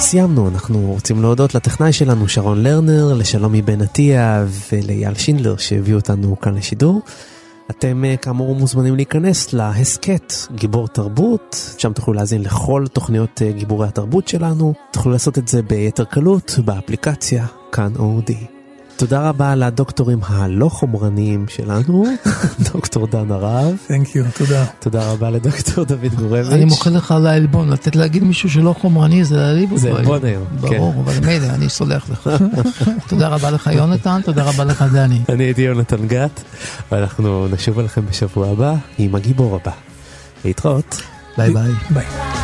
סיימנו, 0.00 0.48
אנחנו 0.48 0.78
רוצים 0.78 1.22
להודות 1.22 1.54
לטכנאי 1.54 1.92
שלנו 1.92 2.28
שרון 2.28 2.62
לרנר, 2.62 3.14
לשלומי 3.14 3.62
בן 3.62 3.82
עטיה 3.82 4.44
ולאייל 4.72 5.14
שינדלר 5.14 5.56
שהביאו 5.56 5.98
אותנו 5.98 6.40
כאן 6.40 6.54
לשידור. 6.54 7.02
אתם 7.70 8.04
אה, 8.04 8.16
כאמור 8.16 8.54
מוזמנים 8.54 8.96
להיכנס 8.96 9.52
להסכת 9.52 10.32
גיבור 10.54 10.88
תרבות, 10.88 11.74
שם 11.78 11.92
תוכלו 11.92 12.14
להאזין 12.14 12.42
לכל 12.42 12.84
תוכניות 12.92 13.42
אה, 13.42 13.52
גיבורי 13.52 13.88
התרבות 13.88 14.28
שלנו. 14.28 14.74
תוכלו 14.92 15.12
לעשות 15.12 15.38
את 15.38 15.48
זה 15.48 15.62
ביתר 15.62 16.04
קלות 16.04 16.58
באפליקציה 16.64 17.46
כאן 17.72 17.92
אודי. 17.98 18.55
תודה 18.96 19.28
רבה 19.28 19.54
לדוקטורים 19.54 20.18
הלא 20.26 20.68
חומרניים 20.68 21.46
שלנו, 21.48 22.04
דוקטור 22.72 23.06
דן 23.06 23.30
הרב. 23.30 23.74
Thank 23.88 24.06
you, 24.06 24.38
תודה. 24.38 24.64
תודה 24.78 25.10
רבה 25.12 25.30
לדוקטור 25.30 25.84
דוד 25.84 26.14
גורביץ'. 26.18 26.46
אני 26.52 26.64
מוחל 26.64 26.90
לך 26.90 27.12
על 27.12 27.26
העלבון, 27.26 27.70
לתת 27.70 27.96
להגיד 27.96 28.24
מישהו 28.24 28.50
שלא 28.50 28.74
חומרני 28.80 29.24
זה 29.24 29.36
להעליב 29.36 29.70
אותו. 29.72 29.82
זה. 29.82 29.90
עלבון 29.90 30.24
היום, 30.24 30.44
כן. 30.46 30.56
ברור, 30.56 30.94
אבל 31.04 31.26
מילא, 31.26 31.46
אני 31.46 31.68
סולח 31.68 32.10
לך. 32.10 32.30
תודה 33.08 33.28
רבה 33.28 33.50
לך 33.50 33.70
יונתן, 33.72 34.20
תודה 34.24 34.44
רבה 34.44 34.64
לך 34.64 34.84
דני. 34.92 35.20
אני 35.28 35.44
הייתי 35.44 35.62
יונתן 35.62 36.06
גת, 36.06 36.42
ואנחנו 36.92 37.48
נשוב 37.48 37.78
אליכם 37.78 38.06
בשבוע 38.06 38.48
הבא 38.48 38.74
עם 38.98 39.14
הגיבור 39.14 39.56
הבא. 39.56 39.72
להתראות. 40.44 41.02
ביי 41.36 41.50
ביי. 41.50 41.72
ביי. 41.90 42.35